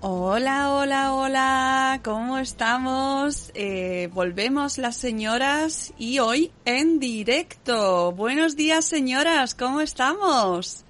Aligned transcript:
Hola, 0.00 0.74
hola, 0.74 1.12
hola, 1.12 2.00
¿cómo 2.04 2.38
estamos? 2.38 3.50
Eh, 3.54 4.08
volvemos 4.14 4.78
las 4.78 4.94
señoras 4.94 5.92
y 5.98 6.20
hoy 6.20 6.52
en 6.64 7.00
directo. 7.00 8.12
Buenos 8.12 8.54
días, 8.54 8.84
señoras, 8.84 9.56
¿cómo 9.56 9.80
estamos? 9.80 10.84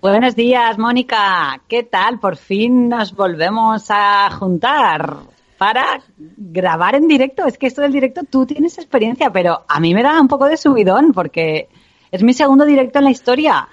Buenos 0.00 0.36
días, 0.36 0.78
Mónica. 0.78 1.62
¿Qué 1.66 1.82
tal? 1.82 2.20
Por 2.20 2.36
fin 2.36 2.88
nos 2.88 3.12
volvemos 3.16 3.86
a 3.88 4.30
juntar 4.30 5.16
para 5.58 6.00
grabar 6.16 6.94
en 6.94 7.08
directo. 7.08 7.46
Es 7.46 7.58
que 7.58 7.66
esto 7.66 7.82
del 7.82 7.90
directo 7.90 8.20
tú 8.22 8.46
tienes 8.46 8.78
experiencia, 8.78 9.32
pero 9.32 9.64
a 9.66 9.80
mí 9.80 9.94
me 9.94 10.04
da 10.04 10.20
un 10.20 10.28
poco 10.28 10.46
de 10.46 10.56
subidón 10.56 11.12
porque 11.12 11.68
es 12.12 12.22
mi 12.22 12.32
segundo 12.32 12.64
directo 12.64 13.00
en 13.00 13.06
la 13.06 13.10
historia 13.10 13.68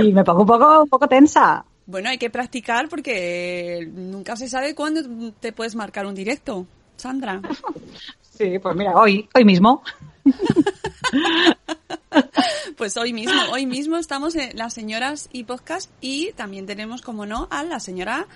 y 0.00 0.12
me 0.12 0.22
pongo 0.22 0.42
un 0.42 0.46
poco, 0.46 0.82
un 0.84 0.88
poco 0.88 1.08
tensa. 1.08 1.64
Bueno, 1.86 2.08
hay 2.08 2.18
que 2.18 2.30
practicar 2.30 2.88
porque 2.88 3.88
nunca 3.92 4.36
se 4.36 4.48
sabe 4.48 4.74
cuándo 4.74 5.32
te 5.40 5.52
puedes 5.52 5.76
marcar 5.76 6.06
un 6.06 6.14
directo, 6.14 6.66
Sandra. 6.96 7.40
Sí, 8.20 8.58
pues 8.58 8.76
mira, 8.76 8.92
hoy, 8.94 9.28
hoy 9.34 9.44
mismo. 9.44 9.82
Pues 12.76 12.96
hoy 12.98 13.14
mismo, 13.14 13.40
hoy 13.52 13.64
mismo 13.64 13.96
estamos 13.96 14.36
en 14.36 14.56
las 14.56 14.74
señoras 14.74 15.30
y 15.32 15.44
podcast 15.44 15.90
y 16.02 16.32
también 16.32 16.66
tenemos, 16.66 17.00
como 17.00 17.24
no, 17.24 17.48
a 17.50 17.64
la 17.64 17.80
señora 17.80 18.26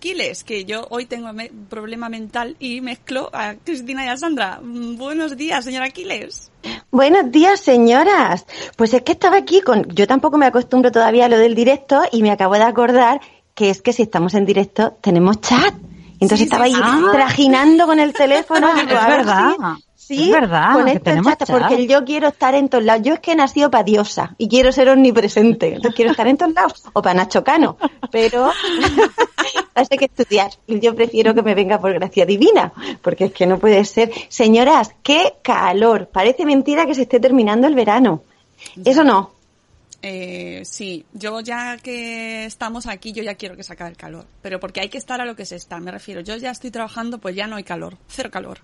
Quiles, 0.00 0.42
que 0.42 0.64
yo 0.64 0.86
hoy 0.90 1.06
tengo 1.06 1.32
me- 1.32 1.50
problema 1.68 2.08
mental 2.08 2.56
y 2.58 2.80
mezclo 2.80 3.30
a 3.32 3.54
Cristina 3.62 4.04
y 4.04 4.08
a 4.08 4.16
Sandra. 4.16 4.58
Mm, 4.62 4.96
Buenos 4.96 5.36
días, 5.36 5.64
señora 5.64 5.90
Quiles. 5.90 6.50
Buenos 6.90 7.30
días, 7.30 7.60
señoras. 7.60 8.46
Pues 8.76 8.92
es 8.94 9.02
que 9.02 9.12
estaba 9.12 9.36
aquí 9.36 9.60
con. 9.60 9.86
Yo 9.94 10.06
tampoco 10.08 10.36
me 10.38 10.46
acostumbro 10.46 10.90
todavía 10.90 11.26
a 11.26 11.28
lo 11.28 11.38
del 11.38 11.54
directo 11.54 12.02
y 12.10 12.22
me 12.22 12.30
acabo 12.32 12.54
de 12.54 12.62
acordar 12.64 13.20
que 13.54 13.70
es 13.70 13.82
que 13.82 13.92
si 13.92 14.02
estamos 14.02 14.34
en 14.34 14.46
directo 14.46 14.96
tenemos 15.00 15.40
chat. 15.40 15.74
Entonces 16.14 16.38
Sí, 16.38 16.44
estaba 16.44 16.66
sí, 16.66 16.74
ahí 16.74 16.82
sí. 16.82 17.06
trajinando 17.12 17.86
con 17.86 18.00
el 18.00 18.12
teléfono. 18.12 18.68
Ah, 18.72 18.80
es 18.80 18.86
verdad. 18.88 19.52
Sí, 20.10 20.24
Es 20.24 20.30
verdad, 20.32 20.72
con 20.72 20.86
que 20.86 20.90
esto 20.90 21.04
tenemos 21.04 21.32
chat, 21.34 21.46
chat. 21.46 21.56
porque 21.56 21.86
yo 21.86 22.04
quiero 22.04 22.26
estar 22.26 22.52
en 22.56 22.68
todos 22.68 22.82
lados. 22.82 23.06
Yo 23.06 23.14
es 23.14 23.20
que 23.20 23.30
he 23.30 23.36
nacido 23.36 23.70
para 23.70 23.84
diosa 23.84 24.34
y 24.38 24.48
quiero 24.48 24.72
ser 24.72 24.88
omnipresente. 24.88 25.68
Entonces 25.68 25.94
quiero 25.94 26.10
estar 26.10 26.26
en 26.26 26.36
todos 26.36 26.52
lados. 26.52 26.82
O 26.94 27.00
para 27.00 27.14
Nacho 27.14 27.44
Cano. 27.44 27.76
Pero 28.10 28.50
hay 29.76 29.86
que 29.86 30.06
estudiar. 30.06 30.50
Y 30.66 30.80
yo 30.80 30.96
prefiero 30.96 31.32
que 31.32 31.42
me 31.42 31.54
venga 31.54 31.80
por 31.80 31.92
gracia 31.94 32.26
divina. 32.26 32.72
Porque 33.02 33.26
es 33.26 33.32
que 33.32 33.46
no 33.46 33.60
puede 33.60 33.84
ser. 33.84 34.10
Señoras, 34.28 34.96
qué 35.04 35.34
calor. 35.42 36.08
Parece 36.08 36.44
mentira 36.44 36.86
que 36.86 36.96
se 36.96 37.02
esté 37.02 37.20
terminando 37.20 37.68
el 37.68 37.76
verano. 37.76 38.24
Eso 38.84 39.04
no. 39.04 39.30
Eh, 40.02 40.62
sí, 40.64 41.04
yo 41.12 41.38
ya 41.38 41.76
que 41.76 42.46
estamos 42.46 42.88
aquí, 42.88 43.12
yo 43.12 43.22
ya 43.22 43.36
quiero 43.36 43.54
que 43.54 43.62
se 43.62 43.74
acabe 43.74 43.90
el 43.90 43.96
calor. 43.96 44.26
Pero 44.42 44.58
porque 44.58 44.80
hay 44.80 44.88
que 44.88 44.98
estar 44.98 45.20
a 45.20 45.24
lo 45.24 45.36
que 45.36 45.46
se 45.46 45.54
está, 45.54 45.78
me 45.78 45.92
refiero. 45.92 46.20
Yo 46.20 46.36
ya 46.36 46.50
estoy 46.50 46.72
trabajando, 46.72 47.18
pues 47.18 47.36
ya 47.36 47.46
no 47.46 47.54
hay 47.54 47.62
calor. 47.62 47.96
Cero 48.08 48.28
calor. 48.32 48.58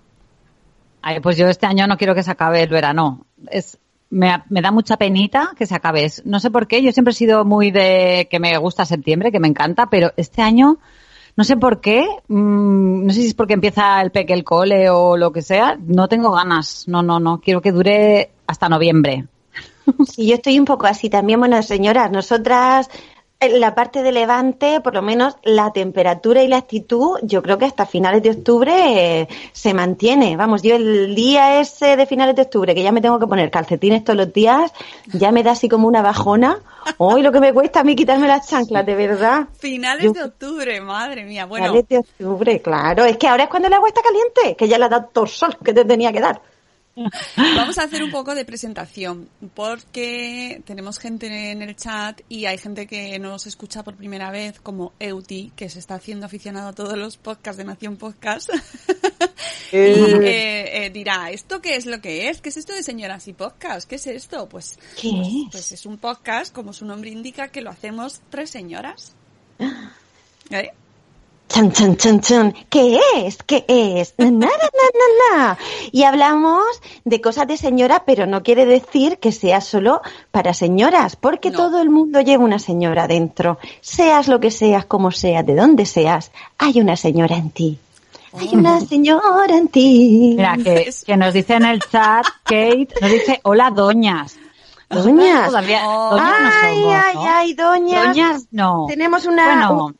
Ay, 1.07 1.21
pues 1.21 1.37
yo 1.37 1.47
este 1.47 1.65
año 1.65 1.87
no 1.87 1.95
quiero 1.95 2.13
que 2.13 2.21
se 2.21 2.31
acabe 2.31 2.63
el 2.63 2.67
verano. 2.67 3.25
Es, 3.49 3.77
me, 4.09 4.43
da 4.49 4.71
mucha 4.71 4.97
penita 4.97 5.51
que 5.57 5.65
se 5.65 5.73
acabe. 5.73 6.11
No 6.25 6.41
sé 6.41 6.51
por 6.51 6.67
qué, 6.67 6.81
yo 6.83 6.91
siempre 6.91 7.13
he 7.13 7.15
sido 7.15 7.45
muy 7.45 7.71
de 7.71 8.27
que 8.29 8.41
me 8.41 8.57
gusta 8.57 8.83
septiembre, 8.83 9.31
que 9.31 9.39
me 9.39 9.47
encanta, 9.47 9.89
pero 9.89 10.11
este 10.17 10.41
año 10.41 10.79
no 11.37 11.45
sé 11.45 11.55
por 11.55 11.79
qué, 11.79 12.05
mm, 12.27 13.05
no 13.05 13.13
sé 13.13 13.21
si 13.21 13.27
es 13.27 13.33
porque 13.35 13.53
empieza 13.53 14.01
el 14.01 14.11
peque 14.11 14.33
el 14.33 14.43
cole 14.43 14.89
o 14.89 15.15
lo 15.15 15.31
que 15.31 15.41
sea, 15.41 15.77
no 15.79 16.09
tengo 16.09 16.33
ganas. 16.33 16.89
No, 16.89 17.01
no, 17.01 17.21
no, 17.21 17.39
quiero 17.39 17.61
que 17.61 17.71
dure 17.71 18.31
hasta 18.45 18.67
noviembre. 18.67 19.27
Sí, 20.05 20.27
yo 20.27 20.35
estoy 20.35 20.59
un 20.59 20.65
poco 20.65 20.87
así 20.87 21.09
también. 21.09 21.39
Bueno, 21.39 21.63
señoras, 21.63 22.11
nosotras 22.11 22.89
en 23.39 23.59
la 23.59 23.75
parte 23.75 24.01
de 24.01 24.11
Levante, 24.11 24.81
por 24.81 24.95
lo 24.95 25.01
menos 25.01 25.35
la 25.43 25.71
temperatura 25.71 26.41
y 26.41 26.47
la 26.47 26.57
actitud, 26.57 27.19
yo 27.21 27.43
creo 27.43 27.57
que 27.57 27.65
hasta 27.65 27.85
finales 27.85 28.23
de 28.23 28.31
octubre 28.31 28.71
eh, 29.21 29.27
se 29.53 29.73
mantiene. 29.75 30.35
Vamos, 30.35 30.63
yo 30.63 30.75
el 30.75 31.13
día 31.13 31.59
ese 31.59 31.95
de 31.95 32.05
finales 32.07 32.35
de 32.35 32.41
octubre, 32.43 32.73
que 32.73 32.81
ya 32.81 32.91
me 32.91 33.01
tengo 33.01 33.19
que 33.19 33.27
poner 33.27 33.51
calcetines 33.51 34.03
todos 34.03 34.17
los 34.17 34.33
días, 34.33 34.71
ya 35.13 35.31
me 35.31 35.43
da 35.43 35.51
así 35.51 35.69
como 35.69 35.87
una 35.87 36.01
bajona. 36.01 36.59
Hoy 36.97 37.21
lo 37.21 37.31
que 37.31 37.39
me 37.39 37.53
cuesta 37.53 37.81
a 37.81 37.83
mí 37.83 37.95
quitarme 37.95 38.27
las 38.27 38.47
chanclas, 38.47 38.85
de 38.85 38.95
verdad. 38.95 39.47
Finales 39.59 40.05
Yo- 40.05 40.13
de 40.13 40.23
octubre, 40.23 40.81
madre 40.81 41.23
mía. 41.23 41.45
Bueno, 41.45 41.67
Finales 41.67 41.87
de 41.89 41.97
octubre, 41.99 42.61
claro. 42.61 43.05
Es 43.05 43.17
que 43.17 43.27
ahora 43.27 43.43
es 43.43 43.49
cuando 43.49 43.67
el 43.67 43.73
agua 43.73 43.89
está 43.89 44.01
caliente, 44.01 44.55
que 44.57 44.67
ya 44.67 44.79
le 44.79 44.85
ha 44.85 44.89
dado 44.89 45.09
todo 45.13 45.25
el 45.25 45.29
sol 45.29 45.55
que 45.63 45.73
te 45.73 45.85
tenía 45.85 46.11
que 46.11 46.21
dar. 46.21 46.41
Vamos 47.35 47.77
a 47.77 47.83
hacer 47.83 48.03
un 48.03 48.11
poco 48.11 48.33
de 48.33 48.43
presentación 48.43 49.29
porque 49.53 50.61
tenemos 50.65 50.97
gente 50.97 51.51
en 51.51 51.61
el 51.61 51.75
chat 51.75 52.21
y 52.27 52.45
hay 52.45 52.57
gente 52.57 52.87
que 52.87 53.19
nos 53.19 53.45
escucha 53.45 53.83
por 53.83 53.95
primera 53.95 54.31
vez 54.31 54.59
como 54.59 54.93
Euti, 54.99 55.51
que 55.55 55.69
se 55.69 55.79
está 55.79 55.95
haciendo 55.95 56.25
aficionado 56.25 56.69
a 56.69 56.73
todos 56.73 56.97
los 56.97 57.17
podcasts 57.17 57.57
de 57.57 57.65
Nación 57.65 57.97
Podcast. 57.97 58.49
y 59.71 59.75
eh, 59.75 60.85
eh, 60.85 60.89
dirá, 60.91 61.29
¿esto 61.29 61.61
qué 61.61 61.75
es 61.75 61.85
lo 61.85 62.01
que 62.01 62.29
es? 62.29 62.41
¿Qué 62.41 62.49
es 62.49 62.57
esto 62.57 62.73
de 62.73 62.81
señoras 62.81 63.27
y 63.27 63.33
podcast? 63.33 63.87
¿Qué 63.87 63.95
es 63.95 64.07
esto? 64.07 64.49
Pues, 64.49 64.79
¿Qué 64.99 65.11
pues, 65.11 65.27
es? 65.27 65.33
pues 65.51 65.71
es 65.73 65.85
un 65.85 65.97
podcast, 65.97 66.53
como 66.53 66.73
su 66.73 66.85
nombre 66.85 67.11
indica, 67.11 67.49
que 67.49 67.61
lo 67.61 67.69
hacemos 67.69 68.21
tres 68.29 68.49
señoras. 68.49 69.13
¿Eh? 70.49 70.71
Chan, 71.47 71.71
chan, 71.71 71.95
chan, 71.95 72.19
chan. 72.19 72.53
¿Qué 72.69 72.99
es? 73.15 73.37
¿Qué 73.43 73.63
es? 73.67 74.13
Nada, 74.17 74.31
nada, 74.39 75.07
nada. 75.31 75.57
Y 75.91 76.03
hablamos 76.03 76.61
de 77.05 77.21
cosas 77.21 77.47
de 77.47 77.55
señora, 77.57 78.03
pero 78.05 78.25
no 78.25 78.43
quiere 78.43 78.65
decir 78.65 79.17
que 79.19 79.31
sea 79.31 79.61
solo 79.61 80.01
para 80.31 80.53
señoras, 80.53 81.15
porque 81.15 81.49
No. 81.51 81.57
todo 81.57 81.81
el 81.81 81.89
mundo 81.89 82.19
lleva 82.21 82.43
una 82.43 82.59
señora 82.59 83.07
dentro. 83.07 83.59
Seas 83.81 84.27
lo 84.27 84.39
que 84.41 84.51
seas, 84.51 84.85
como 84.85 85.11
seas, 85.11 85.45
de 85.45 85.55
donde 85.55 85.85
seas, 85.85 86.31
hay 86.57 86.81
una 86.81 86.97
señora 86.97 87.37
en 87.37 87.49
ti. 87.51 87.79
Hay 88.37 88.49
una 88.53 88.81
señora 88.81 89.55
en 89.57 89.69
ti. 89.69 90.33
Mira, 90.37 90.57
que, 90.61 90.81
Es- 90.81 91.05
que 91.05 91.15
nos 91.15 91.33
dice 91.33 91.55
en 91.55 91.65
el 91.65 91.79
chat, 91.79 92.25
Kate, 92.43 92.89
nos 93.01 93.09
dice, 93.11 93.39
hola, 93.43 93.71
doñas. 93.71 94.35
Doñas. 94.89 95.47
Todavía, 95.47 95.81
Oh. 95.85 96.11
doñas 96.11 96.29
no 96.31 96.49
ay, 96.61 96.75
somos, 96.81 96.93
ay, 96.93 97.13
¿no? 97.15 97.25
ay, 97.25 97.53
doñas. 97.53 98.07
Doñas 98.07 98.47
no. 98.51 98.85
Tenemos 98.89 99.25
una... 99.25 99.45
Bueno, 99.69 99.93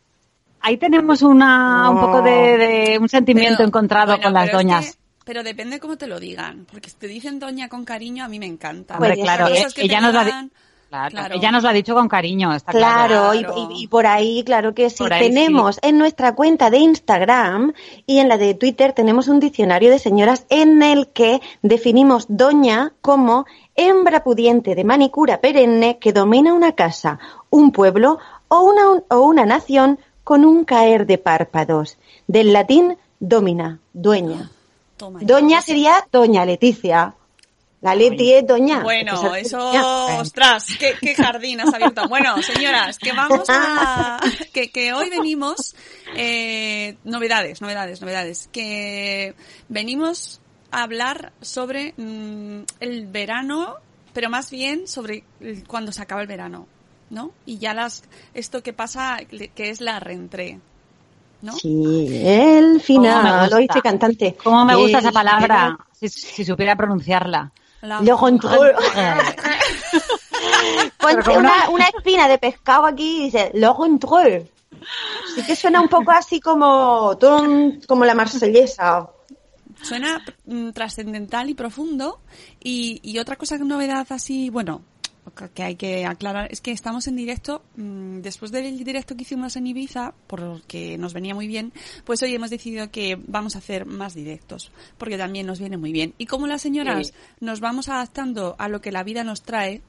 ahí 0.61 0.77
tenemos 0.77 1.21
una, 1.21 1.89
un 1.89 1.99
poco 1.99 2.21
de, 2.21 2.57
de 2.57 2.97
un 2.99 3.09
sentimiento 3.09 3.57
Pero, 3.57 3.67
encontrado 3.67 4.07
bueno, 4.13 4.23
con 4.23 4.33
las 4.33 4.47
es 4.47 4.51
doñas. 4.53 4.85
que 4.91 4.97
Pero 5.25 5.43
depende 5.43 5.79
cómo 5.79 5.97
te 5.97 6.07
lo 6.07 6.19
digan, 6.19 6.65
porque 6.71 6.89
si 6.89 6.95
te 6.97 7.07
dicen 7.07 7.39
doña 7.39 7.67
con 7.69 7.85
cariño, 7.85 8.23
a 8.23 8.27
mí 8.27 8.39
me 8.39 8.45
encanta. 8.45 8.95
Hombre, 8.95 9.13
Pues 9.15 9.23
claro, 9.23 9.47
eh, 9.47 9.65
ella 9.77 10.01
nos 10.01 10.13
digan- 10.13 10.51
Claro, 10.89 11.11
Claro. 11.11 11.35
Ella 11.35 11.51
nos 11.51 11.63
lo 11.63 11.69
ha 11.69 11.73
dicho 11.73 11.93
con 11.93 12.07
cariño, 12.07 12.53
está 12.55 12.71
Claro, 12.71 13.07
claro. 13.31 13.33
y- 13.33 13.39
Claro. 13.43 13.67
Y, 13.71 13.83
y 13.83 13.87
por 13.87 14.07
ahí, 14.07 14.41
claro 14.45 14.73
que 14.73 14.89
sí. 14.89 15.03
Tenemos 15.19 15.79
en 15.81 15.97
nuestra 15.97 16.33
cuenta 16.33 16.69
de 16.69 16.77
Instagram 16.77 17.73
y 18.05 18.19
en 18.19 18.29
la 18.29 18.37
de 18.37 18.53
Twitter 18.53 18.93
tenemos 18.93 19.27
un 19.27 19.41
diccionario 19.41 19.91
de 19.91 19.99
señoras 19.99 20.45
en 20.49 20.81
el 20.81 21.09
que 21.09 21.41
definimos 21.61 22.27
doña 22.29 22.93
como 23.01 23.45
hembra 23.75 24.23
pudiente 24.23 24.75
de 24.75 24.85
manicura 24.85 25.41
perenne 25.41 25.97
que 25.99 26.13
domina 26.13 26.53
una 26.53 26.71
casa, 26.71 27.19
un 27.49 27.73
pueblo 27.73 28.17
o 28.47 28.61
una, 28.61 29.03
o 29.09 29.19
una 29.19 29.45
nación 29.45 29.99
con 30.27 30.43
un 30.43 30.65
caer 30.65 31.05
de 31.05 31.17
párpados. 31.17 31.97
Del 32.27 32.51
latín 32.51 32.97
domina, 33.17 33.79
dueña. 33.93 34.51
Toma. 34.97 35.19
Doña 35.21 35.61
sería 35.61 36.05
doña 36.11 36.43
Leticia. 36.43 37.15
La 37.79 37.95
Leti 37.95 38.33
es 38.33 38.45
doña. 38.45 38.83
Bueno, 38.83 39.35
eso, 39.35 39.71
ostras, 40.19 40.67
qué, 40.77 40.95
qué 40.99 41.15
jardín 41.15 41.61
has 41.61 41.73
abierto. 41.73 42.09
Bueno, 42.09 42.41
señoras, 42.41 42.99
que 42.99 43.13
vamos 43.13 43.45
a, 43.47 44.19
que, 44.53 44.69
que 44.69 44.91
hoy 44.91 45.09
venimos, 45.09 45.77
eh, 46.17 46.97
novedades, 47.05 47.61
novedades, 47.61 48.01
novedades, 48.01 48.49
que 48.51 49.33
venimos 49.69 50.41
a 50.71 50.83
hablar 50.83 51.31
sobre 51.39 51.93
mm, 51.95 52.63
el 52.81 53.07
verano, 53.07 53.75
pero 54.11 54.29
más 54.29 54.51
bien 54.51 54.89
sobre 54.89 55.23
cuando 55.67 55.93
se 55.93 56.01
acaba 56.01 56.21
el 56.21 56.27
verano, 56.27 56.67
¿no? 57.09 57.31
Y 57.45 57.57
ya 57.57 57.73
las, 57.73 58.03
esto 58.33 58.61
que 58.63 58.73
pasa, 58.73 59.19
que 59.55 59.69
es 59.69 59.81
la 59.81 59.99
reentrée, 59.99 60.59
¿no? 61.41 61.53
Sí, 61.53 62.07
el 62.23 62.63
¿Cómo 62.65 62.73
me 62.73 62.79
final, 62.81 63.49
lo 63.49 63.57
dice 63.57 63.81
cantante. 63.81 64.35
¿Cómo 64.43 64.65
me 64.65 64.75
gusta 64.75 64.97
El 64.99 65.03
esa 65.05 65.11
palabra? 65.11 65.77
Si, 65.93 66.09
si 66.09 66.43
supiera 66.45 66.75
pronunciarla. 66.75 67.51
La- 67.81 68.01
Le 68.01 68.13
rentré. 68.15 68.49
Ponte 70.99 71.37
una, 71.37 71.85
espina 71.95 72.27
de 72.27 72.37
pescado 72.37 72.85
aquí 72.85 73.17
y 73.21 73.23
dice, 73.25 73.51
le 73.53 73.67
rentré. 73.77 74.51
Sí 75.35 75.43
que 75.45 75.55
suena 75.55 75.81
un 75.81 75.87
poco 75.87 76.11
así 76.11 76.39
como, 76.39 77.17
como 77.87 78.05
la 78.05 78.13
marsellesa. 78.15 79.07
Suena 79.81 80.23
mm, 80.45 80.71
trascendental 80.71 81.49
y 81.49 81.53
profundo. 81.53 82.19
Y, 82.63 82.99
y 83.03 83.19
otra 83.19 83.35
cosa, 83.35 83.57
novedad 83.57 84.07
así, 84.09 84.49
bueno, 84.49 84.81
que 85.53 85.63
hay 85.63 85.75
que 85.75 86.05
aclarar, 86.05 86.47
es 86.51 86.61
que 86.61 86.71
estamos 86.71 87.07
en 87.07 87.15
directo, 87.15 87.63
mm, 87.75 88.19
después 88.19 88.51
del 88.51 88.83
directo 88.83 89.15
que 89.15 89.23
hicimos 89.23 89.55
en 89.55 89.67
Ibiza, 89.67 90.13
porque 90.27 90.97
nos 90.97 91.13
venía 91.13 91.35
muy 91.35 91.47
bien, 91.47 91.73
pues 92.05 92.21
hoy 92.23 92.33
hemos 92.33 92.49
decidido 92.49 92.91
que 92.91 93.19
vamos 93.27 93.55
a 93.55 93.59
hacer 93.59 93.85
más 93.85 94.13
directos, 94.13 94.71
porque 94.97 95.17
también 95.17 95.47
nos 95.47 95.59
viene 95.59 95.77
muy 95.77 95.91
bien. 95.91 96.13
Y 96.17 96.25
como 96.25 96.47
las 96.47 96.61
señoras 96.61 97.13
nos 97.39 97.59
vamos 97.59 97.89
adaptando 97.89 98.55
a 98.57 98.69
lo 98.69 98.81
que 98.81 98.91
la 98.91 99.03
vida 99.03 99.23
nos 99.23 99.41
trae, 99.41 99.81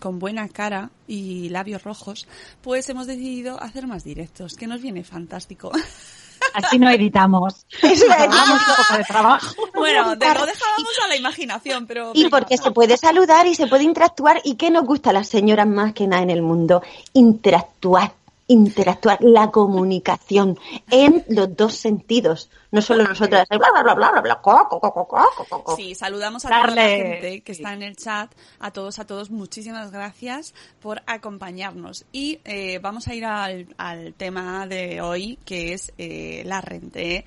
con 0.00 0.18
buena 0.18 0.48
cara 0.48 0.90
y 1.06 1.50
labios 1.50 1.84
rojos, 1.84 2.26
pues 2.62 2.88
hemos 2.88 3.06
decidido 3.06 3.62
hacer 3.62 3.86
más 3.86 4.02
directos, 4.02 4.54
que 4.54 4.66
nos 4.66 4.80
viene 4.80 5.04
fantástico. 5.04 5.70
Así 6.54 6.78
no 6.78 6.88
editamos. 6.90 7.66
Eso. 7.82 8.04
Hagamos 8.10 8.48
un 8.50 8.74
poco 8.76 8.98
de 8.98 9.04
trabajo. 9.04 9.54
bueno, 9.74 10.16
de- 10.16 10.26
lo 10.34 10.46
dejábamos 10.46 10.98
a 11.04 11.08
la 11.08 11.16
imaginación, 11.16 11.86
pero... 11.86 12.12
Y 12.14 12.28
porque 12.28 12.56
se 12.58 12.70
puede 12.70 12.96
saludar 12.96 13.46
y 13.46 13.54
se 13.54 13.66
puede 13.66 13.84
interactuar. 13.84 14.40
¿Y 14.44 14.54
qué 14.56 14.70
nos 14.70 14.84
gusta 14.84 15.10
a 15.10 15.12
las 15.12 15.28
señoras 15.28 15.66
más 15.66 15.92
que 15.92 16.06
nada 16.06 16.22
en 16.22 16.30
el 16.30 16.42
mundo? 16.42 16.82
Interactuar, 17.12 18.12
interactuar, 18.50 19.18
la 19.22 19.50
comunicación 19.50 20.58
en 20.90 21.24
los 21.28 21.56
dos 21.56 21.74
sentidos. 21.74 22.50
No 22.72 22.82
solo 22.82 23.04
nosotras, 23.04 23.46
bla, 23.48 23.58
bla, 23.58 23.82
bla, 23.82 23.94
bla, 23.94 24.10
bla, 24.10 24.20
bla, 24.20 24.40
co, 24.40 24.66
co, 24.68 24.80
co, 24.80 24.92
co, 24.92 25.06
co, 25.06 25.44
co, 25.48 25.64
co. 25.64 25.76
Sí, 25.76 25.94
saludamos 25.94 26.44
a 26.44 26.48
toda 26.48 26.74
la 26.74 26.82
gente 26.82 27.40
que 27.42 27.52
está 27.52 27.72
en 27.74 27.82
el 27.82 27.96
chat, 27.96 28.32
a 28.58 28.72
todos, 28.72 28.98
a 28.98 29.06
todos, 29.06 29.30
muchísimas 29.30 29.92
gracias 29.92 30.52
por 30.80 31.02
acompañarnos. 31.06 32.04
Y 32.10 32.40
eh, 32.44 32.80
vamos 32.80 33.06
a 33.06 33.14
ir 33.14 33.24
al, 33.24 33.68
al 33.78 34.14
tema 34.14 34.66
de 34.66 35.00
hoy, 35.00 35.38
que 35.44 35.72
es 35.72 35.92
eh, 35.96 36.42
la 36.44 36.60
rente. 36.60 37.24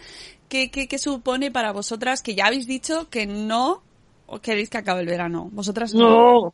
¿Qué, 0.50 0.70
qué, 0.70 0.88
qué 0.88 1.00
supone 1.00 1.52
para 1.52 1.72
vosotras 1.72 2.22
que 2.22 2.36
ya 2.36 2.48
habéis 2.48 2.68
dicho 2.68 3.10
que 3.10 3.26
no 3.26 3.82
queréis 4.42 4.70
que 4.70 4.78
acabe 4.78 5.02
el 5.02 5.08
verano? 5.08 5.50
Vosotras 5.52 5.94
no. 5.94 6.54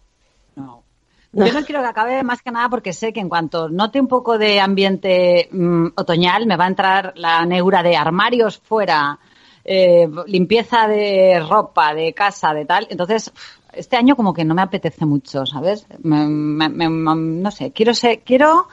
No. 0.56 0.84
Yo 1.32 1.54
no 1.54 1.64
quiero 1.64 1.82
que 1.82 1.88
acabe 1.88 2.24
más 2.24 2.42
que 2.42 2.52
nada 2.52 2.70
porque 2.70 2.92
sé 2.92 3.14
que 3.14 3.20
en 3.20 3.30
cuanto 3.30 3.70
note 3.70 4.00
un 4.02 4.08
poco 4.08 4.38
de 4.38 4.60
ambiente 4.60 5.48
mm, 5.52 5.88
otoñal 5.96 6.48
me 6.48 6.58
va 6.58 6.66
a 6.66 6.70
entrar 6.70 7.14
la 7.16 7.46
neura 7.46 7.84
de 7.84 7.96
armarios 7.96 8.58
fuera, 8.58 9.20
eh, 9.64 10.10
limpieza 10.26 10.88
de 10.88 11.40
ropa, 11.48 11.94
de 11.94 12.14
casa, 12.14 12.54
de 12.54 12.66
tal. 12.66 12.88
Entonces, 12.90 13.32
este 13.74 13.96
año 13.96 14.16
como 14.16 14.34
que 14.34 14.44
no 14.44 14.56
me 14.56 14.64
apetece 14.64 15.06
mucho, 15.06 15.46
¿sabes? 15.46 15.86
Me- 16.02 16.26
me- 16.26 16.70
me- 16.70 16.90
me- 16.90 17.16
no 17.16 17.52
sé, 17.52 17.72
quiero 17.72 17.94
ser, 17.94 18.22
quiero 18.22 18.68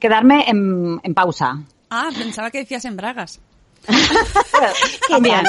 quedarme 0.00 0.48
en, 0.48 1.00
en 1.04 1.14
pausa. 1.14 1.60
Ah, 1.90 2.10
pensaba 2.16 2.50
que 2.50 2.58
decías 2.58 2.84
en 2.86 2.96
bragas. 2.96 3.40
Que 5.08 5.14
También. 5.14 5.40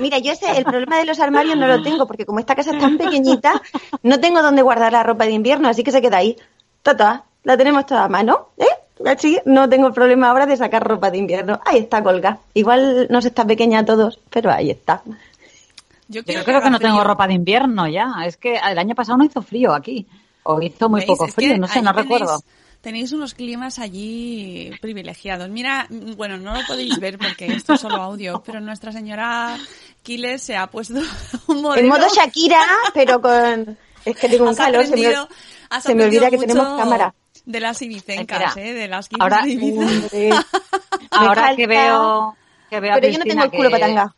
Mira, 0.00 0.18
yo 0.18 0.32
ese, 0.32 0.50
el 0.56 0.64
problema 0.64 0.98
de 0.98 1.06
los 1.06 1.18
armarios 1.20 1.56
no 1.56 1.66
lo 1.66 1.82
tengo, 1.82 2.06
porque 2.06 2.26
como 2.26 2.40
esta 2.40 2.54
casa 2.54 2.72
es 2.72 2.78
tan 2.78 2.98
pequeñita, 2.98 3.60
no 4.02 4.20
tengo 4.20 4.42
dónde 4.42 4.62
guardar 4.62 4.92
la 4.92 5.02
ropa 5.02 5.24
de 5.24 5.32
invierno, 5.32 5.68
así 5.68 5.82
que 5.84 5.92
se 5.92 6.02
queda 6.02 6.18
ahí. 6.18 6.36
Tata, 6.82 7.24
la 7.44 7.56
tenemos 7.56 7.86
toda 7.86 8.04
a 8.04 8.08
mano, 8.08 8.48
¿eh? 8.58 8.66
Así 9.06 9.38
no 9.44 9.68
tengo 9.68 9.92
problema 9.92 10.30
ahora 10.30 10.44
de 10.46 10.56
sacar 10.56 10.86
ropa 10.86 11.10
de 11.10 11.18
invierno. 11.18 11.60
Ahí 11.64 11.78
está 11.78 12.02
colga. 12.02 12.38
Igual 12.54 13.06
no 13.10 13.22
se 13.22 13.28
está 13.28 13.44
pequeña 13.44 13.80
a 13.80 13.84
todos, 13.84 14.18
pero 14.28 14.50
ahí 14.50 14.70
está. 14.70 15.02
Yo, 16.08 16.20
Yo 16.20 16.24
quiero 16.24 16.44
creo 16.44 16.60
que 16.62 16.70
no 16.70 16.80
tengo 16.80 17.04
ropa 17.04 17.28
de 17.28 17.34
invierno 17.34 17.86
ya. 17.86 18.12
Es 18.26 18.36
que 18.36 18.56
el 18.56 18.78
año 18.78 18.94
pasado 18.96 19.18
no 19.18 19.24
hizo 19.24 19.40
frío 19.40 19.72
aquí. 19.72 20.06
O 20.42 20.60
hizo 20.60 20.88
muy 20.88 21.00
¿Veis? 21.00 21.06
poco 21.10 21.26
Es 21.26 21.34
frío, 21.34 21.52
que 21.54 21.58
no 21.58 21.68
sé, 21.68 21.80
no 21.80 21.92
tenéis- 21.92 21.96
recuerdo. 22.02 22.40
Tenéis 22.88 23.12
unos 23.12 23.34
climas 23.34 23.78
allí 23.78 24.70
privilegiados. 24.80 25.50
Mira, 25.50 25.86
bueno, 25.90 26.38
no 26.38 26.54
lo 26.54 26.66
podéis 26.66 26.98
ver 26.98 27.18
porque 27.18 27.44
esto 27.48 27.74
es 27.74 27.82
solo 27.82 27.96
audio, 27.96 28.42
pero 28.46 28.60
nuestra 28.60 28.92
señora 28.92 29.58
Quiles 30.02 30.40
se 30.42 30.56
ha 30.56 30.68
puesto 30.68 30.94
un 31.48 31.60
modelo. 31.60 31.82
En 31.82 31.88
modo 31.88 32.06
Shakira, 32.10 32.64
pero 32.94 33.20
con... 33.20 33.76
Es 34.06 34.16
que 34.16 34.30
tengo 34.30 34.44
un 34.44 34.50
Has 34.52 34.56
calor, 34.56 34.86
se 34.86 34.96
me, 34.96 35.12
se 35.82 35.94
me 35.94 36.04
olvida 36.06 36.30
que 36.30 36.38
tenemos 36.38 36.78
cámara. 36.80 37.14
De 37.44 37.60
las 37.60 37.82
ibicencas, 37.82 38.56
¿eh? 38.56 38.72
De 38.72 38.88
las 38.88 39.06
Quiles 39.10 39.20
ahora- 39.22 39.42
de 39.42 39.50
Ibiza. 39.50 39.80
Hombre. 39.82 40.30
Ahora 41.10 41.56
que 41.56 41.66
veo, 41.66 42.36
que 42.70 42.80
veo 42.80 42.92
a 42.92 42.94
Pero 42.94 43.08
yo 43.08 43.18
no 43.18 43.24
Cristina 43.24 43.42
tengo 43.42 43.44
el 43.44 43.50
culo 43.50 43.68
que- 43.68 43.74
patanga. 43.80 44.14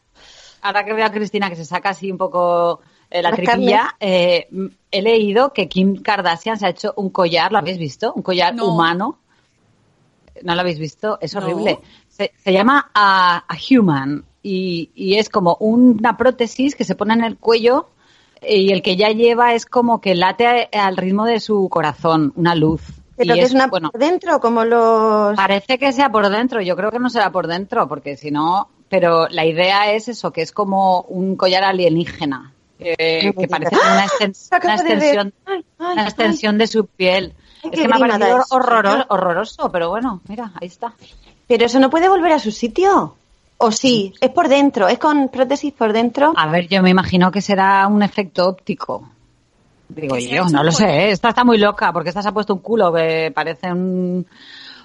Ahora 0.63 0.85
que 0.85 0.93
veo 0.93 1.07
a 1.07 1.11
Cristina 1.11 1.51
que 1.51 1.57
se 1.57 1.65
saca 1.65 1.89
así 1.89 2.09
un 2.13 2.19
poco 2.19 2.83
la 3.11 3.23
Las 3.23 3.33
tripilla, 3.35 3.97
eh, 4.01 4.49
he 4.91 5.03
leído 5.03 5.53
que 5.53 5.69
Kim 5.69 6.01
Kardashian 6.01 6.59
se 6.59 6.67
ha 6.67 6.71
hecho 6.71 6.93
un 6.97 7.11
collar, 7.11 7.51
¿lo 7.53 7.59
habéis 7.59 7.79
visto? 7.79 8.13
Un 8.15 8.23
collar 8.23 8.55
No. 8.55 8.67
humano. 8.73 9.19
¿No 10.43 10.55
lo 10.55 10.61
habéis 10.61 10.79
visto? 10.79 11.19
Es 11.21 11.35
No. 11.35 11.41
horrible. 11.43 11.79
Se, 12.09 12.33
se 12.43 12.53
llama 12.53 12.91
a, 12.95 13.45
a 13.49 13.57
Human 13.71 14.25
y, 14.43 14.91
y 14.95 15.17
es 15.17 15.29
como 15.29 15.57
una 15.61 16.17
prótesis 16.17 16.75
que 16.75 16.85
se 16.85 16.95
pone 16.95 17.15
en 17.15 17.25
el 17.25 17.37
cuello 17.37 17.91
y 18.43 18.73
el 18.73 18.81
que 18.81 18.97
ya 18.97 19.11
lleva 19.11 19.53
es 19.55 19.67
como 19.67 20.01
que 20.01 20.15
late 20.15 20.47
a- 20.73 20.87
al 20.87 20.97
ritmo 20.97 21.27
de 21.27 21.41
su 21.41 21.69
corazón, 21.69 22.33
una 22.37 22.55
luz. 22.55 22.81
Pero 23.17 23.35
Y 23.35 23.39
que 23.39 23.45
es 23.45 23.53
una 23.53 23.67
bueno, 23.67 23.91
por 23.91 24.01
dentro, 24.01 24.41
como 24.41 24.65
los... 24.65 25.37
Parece 25.37 25.79
que 25.79 25.93
sea 25.93 26.11
por 26.11 26.27
dentro, 26.31 26.63
yo 26.63 26.75
creo 26.75 26.91
que 26.91 26.99
no 26.99 27.11
será 27.11 27.31
por 27.31 27.47
dentro, 27.49 27.87
porque 27.87 28.17
si 28.17 28.31
no, 28.31 28.71
pero 28.89 29.29
la 29.29 29.45
idea 29.45 29.93
es 29.93 30.09
eso, 30.09 30.33
que 30.33 30.41
es 30.41 30.53
como 30.53 31.03
un 31.03 31.37
collar 31.37 31.65
alienígena, 31.65 32.55
que, 32.81 33.33
que 33.39 33.49
parece 33.49 33.77
una, 33.77 34.07
extens- 34.07 34.51
ver. 34.51 34.71
extensión, 34.73 35.33
Ay, 35.47 35.65
ay, 35.79 35.93
una 35.93 36.03
extensión 36.05 36.59
de 36.59 36.67
su 36.67 36.87
piel. 36.87 37.35
Ay, 37.63 37.71
es 37.73 37.81
que 37.81 37.89
me 37.89 37.97
ha 37.97 37.99
parecido 37.99 38.45
horroroso, 38.51 39.05
horroroso, 39.09 39.71
pero 39.73 39.91
bueno, 39.91 40.21
mira, 40.29 40.51
ahí 40.61 40.67
está. 40.69 40.95
Pero 41.47 41.67
eso 41.67 41.79
no 41.81 41.91
puede 41.91 42.09
volver 42.09 42.33
a 42.33 42.39
su 42.39 42.51
sitio. 42.51 43.15
¿O 43.59 43.71
sí? 43.71 44.15
Es 44.21 44.31
por 44.31 44.49
dentro, 44.49 44.89
es 44.89 44.99
con 44.99 45.29
prótesis 45.29 45.73
por 45.75 45.93
dentro. 45.93 46.33
A 46.35 46.47
ver, 46.49 46.67
yo 46.69 46.83
me 46.83 46.89
imagino 46.91 47.31
que 47.31 47.43
será 47.43 47.87
un 47.89 48.03
efecto 48.03 48.49
óptico. 48.49 49.07
Digo 49.89 50.17
yo, 50.17 50.49
no 50.49 50.63
lo 50.63 50.73
sé. 50.73 50.87
¿eh? 50.87 51.11
esta 51.11 51.29
está 51.31 51.45
muy 51.45 51.59
loca, 51.59 51.93
porque 51.93 52.09
esta 52.09 52.23
se 52.23 52.29
ha 52.29 52.33
puesto 52.33 52.55
un 52.55 52.61
culo 52.61 52.93
que 52.93 53.31
parece 53.35 53.71
un- 53.73 54.25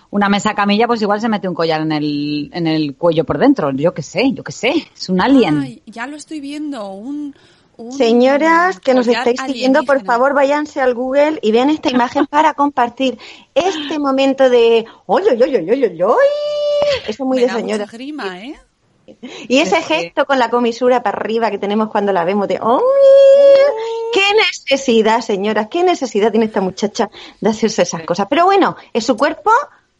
una 0.10 0.28
mesa 0.30 0.54
camilla, 0.54 0.88
pues 0.88 1.02
igual 1.02 1.22
se 1.22 1.30
mete 1.30 1.48
un 1.48 1.54
collar 1.56 1.82
en 1.82 1.92
el, 1.92 2.50
en 2.54 2.68
el 2.68 2.96
cuello 2.96 3.24
por 3.24 3.38
dentro. 3.38 3.72
Yo 3.72 3.94
qué 3.94 4.02
sé, 4.02 4.32
yo 4.34 4.44
qué 4.44 4.52
sé, 4.52 4.74
es 4.96 5.08
un 5.10 5.22
alien. 5.22 5.60
Ay, 5.60 5.82
ya 5.86 6.08
lo 6.08 6.18
estoy 6.18 6.40
viendo, 6.42 6.90
un... 6.90 7.36
un 7.78 7.92
Señoras 7.92 8.80
que 8.80 8.94
nos 8.94 9.08
estáis 9.08 9.40
siguiendo, 9.46 9.84
por 9.84 10.04
favor, 10.06 10.34
váyanse 10.34 10.82
al 10.82 10.94
Google 10.94 11.40
y 11.42 11.52
vean 11.52 11.70
esta 11.70 11.90
imagen 11.90 12.26
para 12.30 12.54
compartir 12.54 13.18
este 13.54 14.00
momento 14.00 14.50
de 14.50 14.86
¡Oy, 15.06 15.24
oy, 15.30 15.42
oy, 15.44 15.56
oy, 15.56 15.70
oy, 15.72 15.84
oy, 15.86 16.02
oy! 16.04 16.16
Eso 17.04 17.12
es 17.12 17.20
muy 17.20 17.38
Me 17.42 17.48
de 17.48 17.54
señora. 17.54 17.86
grima, 17.92 18.40
¿eh? 18.42 18.60
Y 19.48 19.60
ese 19.60 19.82
gesto 19.84 20.26
con 20.26 20.40
la 20.40 20.50
comisura 20.50 21.04
para 21.04 21.18
arriba 21.20 21.52
que 21.52 21.60
tenemos 21.60 21.90
cuando 21.90 22.12
la 22.12 22.24
vemos 22.26 22.48
de 22.48 22.60
¡Oy! 22.60 22.82
¡Qué 24.14 24.24
necesidad, 24.36 25.22
señoras! 25.22 25.68
¿Qué 25.70 25.84
necesidad 25.84 26.32
tiene 26.32 26.46
esta 26.48 26.62
muchacha 26.62 27.10
de 27.40 27.50
hacerse 27.50 27.84
esas 27.84 28.02
cosas? 28.04 28.28
Pero 28.30 28.46
bueno, 28.46 28.76
es 28.94 29.06
su 29.06 29.16
cuerpo, 29.16 29.52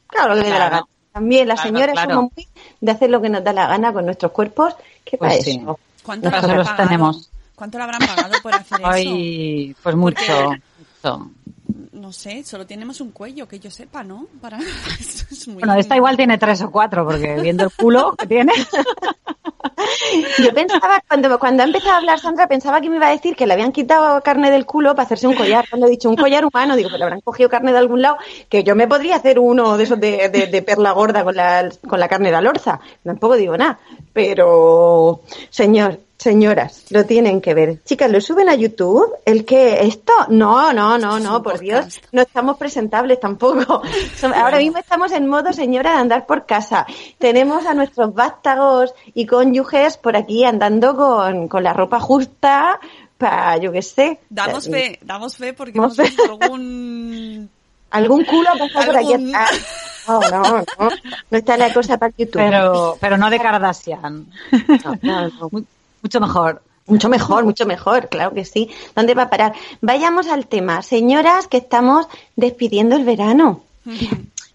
claro 0.08 0.34
que 0.36 0.42
le 0.42 0.50
da 0.50 0.60
la 0.60 0.70
gana. 0.70 0.88
También 1.12 1.48
las 1.48 1.62
Claro, 1.62 1.76
señoras 1.78 1.94
claro. 1.94 2.16
somos 2.16 2.32
muy 2.36 2.48
de 2.82 2.92
hacer 2.92 3.10
lo 3.10 3.22
que 3.22 3.30
nos 3.30 3.44
da 3.44 3.54
la 3.54 3.68
gana 3.68 3.94
con 3.94 4.06
nuestros 4.06 4.32
cuerpos. 4.32 4.74
¿Qué 5.04 5.18
Pues 5.18 5.32
para 5.32 5.42
sí. 5.44 5.52
tenemos. 5.54 5.78
¿Cuánto 7.56 7.78
le 7.78 7.84
habrán 7.86 8.00
pagado 8.06 8.34
por 8.44 8.54
hacer 8.54 8.80
eso? 8.80 8.88
Ay, 8.90 9.76
pues 9.82 9.96
mucho. 9.96 10.22
Porque- 10.26 10.62
mucho. 11.04 11.30
No 11.92 12.12
sé, 12.12 12.44
solo 12.44 12.66
tenemos 12.66 13.00
un 13.02 13.12
cuello, 13.12 13.48
que 13.48 13.60
yo 13.60 13.72
sepa, 13.72 14.04
¿no? 14.04 14.28
Para... 14.42 14.58
Esto 15.00 15.26
es 15.32 15.48
muy... 15.48 15.60
Bueno, 15.64 15.76
esta 15.76 15.96
igual 15.96 16.18
tiene 16.18 16.38
tres 16.38 16.62
o 16.62 16.70
cuatro, 16.72 17.06
porque 17.06 17.40
viendo 17.42 17.64
el 17.64 17.72
culo 17.72 18.16
que 18.18 18.28
tiene. 18.28 18.52
Yo 20.44 20.54
pensaba, 20.54 21.02
cuando, 21.08 21.40
cuando 21.40 21.64
ha 21.64 21.66
empezado 21.66 21.94
a 21.94 21.98
hablar 21.98 22.20
Sandra, 22.20 22.48
pensaba 22.48 22.82
que 22.82 22.90
me 22.90 22.96
iba 22.98 23.08
a 23.08 23.12
decir 23.12 23.36
que 23.36 23.46
le 23.46 23.54
habían 23.54 23.72
quitado 23.72 24.22
carne 24.22 24.52
del 24.52 24.66
culo 24.66 24.92
para 24.96 25.06
hacerse 25.06 25.28
un 25.28 25.36
collar. 25.36 25.66
Cuando 25.70 25.88
he 25.88 25.90
dicho 25.92 26.10
un 26.10 26.16
collar 26.16 26.46
humano, 26.46 26.76
digo, 26.76 26.90
pues 26.90 27.00
le 27.00 27.04
habrán 27.06 27.22
cogido 27.22 27.50
carne 27.50 27.72
de 27.72 27.78
algún 27.78 28.02
lado, 28.02 28.18
que 28.50 28.64
yo 28.64 28.76
me 28.76 28.88
podría 28.88 29.16
hacer 29.18 29.40
uno 29.40 29.78
de 29.78 29.84
esos 29.84 30.00
de, 30.00 30.30
de- 30.30 30.48
de 30.48 30.62
perla 30.62 30.92
gorda 30.92 31.24
con 31.24 31.36
la, 31.36 31.70
con 31.88 32.00
la 32.00 32.08
carne 32.08 32.30
de 32.30 32.36
alorza. 32.36 32.80
Tampoco 33.04 33.36
digo 33.36 33.58
nada. 33.58 33.80
Pero, 34.14 35.22
señor, 35.50 36.00
señoras, 36.18 36.86
lo 36.90 37.06
tienen 37.06 37.42
que 37.42 37.54
ver. 37.54 37.84
Chicas, 37.84 38.10
lo 38.10 38.22
suben 38.22 38.50
a 38.50 38.56
YouTube. 38.56 39.14
¿El 39.26 39.46
que 39.46 39.86
¿Esto? 39.86 40.14
No, 40.30 40.74
no, 40.74 40.98
no, 40.98 41.20
no, 41.20 41.44
por 41.44 41.60
podcast. 41.60 41.62
Dios. 41.62 42.02
No 42.12 42.22
estamos 42.22 42.58
presentables 42.58 43.20
tampoco. 43.20 43.82
Ahora 44.36 44.58
mismo 44.58 44.80
estamos 44.80 45.12
en 45.12 45.28
modo 45.28 45.54
señora 45.54 45.92
de 45.92 45.98
andar 45.98 46.26
por 46.26 46.46
casa. 46.46 46.86
Tenemos 47.18 47.66
a 47.66 47.74
nuestros 47.74 48.14
vástagos 48.14 48.94
y 49.14 49.26
cónyuges 49.26 49.98
por 49.98 50.16
aquí 50.16 50.44
andando 50.46 50.96
con, 50.96 51.48
con 51.48 51.64
la 51.64 51.74
ropa 51.74 52.00
justa 52.00 52.80
para, 53.18 53.58
yo 53.58 53.72
qué 53.72 53.82
sé. 53.82 54.20
Damos 54.30 54.68
eh, 54.68 54.72
fe, 54.72 55.00
damos 55.02 55.38
fe 55.38 55.54
porque 55.54 55.78
hemos 55.78 55.96
fe. 55.96 56.04
visto 56.04 56.24
algún... 56.40 57.50
Algún 57.92 58.26
culo 58.26 58.50
ha 58.50 58.58
pasado 58.58 58.88
por 58.88 58.98
aquí. 58.98 59.14
Atrás. 59.14 60.04
No, 60.06 60.20
no, 60.20 60.42
no. 60.58 60.90
No 61.32 61.38
está 61.38 61.56
la 61.56 61.74
cosa 61.74 61.98
para 61.98 62.14
YouTube. 62.18 62.42
Pero, 62.42 62.98
pero 63.00 63.18
no 63.18 63.30
de 63.30 63.40
Kardashian. 63.40 64.28
No, 64.84 65.00
no, 65.02 65.30
no. 65.30 65.66
Mu- 66.06 66.08
Mucho 66.08 66.20
mejor. 66.20 66.62
Mucho 66.88 67.10
mejor, 67.10 67.44
mucho 67.46 67.66
mejor, 67.66 68.10
claro 68.10 68.32
que 68.36 68.46
sí. 68.46 68.70
¿Dónde 68.96 69.16
va 69.16 69.24
a 69.24 69.30
parar? 69.32 69.54
Vayamos 69.82 70.28
al 70.28 70.46
tema. 70.46 70.84
Señoras, 70.84 71.48
que 71.48 71.58
estamos 71.58 72.08
despidiendo 72.36 72.96
el 72.96 73.04
verano. 73.04 73.62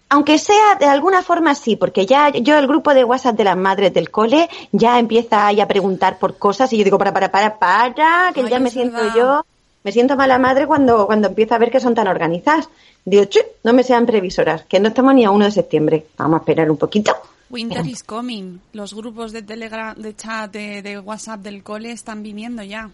Aunque 0.07 0.37
sea 0.37 0.75
de 0.79 0.85
alguna 0.85 1.23
forma 1.23 1.55
sí, 1.55 1.75
porque 1.75 2.05
ya 2.05 2.29
yo 2.29 2.57
el 2.57 2.67
grupo 2.67 2.93
de 2.93 3.03
WhatsApp 3.03 3.35
de 3.35 3.43
las 3.45 3.57
madres 3.57 3.93
del 3.93 4.09
cole 4.11 4.49
ya 4.71 4.97
empieza 4.99 5.47
ahí 5.47 5.59
a 5.61 5.67
preguntar 5.67 6.19
por 6.19 6.37
cosas 6.37 6.71
y 6.73 6.77
yo 6.77 6.83
digo, 6.85 6.97
para, 6.97 7.11
para, 7.13 7.31
para, 7.31 7.57
para, 7.59 8.31
que 8.33 8.41
Ay, 8.41 8.49
ya 8.49 8.59
me 8.59 8.69
siento 8.69 8.97
yo, 9.15 9.45
me 9.83 9.91
siento 9.91 10.15
mala 10.17 10.37
madre 10.37 10.67
cuando, 10.67 11.05
cuando 11.07 11.27
empiezo 11.29 11.55
a 11.55 11.57
ver 11.57 11.69
que 11.71 11.79
son 11.81 11.95
tan 11.95 12.07
organizadas. 12.07 12.69
Digo, 13.03 13.25
"Chu, 13.25 13.39
no 13.63 13.73
me 13.73 13.83
sean 13.83 14.05
previsoras, 14.05 14.63
que 14.63 14.79
no 14.79 14.87
estamos 14.89 15.13
ni 15.15 15.25
a 15.25 15.31
1 15.31 15.45
de 15.45 15.51
septiembre. 15.51 16.05
Vamos 16.17 16.35
a 16.39 16.41
esperar 16.43 16.69
un 16.71 16.77
poquito. 16.77 17.13
Winter 17.51 17.85
is 17.85 18.03
coming. 18.03 18.59
Los 18.73 18.93
grupos 18.93 19.31
de 19.31 19.41
Telegram, 19.41 19.95
de 19.95 20.15
chat, 20.15 20.51
de, 20.51 20.81
de 20.81 20.99
WhatsApp 20.99 21.41
del 21.41 21.63
cole 21.63 21.91
están 21.91 22.23
viniendo 22.23 22.63
ya. 22.63 22.89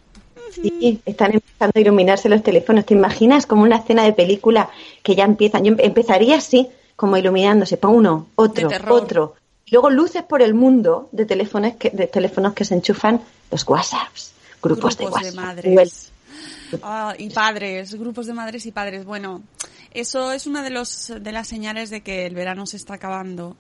Sí, 0.52 1.02
están 1.06 1.34
empezando 1.34 1.74
a 1.76 1.80
iluminarse 1.80 2.30
los 2.30 2.42
teléfonos. 2.42 2.86
¿Te 2.86 2.94
imaginas 2.94 3.46
como 3.46 3.64
una 3.64 3.78
escena 3.78 4.04
de 4.04 4.14
película 4.14 4.70
que 5.04 5.16
ya 5.16 5.26
empiezan? 5.26 5.64
Yo 5.64 5.74
em- 5.74 5.80
empezaría 5.80 6.38
así, 6.38 6.68
como 6.96 7.18
iluminándose, 7.18 7.78
para 7.78 7.94
uno, 7.94 8.28
otro, 8.36 8.70
De 8.70 8.78
otro. 8.90 9.36
Luego 9.70 9.90
luces 9.90 10.24
por 10.24 10.42
el 10.42 10.54
mundo 10.54 11.10
de 11.12 11.26
teléfonos 11.26 11.74
que, 11.76 11.90
de 11.90 12.08
teléfonos 12.08 12.54
que 12.54 12.64
se 12.64 12.74
enchufan 12.74 13.22
los 13.52 13.68
WhatsApps, 13.68 14.32
grupos, 14.62 14.98
de 14.98 15.04
grupos 15.04 15.22
WhatsApp. 15.22 15.36
de 15.36 15.42
madres. 15.42 16.12
Ah, 16.82 17.14
y 17.18 17.30
padres, 17.30 17.94
grupos 17.96 18.28
de 18.28 18.34
madres 18.34 18.66
y 18.66 18.72
padres. 18.72 19.04
Bueno, 19.06 19.42
eso 19.92 20.32
es 20.32 20.48
una 20.48 20.64
de 20.64 20.70
los 20.70 21.12
de 21.20 21.32
las 21.32 21.48
señales 21.48 21.90
de 21.90 22.02
que 22.02 22.26
el 22.26 22.36
verano 22.36 22.66
se 22.66 22.78
está 22.78 22.94
acabando 22.96 23.58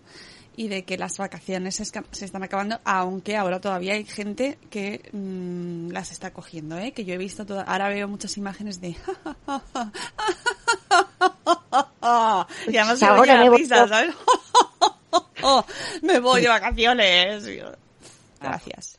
y 0.58 0.68
de 0.68 0.84
que 0.84 0.98
las 0.98 1.18
vacaciones 1.18 1.76
se, 1.76 1.86
se 1.86 2.26
están 2.26 2.44
acabando, 2.44 2.80
aunque 2.84 3.38
ahora 3.38 3.62
todavía 3.62 3.94
hay 3.94 4.04
gente 4.04 4.58
que 4.70 5.08
mm, 5.14 5.92
las 5.92 6.12
está 6.12 6.32
cogiendo, 6.34 6.78
¿eh? 6.78 6.92
Que 6.92 7.06
yo 7.06 7.14
he 7.14 7.18
visto, 7.18 7.46
toda- 7.46 7.62
ahora 7.64 7.88
veo 7.90 8.08
muchas 8.10 8.36
imágenes 8.38 8.82
de... 8.82 8.96
y 12.68 12.78
además 12.78 13.00
se 13.00 13.06
Ahora 13.06 13.22
oye 13.22 13.34
la 13.34 13.40
me 13.44 13.50
voy 13.50 13.58
risa. 13.60 13.88
¿sabes? 13.88 14.16
me 16.02 16.20
voy 16.20 16.42
de 16.42 16.48
vacaciones. 16.48 17.46
Gracias. 18.42 18.98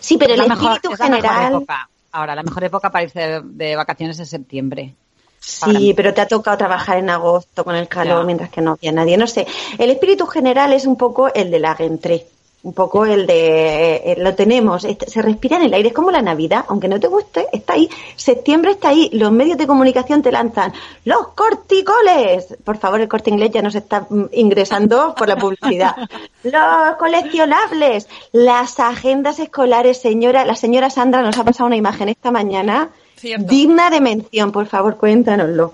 Sí, 0.00 0.16
pero 0.18 0.34
el 0.34 0.38
la 0.40 0.46
mejor- 0.48 0.72
espíritu 0.76 0.92
es 0.94 0.98
la 1.00 1.08
mejor 1.08 1.22
general. 1.30 1.52
época. 1.54 1.90
Ahora, 2.12 2.34
la 2.34 2.42
mejor 2.42 2.64
época 2.64 2.90
para 2.90 3.04
irse 3.04 3.18
de, 3.20 3.40
de 3.42 3.76
vacaciones 3.76 4.18
es 4.20 4.28
septiembre. 4.30 4.94
Sí, 5.44 5.92
pero 5.94 6.14
te 6.14 6.20
ha 6.22 6.28
tocado 6.28 6.56
trabajar 6.56 6.98
en 6.98 7.10
agosto 7.10 7.64
con 7.64 7.74
el 7.76 7.86
calor 7.88 8.20
Ya. 8.20 8.24
mientras 8.24 8.50
que 8.50 8.60
no 8.62 8.72
había 8.72 8.92
nadie. 8.92 9.16
No 9.16 9.26
sé. 9.26 9.46
El 9.78 9.90
espíritu 9.90 10.26
general 10.26 10.72
es 10.72 10.86
un 10.86 10.96
poco 10.96 11.32
el 11.32 11.50
de 11.50 11.58
la 11.58 11.74
rentrée. 11.74 12.26
Un 12.62 12.72
poco 12.72 13.04
el 13.04 13.26
de. 13.26 13.96
eh, 13.96 14.16
lo 14.18 14.34
tenemos. 14.34 14.86
Se 15.06 15.20
respira 15.20 15.58
en 15.58 15.64
el 15.64 15.74
aire. 15.74 15.88
Es 15.88 15.94
como 15.94 16.10
la 16.10 16.22
Navidad. 16.22 16.64
Aunque 16.68 16.88
no 16.88 16.98
te 16.98 17.08
guste, 17.08 17.46
está 17.52 17.74
ahí. 17.74 17.90
Septiembre 18.16 18.70
está 18.70 18.88
ahí. 18.88 19.10
Los 19.12 19.30
medios 19.32 19.58
de 19.58 19.66
comunicación 19.66 20.22
te 20.22 20.32
lanzan. 20.32 20.72
¡Los 21.04 21.28
corticoles! 21.34 22.56
Por 22.64 22.78
favor, 22.78 23.02
el 23.02 23.08
corte 23.08 23.28
inglés 23.28 23.50
ya 23.52 23.60
nos 23.60 23.74
está 23.74 24.06
mm, 24.08 24.24
ingresando 24.32 25.14
por 25.14 25.28
la 25.28 25.36
publicidad. 25.36 25.94
Los 26.42 26.96
coleccionables. 26.98 28.08
Las 28.32 28.80
agendas 28.80 29.38
escolares, 29.40 30.00
señora. 30.00 30.46
La 30.46 30.54
señora 30.56 30.88
Sandra 30.88 31.20
nos 31.20 31.36
ha 31.36 31.44
pasado 31.44 31.66
una 31.66 31.76
imagen 31.76 32.08
esta 32.08 32.30
mañana. 32.30 32.88
Cierto. 33.24 33.46
Digna 33.46 33.88
de 33.88 34.02
mención, 34.02 34.52
por 34.52 34.66
favor, 34.66 34.98
cuéntanoslo. 34.98 35.72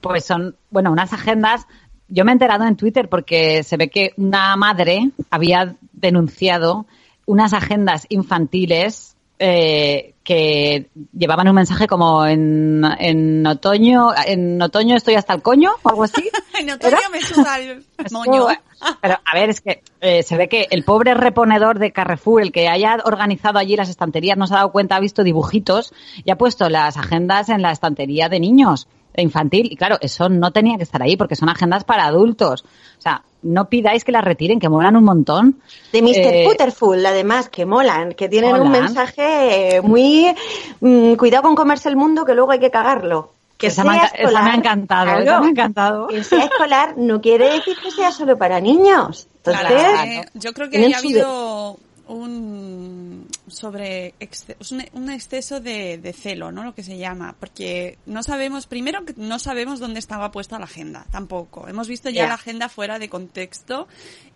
Pues 0.00 0.24
son, 0.24 0.56
bueno, 0.70 0.90
unas 0.90 1.12
agendas. 1.12 1.66
Yo 2.08 2.24
me 2.24 2.30
he 2.30 2.32
enterado 2.32 2.64
en 2.64 2.76
Twitter 2.76 3.10
porque 3.10 3.62
se 3.62 3.76
ve 3.76 3.90
que 3.90 4.14
una 4.16 4.56
madre 4.56 5.10
había 5.30 5.76
denunciado 5.92 6.86
unas 7.26 7.52
agendas 7.52 8.06
infantiles 8.08 9.16
eh, 9.38 10.14
que 10.24 10.88
llevaban 11.12 11.48
un 11.48 11.56
mensaje 11.56 11.86
como 11.86 12.24
en, 12.24 12.82
en 12.98 13.46
otoño, 13.46 14.08
en 14.26 14.62
otoño 14.62 14.96
estoy 14.96 15.16
hasta 15.16 15.34
el 15.34 15.42
coño 15.42 15.72
o 15.82 15.88
algo 15.90 16.04
así. 16.04 16.30
Me 17.12 17.20
suda 17.22 17.58
el 17.58 17.84
moño. 18.10 18.46
Pero 19.00 19.14
a 19.14 19.34
ver, 19.34 19.50
es 19.50 19.60
que 19.60 19.82
eh, 20.00 20.22
se 20.22 20.36
ve 20.36 20.48
que 20.48 20.66
el 20.70 20.84
pobre 20.84 21.14
reponedor 21.14 21.78
de 21.78 21.92
Carrefour, 21.92 22.42
el 22.42 22.52
que 22.52 22.68
haya 22.68 22.98
organizado 23.04 23.58
allí 23.58 23.76
las 23.76 23.88
estanterías, 23.88 24.36
no 24.36 24.46
se 24.46 24.54
ha 24.54 24.58
dado 24.58 24.72
cuenta, 24.72 24.96
ha 24.96 25.00
visto 25.00 25.22
dibujitos 25.22 25.92
y 26.24 26.30
ha 26.30 26.36
puesto 26.36 26.68
las 26.68 26.96
agendas 26.96 27.48
en 27.48 27.62
la 27.62 27.70
estantería 27.70 28.28
de 28.28 28.40
niños, 28.40 28.88
infantil. 29.16 29.68
Y 29.70 29.76
claro, 29.76 29.98
eso 30.00 30.28
no 30.28 30.50
tenía 30.50 30.76
que 30.76 30.82
estar 30.82 31.02
ahí 31.02 31.16
porque 31.16 31.36
son 31.36 31.48
agendas 31.48 31.84
para 31.84 32.06
adultos. 32.06 32.64
O 32.98 33.00
sea, 33.00 33.22
no 33.42 33.68
pidáis 33.68 34.04
que 34.04 34.12
las 34.12 34.24
retiren, 34.24 34.58
que 34.58 34.68
molan 34.68 34.96
un 34.96 35.04
montón. 35.04 35.60
De 35.92 36.02
Mr. 36.02 36.16
Eh, 36.16 36.44
Putterful, 36.46 37.04
además, 37.04 37.48
que 37.48 37.66
molan, 37.66 38.12
que 38.12 38.28
tienen 38.28 38.60
un 38.60 38.70
mensaje 38.70 39.76
eh, 39.76 39.80
muy... 39.80 40.34
mm, 40.80 41.14
cuidado 41.14 41.42
con 41.42 41.54
comerse 41.54 41.88
el 41.88 41.96
mundo, 41.96 42.24
que 42.24 42.34
luego 42.34 42.52
hay 42.52 42.60
que 42.60 42.70
cagarlo. 42.70 43.32
Que 43.62 43.68
Esa 43.68 43.82
me 43.84 43.90
ha 43.90 43.94
sea 43.94 44.02
enca- 44.02 44.12
esa 44.14 44.16
me 44.16 44.22
ha 44.22 44.28
escolar, 44.28 44.54
encantado, 44.58 45.04
claro, 45.06 45.22
esa 45.22 45.40
me 45.40 45.46
ha 45.46 45.50
encantado. 45.50 46.06
Que 46.08 46.24
sea 46.24 46.44
escolar 46.44 46.94
no 46.98 47.20
quiere 47.22 47.48
decir 47.52 47.76
que 47.82 47.90
sea 47.92 48.12
solo 48.12 48.36
para 48.36 48.60
niños. 48.60 49.28
Entonces, 49.36 49.66
Claro, 49.66 50.02
eh, 50.10 50.24
yo 50.34 50.52
creo 50.52 50.68
que 50.68 50.84
haya 50.84 50.98
habido 50.98 51.78
un 52.08 53.28
sobre 53.46 54.14
exce- 54.18 54.56
un, 54.92 55.10
exceso 55.10 55.60
de, 55.60 55.98
de 55.98 56.12
celo, 56.12 56.50
¿no? 56.52 56.64
Lo 56.64 56.74
que 56.74 56.82
se 56.82 56.98
llama, 56.98 57.34
porque 57.38 57.98
no 58.06 58.22
sabemos, 58.22 58.66
primero 58.66 59.04
que 59.04 59.14
no 59.16 59.38
sabemos 59.38 59.78
dónde 59.80 60.00
estaba 60.00 60.32
puesta 60.32 60.58
la 60.58 60.64
agenda, 60.64 61.06
tampoco. 61.10 61.68
Hemos 61.68 61.88
visto 61.88 62.10
ya 62.10 62.22
Ya. 62.24 62.28
la 62.28 62.34
agenda 62.34 62.68
fuera 62.68 62.98
de 62.98 63.08
contexto 63.08 63.86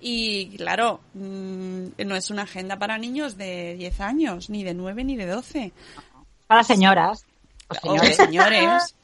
y 0.01 0.57
claro, 0.57 1.01
mm, 1.15 1.87
no 2.07 2.15
es 2.17 2.31
una 2.31 2.43
agenda 2.43 2.79
para 2.79 2.99
niños 2.99 3.37
de 3.37 3.75
10 3.77 4.01
años, 4.01 4.51
ni 4.51 4.63
de 4.65 4.73
9 4.75 5.03
ni 5.05 5.17
de 5.17 5.27
12. 5.27 5.73
Para 6.47 6.63
señoras. 6.63 7.25
o 7.69 7.75
O 7.93 7.99
señores. 7.99 8.95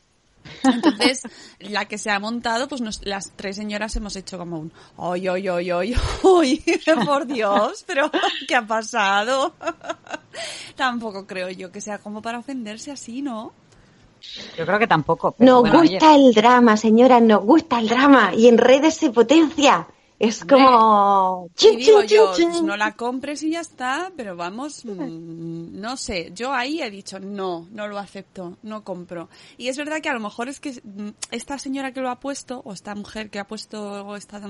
Entonces, 0.64 1.22
la 1.60 1.86
que 1.86 1.98
se 1.98 2.10
ha 2.10 2.18
montado, 2.18 2.68
pues 2.68 2.80
nos- 2.80 3.04
las 3.04 3.32
tres 3.36 3.56
señoras 3.56 3.94
hemos 3.96 4.16
hecho 4.16 4.38
como 4.38 4.58
un 4.58 4.72
¡ay, 4.98 5.28
ay, 5.28 5.48
ay, 5.48 5.70
ay, 5.70 5.94
ay! 6.24 6.64
¡Por 7.06 7.26
Dios! 7.26 7.84
¿Pero 7.86 8.10
qué 8.48 8.54
ha 8.56 8.66
pasado? 8.66 9.54
Tampoco 10.76 11.26
creo 11.26 11.50
yo 11.50 11.70
que 11.70 11.80
sea 11.80 11.98
como 11.98 12.22
para 12.22 12.38
ofenderse 12.38 12.90
así, 12.90 13.22
¿no? 13.22 13.52
Yo 14.56 14.64
creo 14.64 14.78
que 14.78 14.86
tampoco. 14.86 15.32
pero 15.32 15.50
nos 15.52 15.60
bueno, 15.62 15.80
oye. 15.80 15.94
gusta 15.94 16.14
el 16.14 16.32
drama, 16.32 16.76
señora, 16.76 17.20
nos 17.20 17.42
gusta 17.42 17.80
el 17.80 17.88
drama. 17.88 18.32
Y 18.34 18.46
en 18.46 18.56
redes 18.58 18.94
se 18.94 19.10
potencia. 19.10 19.88
Es 20.22 20.44
como... 20.44 21.50
Y 21.60 21.76
digo 21.78 22.04
yo, 22.04 22.32
no 22.62 22.76
la 22.76 22.92
compres 22.92 23.42
y 23.42 23.50
ya 23.50 23.60
está, 23.60 24.12
pero 24.16 24.36
vamos, 24.36 24.84
mm, 24.84 25.80
no 25.80 25.96
sé, 25.96 26.30
yo 26.32 26.52
ahí 26.52 26.80
he 26.80 26.90
dicho, 26.90 27.18
no, 27.18 27.66
no 27.72 27.88
lo 27.88 27.98
acepto, 27.98 28.56
no 28.62 28.84
compro. 28.84 29.28
Y 29.58 29.66
es 29.66 29.76
verdad 29.76 30.00
que 30.00 30.08
a 30.08 30.12
lo 30.12 30.20
mejor 30.20 30.48
es 30.48 30.60
que 30.60 30.80
mm, 30.84 31.08
esta 31.32 31.58
señora 31.58 31.90
que 31.90 32.00
lo 32.00 32.08
ha 32.08 32.20
puesto, 32.20 32.62
o 32.64 32.72
esta 32.72 32.94
mujer 32.94 33.30
que 33.30 33.40
ha 33.40 33.48
puesto, 33.48 34.06
o 34.06 34.14
esta, 34.14 34.40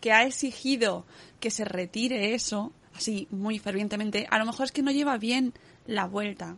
que 0.00 0.10
ha 0.10 0.24
exigido 0.24 1.04
que 1.38 1.52
se 1.52 1.64
retire 1.64 2.34
eso, 2.34 2.72
así 2.96 3.28
muy 3.30 3.60
fervientemente, 3.60 4.26
a 4.32 4.38
lo 4.40 4.46
mejor 4.46 4.64
es 4.66 4.72
que 4.72 4.82
no 4.82 4.90
lleva 4.90 5.16
bien 5.16 5.54
la 5.86 6.06
vuelta. 6.06 6.56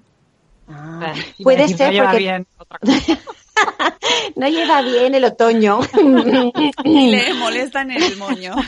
Ah, 0.66 1.12
Eh, 1.14 1.34
iba 1.36 1.52
a 1.52 1.56
puede 1.56 1.68
ser 1.68 1.88
no 1.88 1.92
lleva 1.92 2.06
porque 2.06 2.18
bien 2.20 2.46
otra 2.56 2.78
cosa. 2.78 3.20
no 4.36 4.48
lleva 4.48 4.82
bien 4.82 5.14
el 5.14 5.24
otoño. 5.24 5.80
Y 6.84 7.10
le 7.10 7.34
molesta 7.34 7.82
en 7.82 7.92
el 7.92 8.16
moño. 8.16 8.54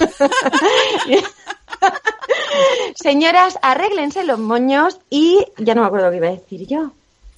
Señoras, 2.94 3.58
arréglense 3.62 4.24
los 4.24 4.38
moños 4.38 4.98
y 5.10 5.44
ya 5.58 5.74
no 5.74 5.82
me 5.82 5.86
acuerdo 5.88 6.10
qué 6.10 6.16
iba 6.18 6.28
a 6.28 6.32
decir 6.32 6.66
yo. 6.66 6.90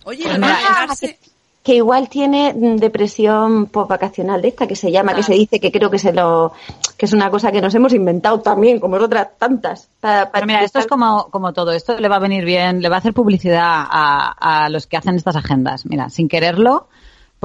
Oye, 0.04 0.24
Pues 0.24 0.38
arreglarse- 0.38 1.18
Que 1.62 1.74
igual 1.74 2.08
tiene 2.08 2.54
mm, 2.54 2.76
depresión 2.76 3.66
post-vacacional 3.66 4.40
de 4.42 4.48
esta 4.48 4.66
que 4.68 4.76
se 4.76 4.92
llama, 4.92 5.14
que 5.14 5.22
se 5.24 5.32
dice 5.34 5.58
que 5.58 5.72
creo 5.72 5.90
que 5.90 5.98
se 5.98 6.12
lo 6.12 6.52
que 6.96 7.06
es 7.06 7.12
una 7.12 7.28
cosa 7.30 7.50
que 7.50 7.60
nos 7.60 7.74
hemos 7.74 7.92
inventado 7.92 8.40
también, 8.40 8.78
como 8.78 8.96
otras 8.96 9.28
tantas. 9.38 9.88
Para, 10.00 10.30
para 10.30 10.32
Pero 10.32 10.46
mira, 10.46 10.62
esto 10.64 10.78
es 10.78 10.86
como, 10.86 11.28
como 11.30 11.52
todo. 11.52 11.72
Esto 11.72 11.98
le 11.98 12.08
va 12.08 12.16
a 12.16 12.20
venir 12.20 12.44
bien, 12.44 12.80
le 12.82 12.88
va 12.88 12.96
a 12.96 12.98
hacer 13.00 13.12
publicidad 13.14 13.64
a, 13.66 14.64
a 14.64 14.68
los 14.68 14.86
que 14.86 14.96
hacen 14.96 15.16
estas 15.16 15.34
agendas. 15.36 15.86
Mira, 15.86 16.08
sin 16.08 16.28
quererlo, 16.28 16.86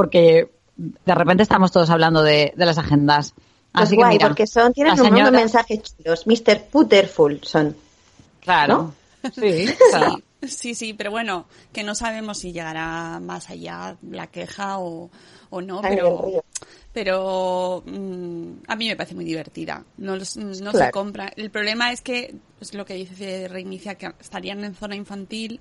porque 0.01 0.49
de 0.77 1.15
repente 1.15 1.43
estamos 1.43 1.71
todos 1.71 1.89
hablando 1.91 2.23
de, 2.23 2.53
de 2.55 2.65
las 2.65 2.77
agendas. 2.79 3.33
Pues 3.71 3.83
Así 3.85 3.91
que 3.91 4.01
guay, 4.01 4.13
mira, 4.15 4.27
porque 4.27 4.47
son, 4.47 4.73
tienen 4.73 4.95
la 4.95 5.01
unos 5.03 5.13
señora- 5.13 5.31
mensajes 5.31 5.79
chulos. 5.95 6.25
Mr. 6.25 6.63
Putterful 6.71 7.39
son. 7.43 7.75
Claro. 8.39 8.93
Sí, 9.35 9.67
claro. 9.91 10.19
Sí, 10.41 10.47
sí, 10.49 10.73
sí, 10.73 10.93
pero 10.95 11.11
bueno, 11.11 11.45
que 11.71 11.83
no 11.83 11.93
sabemos 11.93 12.39
si 12.39 12.51
llegará 12.51 13.19
más 13.19 13.51
allá 13.51 13.95
la 14.09 14.25
queja 14.25 14.79
o, 14.79 15.11
o 15.51 15.61
no, 15.61 15.79
pero, 15.83 16.43
pero 16.91 17.83
mm, 17.85 18.51
a 18.67 18.75
mí 18.75 18.87
me 18.87 18.95
parece 18.95 19.13
muy 19.13 19.25
divertida. 19.25 19.83
No, 19.97 20.15
los- 20.15 20.37
no 20.37 20.71
se 20.71 20.89
compra. 20.89 21.31
El 21.35 21.51
problema 21.51 21.91
es 21.91 22.01
que, 22.01 22.33
es 22.59 22.73
lo 22.73 22.83
que 22.83 22.95
dice 22.95 23.47
Reinicia, 23.47 23.93
que 23.93 24.11
estarían 24.19 24.63
en 24.63 24.73
zona 24.73 24.95
infantil 24.95 25.59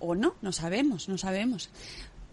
o 0.00 0.14
no, 0.14 0.34
no 0.40 0.50
sabemos, 0.52 1.06
no 1.10 1.18
sabemos. 1.18 1.68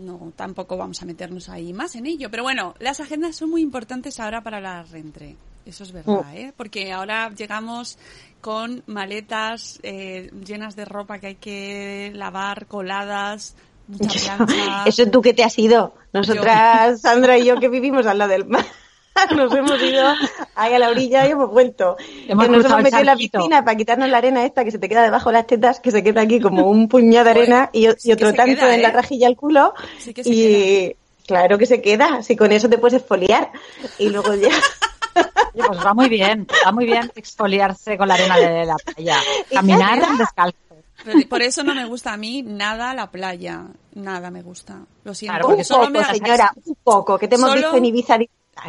No, 0.02 0.34
tampoco 0.36 0.78
vamos 0.78 1.02
a 1.02 1.06
meternos 1.06 1.48
ahí 1.50 1.74
más 1.74 1.96
en 1.96 2.06
ello. 2.08 2.30
Pero 2.32 2.44
bueno, 2.44 2.74
las 2.80 3.00
agendas 3.00 3.36
son 3.36 3.50
muy 3.50 3.62
importantes 3.62 4.20
ahora 4.20 4.42
para 4.42 4.60
la 4.60 4.84
reentré. 4.84 5.36
Eso 5.66 5.84
es 5.84 5.92
verdad, 5.92 6.24
Mm. 6.26 6.36
¿eh? 6.38 6.54
Porque 6.58 6.92
ahora 6.92 7.30
llegamos 7.36 7.98
con 8.42 8.84
maletas 8.88 9.80
eh, 9.84 10.32
llenas 10.44 10.76
de 10.76 10.86
ropa 10.86 11.20
que 11.20 11.28
hay 11.28 11.36
que 11.36 12.12
lavar, 12.16 12.66
coladas, 12.66 13.56
mucha 13.88 14.38
plancha. 14.46 14.84
Eso 14.88 15.06
tú 15.12 15.22
que 15.22 15.34
te 15.36 15.44
has 15.44 15.58
ido. 15.60 15.94
Nosotras, 16.14 17.02
Sandra 17.02 17.38
y 17.38 17.46
yo, 17.46 17.60
que 17.60 17.70
vivimos 17.70 18.06
al 18.08 18.18
lado 18.18 18.32
del 18.32 18.46
mar. 18.46 18.66
Nos 19.36 19.54
hemos 19.54 19.82
ido 19.82 20.14
ahí 20.56 20.74
a 20.74 20.80
la 20.80 20.90
orilla 20.90 21.28
y 21.28 21.32
hemos 21.32 21.50
vuelto. 21.52 21.98
Hemos 22.28 22.46
que 22.46 22.52
nos 22.52 22.66
hemos 22.66 22.82
metido 22.82 23.00
en 23.02 23.06
la 23.06 23.16
piscina 23.16 23.64
para 23.64 23.78
quitarnos 23.78 24.10
la 24.10 24.18
arena 24.18 24.46
esta 24.46 24.64
que 24.64 24.72
se 24.72 24.80
te 24.80 24.88
queda 24.90 25.04
debajo 25.04 25.30
de 25.30 25.34
las 25.34 25.48
tetas, 25.48 25.80
que 25.80 25.92
se 25.92 26.04
queda 26.04 26.22
aquí 26.22 26.40
como 26.40 26.68
un 26.70 26.88
puñado 26.88 27.26
de 27.26 27.34
Joder, 27.34 27.44
arena 27.54 27.70
y, 27.74 27.88
y 27.88 27.92
sí 27.98 28.08
que 28.10 28.14
otro 28.14 28.34
tanto 28.34 28.56
queda, 28.56 28.74
en 28.76 28.82
la 28.82 28.90
¿eh? 28.90 28.94
rajilla 28.94 29.28
al 29.28 29.36
culo. 29.36 29.74
Sí 30.00 30.14
que 30.14 30.24
se 30.24 30.30
y 30.30 30.96
claro 31.28 31.58
que 31.58 31.66
se 31.66 31.82
queda. 31.82 32.24
Si 32.24 32.36
con 32.36 32.52
eso 32.52 32.70
te 32.70 32.78
puedes 32.78 33.02
esfoliar. 33.02 33.52
Y 34.00 34.10
luego 34.10 34.34
ya. 34.34 34.50
Oye, 35.54 35.64
pues 35.68 35.86
va 35.86 35.94
muy 35.94 36.08
bien, 36.08 36.48
va 36.66 36.72
muy 36.72 36.86
bien 36.86 37.12
exfoliarse 37.16 37.98
con 37.98 38.08
la 38.08 38.14
arena 38.14 38.38
de 38.38 38.66
la 38.66 38.76
playa. 38.78 39.18
Caminar 39.52 40.18
descalzo. 40.18 40.58
Pero 41.04 41.20
por 41.28 41.42
eso 41.42 41.64
no 41.64 41.74
me 41.76 41.86
gusta 41.86 42.14
a 42.14 42.18
mí 42.18 42.44
nada 42.44 42.94
la 42.94 43.10
playa. 43.12 43.64
Nada 43.96 44.32
me 44.32 44.42
gusta. 44.42 44.80
Lo 45.04 45.14
siento. 45.14 45.40
Claro, 45.40 45.56
un 45.58 45.66
solo 45.66 45.88
poco, 45.88 45.92
me 45.92 46.06
señora, 46.06 46.54
un 46.64 46.78
poco, 46.84 47.18
que 47.20 47.28
te 47.28 47.36
hemos 47.36 47.50
Solo- 47.50 47.62
visto 47.62 47.78
en 47.78 47.86
Ibiza. 47.86 48.18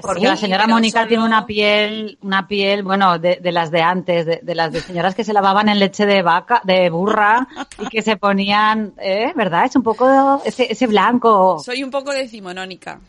Porque 0.00 0.22
la 0.26 0.36
señora 0.36 0.66
Mónica 0.66 1.06
tiene 1.06 1.24
una 1.24 1.44
piel, 1.44 2.16
una 2.22 2.46
piel, 2.46 2.82
bueno, 2.82 3.18
de, 3.18 3.36
de 3.36 3.52
las 3.52 3.70
de 3.70 3.82
antes, 3.82 4.24
de, 4.24 4.40
de 4.42 4.54
las 4.54 4.72
de 4.72 4.80
señoras 4.80 5.14
que 5.14 5.24
se 5.24 5.32
lavaban 5.32 5.68
en 5.68 5.78
leche 5.78 6.06
de 6.06 6.22
vaca, 6.22 6.62
de 6.64 6.88
burra 6.88 7.46
y 7.78 7.86
que 7.88 8.00
se 8.00 8.16
ponían, 8.16 8.94
¿eh? 8.98 9.32
¿Verdad? 9.34 9.66
Es 9.66 9.76
un 9.76 9.82
poco 9.82 10.40
ese, 10.44 10.72
ese 10.72 10.86
blanco. 10.86 11.58
Soy 11.58 11.82
un 11.82 11.90
poco 11.90 12.12
decimonónica. 12.12 13.00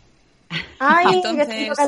Ay, 0.80 1.06
Entonces-. 1.14 1.80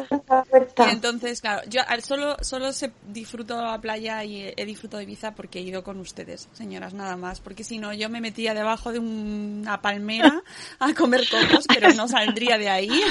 Y 0.77 0.89
entonces, 0.89 1.41
claro, 1.41 1.61
yo 1.67 1.81
solo, 2.01 2.37
solo 2.41 2.73
se 2.73 2.91
disfruto 3.07 3.61
la 3.61 3.79
playa 3.79 4.23
y 4.23 4.53
he, 4.55 4.65
disfrutado 4.65 4.99
de 4.99 5.03
Ibiza 5.03 5.33
porque 5.33 5.59
he 5.59 5.61
ido 5.61 5.83
con 5.83 5.99
ustedes, 5.99 6.49
señoras, 6.53 6.93
nada 6.93 7.15
más. 7.17 7.39
Porque 7.39 7.63
si 7.63 7.79
no, 7.79 7.93
yo 7.93 8.09
me 8.09 8.21
metía 8.21 8.53
debajo 8.53 8.91
de 8.91 8.99
una 8.99 9.81
palmera 9.81 10.41
a 10.79 10.93
comer 10.93 11.27
cocos, 11.29 11.65
pero 11.67 11.93
no 11.93 12.07
saldría 12.07 12.57
de 12.57 12.69
ahí. 12.69 12.89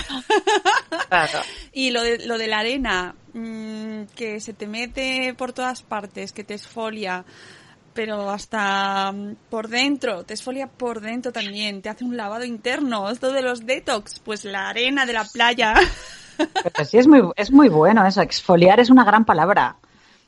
Claro. 1.09 1.41
Y 1.73 1.91
lo 1.91 2.03
de, 2.03 2.27
lo 2.27 2.39
de 2.39 2.49
la 2.49 2.59
arena, 2.59 3.15
mm, 3.35 4.05
que 4.17 4.41
se 4.41 4.53
te 4.53 4.67
mete 4.67 5.35
por 5.35 5.53
todas 5.53 5.83
partes, 5.83 6.33
que 6.33 6.43
te 6.43 6.55
esfolia, 6.55 7.25
pero 7.95 8.31
hasta 8.31 9.13
mm, 9.13 9.37
por 9.49 9.69
dentro, 9.69 10.25
te 10.25 10.35
esfolia 10.35 10.67
por 10.67 11.01
dentro 11.01 11.33
también, 11.33 11.81
te 11.83 11.89
hace 11.89 12.05
un 12.05 12.17
lavado 12.17 12.45
interno, 12.45 13.09
esto 13.11 13.33
de 13.33 13.43
los 13.43 13.65
detox, 13.67 14.21
pues 14.21 14.45
la 14.45 14.69
arena 14.69 15.07
de 15.07 15.13
la 15.13 15.25
playa. 15.25 15.75
Pero 16.37 16.85
sí 16.85 16.99
es 16.99 17.07
muy, 17.07 17.23
es 17.37 17.51
muy 17.53 17.69
bueno 17.69 18.05
eso. 18.07 18.21
Exfoliar 18.21 18.81
es 18.81 18.91
una 18.91 19.05
gran 19.05 19.25
palabra. 19.25 19.77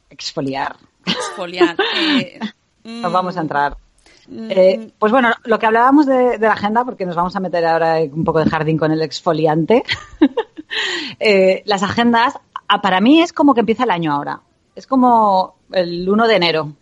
Exfoliar. 0.09 0.77
Esfoliar. 1.05 1.77
eh, 1.99 2.39
No 2.85 3.11
mm, 3.11 3.13
vamos 3.13 3.37
a 3.37 3.41
entrar. 3.41 3.77
mm, 4.29 4.51
Eh, 4.51 4.93
pues 4.99 5.11
bueno, 5.11 5.33
lo 5.45 5.59
que 5.59 5.67
hablábamos 5.67 6.07
de, 6.07 6.39
de 6.39 6.47
la 6.47 6.53
agenda, 6.53 6.85
porque 6.85 7.05
nos 7.07 7.17
vamos 7.17 7.35
a 7.35 7.41
meter 7.41 7.67
ahora 7.67 7.99
un 8.01 8.23
poco 8.25 8.39
de 8.39 8.49
jardín 8.49 8.79
con 8.79 8.93
el 8.93 9.03
exfoliante. 9.03 9.83
Eh, 11.21 11.63
las 11.65 11.83
agendas, 11.85 12.35
ah, 12.69 12.83
para 12.83 13.01
mí 13.01 13.23
es 13.23 13.33
como 13.33 13.55
que 13.55 13.61
empieza 13.61 13.85
el 13.85 13.91
año 13.91 14.13
ahora. 14.13 14.41
Es 14.75 14.87
como 14.87 15.57
el 15.73 16.09
1 16.09 16.27
de 16.27 16.35
enero. 16.37 16.73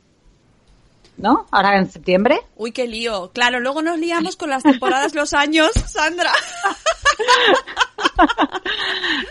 ¿No? 1.16 1.46
Ahora 1.52 1.78
en 1.78 1.90
septiembre. 1.90 2.40
Uy, 2.56 2.72
qué 2.72 2.86
lío. 2.88 3.30
Claro, 3.32 3.60
luego 3.60 3.82
nos 3.82 3.98
liamos 3.98 4.36
con 4.36 4.50
las 4.50 4.62
temporadas, 4.64 5.14
los 5.14 5.32
años, 5.32 5.70
Sandra. 5.86 6.32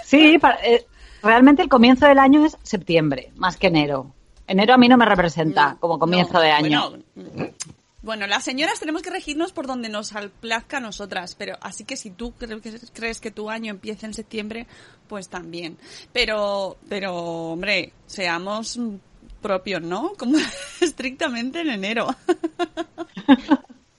Sí, 0.05 0.37
pa- 0.39 0.57
eh, 0.63 0.85
realmente 1.21 1.61
el 1.61 1.69
comienzo 1.69 2.05
del 2.07 2.19
año 2.19 2.45
es 2.45 2.57
septiembre, 2.63 3.31
más 3.35 3.57
que 3.57 3.67
enero. 3.67 4.13
Enero 4.47 4.73
a 4.73 4.77
mí 4.77 4.87
no 4.87 4.97
me 4.97 5.05
representa 5.05 5.77
como 5.79 5.97
comienzo 5.99 6.33
No, 6.33 6.39
de 6.41 6.51
año. 6.51 6.89
Bueno, 7.15 7.51
bueno, 8.01 8.27
las 8.27 8.43
señoras 8.43 8.79
tenemos 8.79 9.01
que 9.01 9.09
regirnos 9.09 9.53
por 9.53 9.65
donde 9.65 9.87
nos 9.89 10.13
plazca 10.41 10.77
a 10.77 10.81
nosotras, 10.81 11.35
pero 11.35 11.57
así 11.61 11.85
que 11.85 11.95
si 11.95 12.09
tú 12.11 12.33
crees 12.93 13.21
que 13.21 13.31
tu 13.31 13.49
año 13.49 13.71
empieza 13.71 14.05
en 14.05 14.13
septiembre, 14.13 14.67
pues 15.07 15.29
también. 15.29 15.77
Pero, 16.11 16.77
pero, 16.89 17.15
hombre, 17.15 17.93
seamos 18.05 18.77
propios, 19.43 19.83
¿no? 19.83 20.13
Como 20.17 20.37
estrictamente 20.81 21.61
en 21.61 21.69
enero. 21.69 22.07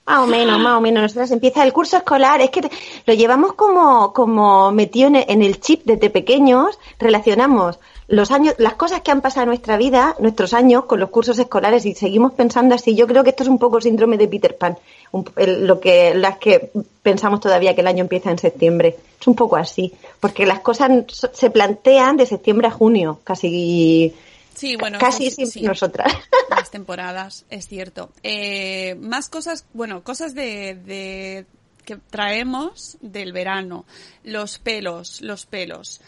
Más 0.07 0.19
o 0.19 0.27
menos, 0.27 0.59
más 0.61 0.77
o 0.77 0.81
menos. 0.83 1.03
Nosotras 1.03 1.31
empieza 1.31 1.63
el 1.65 1.73
curso 1.73 1.97
escolar. 1.97 2.41
Es 2.43 2.51
que 2.51 2.61
te- 2.63 2.71
lo 3.07 3.15
llevamos 3.15 3.55
como, 3.55 4.13
como 4.13 4.71
metido 4.71 5.09
en 5.15 5.43
el, 5.43 5.61
chip 5.61 5.83
desde 5.85 6.11
pequeños. 6.11 6.79
Relacionamos 6.99 7.79
los 8.07 8.31
años, 8.31 8.55
las 8.59 8.75
cosas 8.75 9.01
que 9.01 9.11
han 9.11 9.23
pasado 9.23 9.45
en 9.45 9.49
nuestra 9.49 9.79
vida, 9.79 10.15
nuestros 10.19 10.53
años, 10.53 10.85
con 10.85 11.01
los 11.01 11.09
cursos 11.09 11.39
escolares 11.39 11.87
y 11.87 11.95
seguimos 11.95 12.33
pensando 12.35 12.75
así. 12.75 12.95
Yo 12.95 13.07
creo 13.07 13.25
que 13.25 13.31
esto 13.31 13.45
es 13.45 13.49
un 13.49 13.59
poco 13.59 13.79
el 13.79 13.83
síndrome 13.83 14.19
de 14.19 14.29
Peter 14.29 14.59
Pan. 14.59 14.77
Un- 15.13 15.25
el- 15.37 15.67
lo 15.67 15.81
que, 15.81 16.13
las 16.15 16.37
que 16.37 16.71
pensamos 17.03 17.41
todavía 17.41 17.75
que 17.75 17.81
el 17.81 17.87
año 17.87 18.03
empieza 18.03 18.31
en 18.31 18.39
septiembre. 18.39 18.97
Es 19.19 19.27
un 19.27 19.35
poco 19.35 19.57
así. 19.57 19.91
Porque 20.21 20.45
las 20.45 20.61
cosas 20.61 20.91
se 21.33 21.49
plantean 21.49 22.19
de 22.19 22.27
septiembre 22.27 22.69
a 22.69 22.73
junio, 22.73 23.21
casi, 23.25 24.13
Sí, 24.55 24.77
bueno, 24.77 24.99
casi 24.99 25.31
sí, 25.31 25.47
siempre 25.47 25.61
sí. 25.61 25.63
nosotras. 25.63 26.13
las 26.51 26.71
temporadas, 26.73 27.45
es 27.51 27.67
cierto. 27.69 28.11
Eh, 28.23 28.95
más 29.01 29.29
cosas, 29.29 29.67
bueno, 29.73 30.03
cosas 30.03 30.35
de, 30.35 30.75
de 30.75 31.47
que 31.85 31.97
traemos 32.11 32.97
del 33.01 33.33
verano. 33.33 33.85
Los 34.23 34.59
pelos, 34.59 35.21
los 35.21 35.47
pelos. 35.47 36.01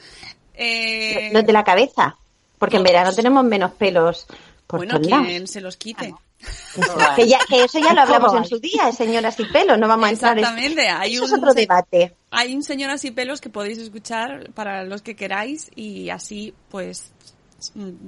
Eh, 0.54 1.30
Los 1.32 1.44
de 1.44 1.52
la 1.52 1.64
cabeza. 1.64 2.16
Porque 2.58 2.76
en 2.78 2.84
verano 2.84 3.12
tenemos 3.12 3.44
menos 3.44 3.72
pelos 3.72 4.26
por 4.66 4.80
bueno, 4.86 4.98
quien 5.00 5.46
se 5.46 5.60
los 5.60 5.76
quite. 5.76 6.14
Que, 7.16 7.26
ya, 7.28 7.38
que 7.48 7.64
eso 7.64 7.78
ya 7.78 7.92
lo 7.92 8.02
hablamos 8.02 8.34
en 8.34 8.44
su 8.44 8.58
día, 8.58 8.92
señoras 8.92 9.38
y 9.40 9.44
pelos, 9.46 9.78
no 9.78 9.88
vamos 9.88 10.06
a 10.06 10.10
entrar. 10.12 10.32
en- 10.38 10.44
Exactamente, 10.44 10.88
hay 10.88 11.14
eso 11.14 11.24
es 11.24 11.32
un 11.32 11.38
otro 11.40 11.52
se- 11.52 11.60
debate. 11.60 12.14
Hay 12.30 12.54
un 12.54 12.62
señoras 12.62 13.04
y 13.04 13.10
pelos 13.10 13.40
que 13.40 13.48
podéis 13.50 13.78
escuchar 13.78 14.50
para 14.52 14.84
los 14.84 15.02
que 15.02 15.16
queráis 15.16 15.70
y 15.74 16.08
así 16.10 16.54
pues 16.70 17.10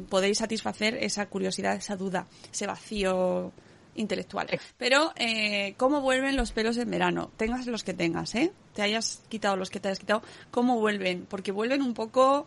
podéis 0.08 0.38
satisfacer 0.38 0.96
esa 1.02 1.26
curiosidad, 1.26 1.74
esa 1.76 1.96
duda, 1.96 2.26
ese 2.52 2.66
vacío 2.66 3.52
intelectual. 3.94 4.46
Pero, 4.76 5.12
eh, 5.16 5.74
¿cómo 5.76 6.00
vuelven 6.00 6.36
los 6.36 6.52
pelos 6.52 6.76
en 6.76 6.90
verano? 6.90 7.30
Tengas 7.36 7.66
los 7.66 7.82
que 7.82 7.94
tengas, 7.94 8.34
¿eh? 8.36 8.52
Te 8.74 8.82
hayas 8.82 9.22
quitado 9.28 9.56
los 9.56 9.70
que 9.70 9.80
te 9.80 9.88
hayas 9.88 9.98
quitado. 9.98 10.22
¿Cómo 10.50 10.78
vuelven? 10.78 11.26
Porque 11.28 11.50
vuelven 11.52 11.82
un 11.82 11.94
poco 11.94 12.46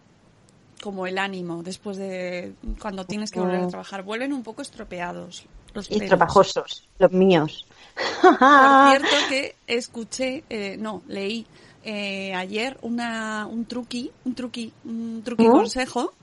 como 0.81 1.05
el 1.05 1.17
ánimo 1.17 1.61
después 1.61 1.97
de 1.97 2.53
cuando 2.79 3.05
tienes 3.05 3.29
que 3.31 3.39
volver 3.39 3.61
a 3.61 3.65
Mm. 3.65 3.69
trabajar. 3.69 4.03
Vuelven 4.03 4.33
un 4.33 4.43
poco 4.43 4.61
estropeados. 4.61 5.45
Los 5.73 5.85
Y 5.87 5.93
pelos. 5.93 6.03
estropajosos, 6.03 6.89
los 6.99 7.11
míos. 7.11 7.65
Por 8.21 8.35
cierto 8.89 9.15
que 9.29 9.55
escuché, 9.67 10.43
eh, 10.49 10.75
no, 10.79 11.01
leí 11.07 11.45
eh, 11.83 12.33
ayer 12.33 12.77
una, 12.81 13.47
un 13.47 13.65
truqui, 13.65 14.11
un 14.25 14.35
truqui, 14.35 14.71
un 14.85 15.21
truqui 15.23 15.47
¿Mm? 15.47 15.51
consejo. 15.51 16.13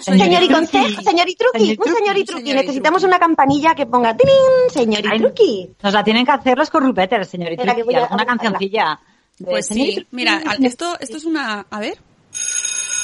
Señor 0.00 0.42
y 0.42 0.48
truqui. 0.48 0.52
consejo, 0.54 1.02
señor 1.02 1.28
y 1.28 1.34
truqui, 1.36 1.58
Señor 1.58 1.76
y 1.76 1.78
un 1.78 1.96
señor 1.96 2.16
y 2.18 2.24
truqui. 2.24 2.24
truqui. 2.24 2.42
Señor 2.50 2.56
y 2.64 2.66
Necesitamos 2.66 3.00
truqui. 3.02 3.06
una 3.14 3.18
campanilla 3.18 3.74
que 3.74 3.86
ponga 3.86 4.16
¡tirín! 4.16 4.34
señor 4.70 5.00
y 5.14 5.18
truqui. 5.18 5.70
Nos 5.82 5.92
la 5.92 6.04
tienen 6.04 6.24
que 6.24 6.32
hacer 6.32 6.58
los 6.58 6.70
corrupetes, 6.70 7.28
que 7.30 7.82
voy 7.82 7.94
a 7.94 8.04
alguna 8.04 8.26
cancioncilla. 8.26 9.00
de 9.38 9.44
Pues 9.50 9.66
señor 9.66 9.86
y 9.86 9.90
sí, 9.90 9.96
truqui. 9.96 10.08
mira, 10.16 10.42
esto, 10.62 10.96
esto 11.00 11.16
es 11.16 11.24
una, 11.24 11.66
a 11.70 11.80
ver. 11.80 11.98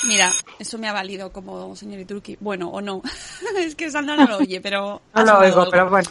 Mira, 0.07 0.31
eso 0.59 0.79
me 0.79 0.89
ha 0.89 0.93
valido 0.93 1.33
como 1.33 1.75
señor 1.75 1.99
Itruki. 2.01 2.37
Bueno, 2.41 2.69
o 2.71 2.81
no. 2.81 3.03
es 3.59 3.75
que 3.75 3.91
Sandra 3.91 4.17
no 4.17 4.27
lo 4.27 4.37
oye, 4.39 4.61
pero... 4.61 5.03
No 5.15 5.25
lo 5.25 5.39
oigo, 5.41 5.61
algo. 5.61 5.71
pero 5.71 5.91
bueno. 5.91 6.09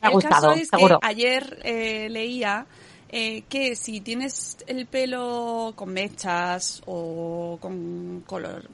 Me 0.00 0.06
ha 0.06 0.08
el 0.08 0.14
gustado, 0.14 0.48
caso 0.48 0.60
es 0.60 0.68
seguro. 0.68 0.98
que 1.00 1.06
ayer 1.06 1.60
eh, 1.64 2.08
leía 2.10 2.66
eh, 3.10 3.42
que 3.48 3.74
si 3.76 4.00
tienes 4.00 4.58
el 4.66 4.86
pelo 4.86 5.72
con 5.76 5.92
mechas 5.92 6.82
o 6.86 7.58
con 7.60 8.22
color, 8.26 8.68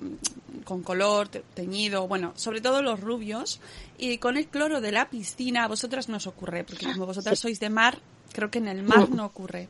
con 0.64 0.82
color 0.82 1.28
te- 1.28 1.42
teñido, 1.54 2.08
bueno, 2.08 2.32
sobre 2.36 2.60
todo 2.60 2.82
los 2.82 3.00
rubios, 3.00 3.60
y 3.98 4.18
con 4.18 4.36
el 4.36 4.46
cloro 4.48 4.80
de 4.80 4.92
la 4.92 5.08
piscina, 5.10 5.64
a 5.64 5.68
vosotras 5.68 6.08
no 6.08 6.16
os 6.16 6.26
ocurre, 6.26 6.64
porque 6.64 6.86
como 6.92 7.06
vosotras 7.06 7.38
sois 7.38 7.60
de 7.60 7.70
mar, 7.70 7.98
creo 8.32 8.50
que 8.50 8.58
en 8.58 8.66
el 8.68 8.82
mar 8.82 9.08
no 9.10 9.24
ocurre. 9.26 9.68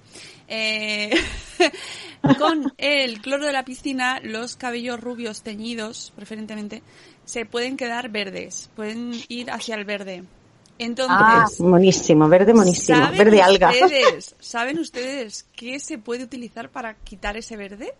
Eh, 0.48 1.10
con 2.38 2.72
el 2.78 3.20
cloro 3.20 3.44
de 3.46 3.52
la 3.52 3.64
piscina, 3.64 4.20
los 4.22 4.56
cabellos 4.56 5.00
rubios 5.00 5.42
teñidos, 5.42 6.12
preferentemente, 6.16 6.82
se 7.26 7.44
pueden 7.44 7.76
quedar 7.76 8.08
verdes, 8.10 8.70
pueden 8.76 9.12
ir 9.28 9.50
hacia 9.50 9.74
el 9.74 9.84
verde. 9.84 10.24
Entonces, 10.78 11.16
Ah, 11.18 11.46
monísimo, 11.60 12.28
verde 12.28 12.52
monísimo, 12.52 12.98
¿Saben 12.98 13.18
verde 13.18 13.40
alga. 13.42 13.70
Ustedes, 13.70 14.34
¿Saben 14.40 14.78
ustedes 14.78 15.46
qué 15.54 15.78
se 15.78 15.98
puede 15.98 16.24
utilizar 16.24 16.68
para 16.68 16.94
quitar 16.94 17.36
ese 17.36 17.56
verde? 17.56 17.94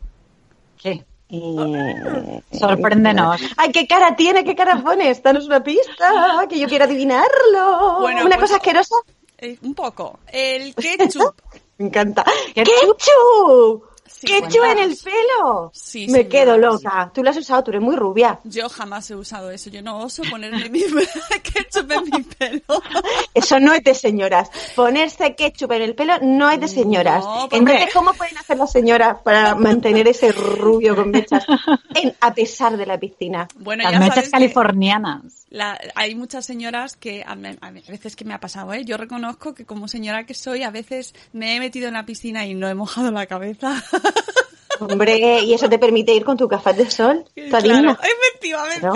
¿Qué? 0.82 1.04
Eh, 1.30 2.42
Sorpréndenos. 2.52 3.40
Ay, 3.56 3.70
qué 3.72 3.86
cara 3.86 4.14
tiene, 4.16 4.44
qué 4.44 4.54
cara 4.54 4.82
pones. 4.82 5.22
Danos 5.22 5.46
una 5.46 5.62
pista, 5.62 6.46
que 6.48 6.58
yo 6.58 6.68
quiero 6.68 6.84
adivinarlo. 6.84 8.00
Bueno, 8.00 8.20
una 8.26 8.36
pues- 8.36 8.50
cosa 8.50 8.56
asquerosa. 8.56 8.94
Eh, 9.38 9.58
un 9.62 9.74
poco. 9.74 10.18
El 10.28 10.74
ketchup. 10.74 11.34
Me 11.78 11.86
encanta. 11.86 12.24
¿Ketchup? 12.54 12.98
¡Ketchup! 12.98 13.84
Sí, 14.16 14.26
¡Ketchup 14.26 14.64
en 14.64 14.78
el 14.78 14.96
pelo! 14.96 15.70
Sí, 15.74 16.06
Me 16.06 16.18
señora, 16.22 16.28
quedo 16.28 16.54
sí. 16.54 16.60
loca. 16.60 17.10
Tú 17.12 17.22
lo 17.22 17.30
has 17.30 17.36
usado, 17.36 17.64
tú 17.64 17.70
eres 17.72 17.82
muy 17.82 17.96
rubia. 17.96 18.38
Yo 18.44 18.68
jamás 18.68 19.10
he 19.10 19.16
usado 19.16 19.50
eso. 19.50 19.70
Yo 19.70 19.82
no 19.82 19.98
oso 19.98 20.22
ponerme 20.30 20.68
mi 20.70 20.80
ketchup 21.42 21.90
en 21.90 22.04
mi 22.04 22.22
pelo. 22.22 22.82
Eso 23.34 23.58
no 23.60 23.74
es 23.74 23.82
de 23.82 23.94
señoras. 23.94 24.50
Ponerse 24.76 25.34
ketchup 25.34 25.72
en 25.72 25.82
el 25.82 25.94
pelo 25.94 26.14
no 26.22 26.48
es 26.48 26.60
de 26.60 26.68
señoras. 26.68 27.24
No, 27.24 27.48
porque- 27.50 27.56
Entonces, 27.56 27.90
¿cómo 27.92 28.12
pueden 28.14 28.38
hacer 28.38 28.56
las 28.56 28.70
señoras 28.72 29.18
para 29.24 29.54
mantener 29.56 30.06
ese 30.08 30.32
rubio 30.32 30.94
con 30.94 31.10
mechas 31.10 31.44
en- 31.94 32.14
a 32.20 32.32
pesar 32.32 32.76
de 32.76 32.86
la 32.86 32.98
piscina? 32.98 33.48
Bueno, 33.56 33.82
Las 33.82 33.92
ya 33.92 33.98
mechas 33.98 34.14
sabes 34.14 34.28
que 34.28 34.32
californianas. 34.32 35.43
La- 35.54 35.78
hay 35.94 36.16
muchas 36.16 36.44
señoras 36.44 36.96
que 36.96 37.24
a, 37.24 37.36
veces 37.90 38.16
que 38.16 38.24
me 38.24 38.34
ha 38.34 38.40
pasado, 38.40 38.72
¿eh? 38.74 38.84
Yo 38.84 38.96
reconozco 38.96 39.54
que 39.54 39.64
como 39.64 39.86
señora 39.86 40.26
que 40.26 40.34
soy, 40.34 40.64
a 40.64 40.70
veces 40.70 41.14
me 41.32 41.54
he 41.54 41.60
metido 41.60 41.86
en 41.86 41.94
la 41.94 42.04
piscina 42.04 42.44
y 42.44 42.54
no 42.54 42.68
he 42.68 42.74
mojado 42.74 43.12
la 43.12 43.26
cabeza. 43.26 43.80
Hombre, 44.80 45.40
¿y 45.42 45.54
eso 45.54 45.68
te 45.68 45.78
permite 45.78 46.12
ir 46.12 46.24
con 46.24 46.36
tu 46.36 46.48
café 46.48 46.72
de 46.72 46.90
sol? 46.90 47.24
¿Tu 47.36 47.48
claro, 47.48 47.96
efectivamente. 48.02 48.84
¿No? 48.84 48.94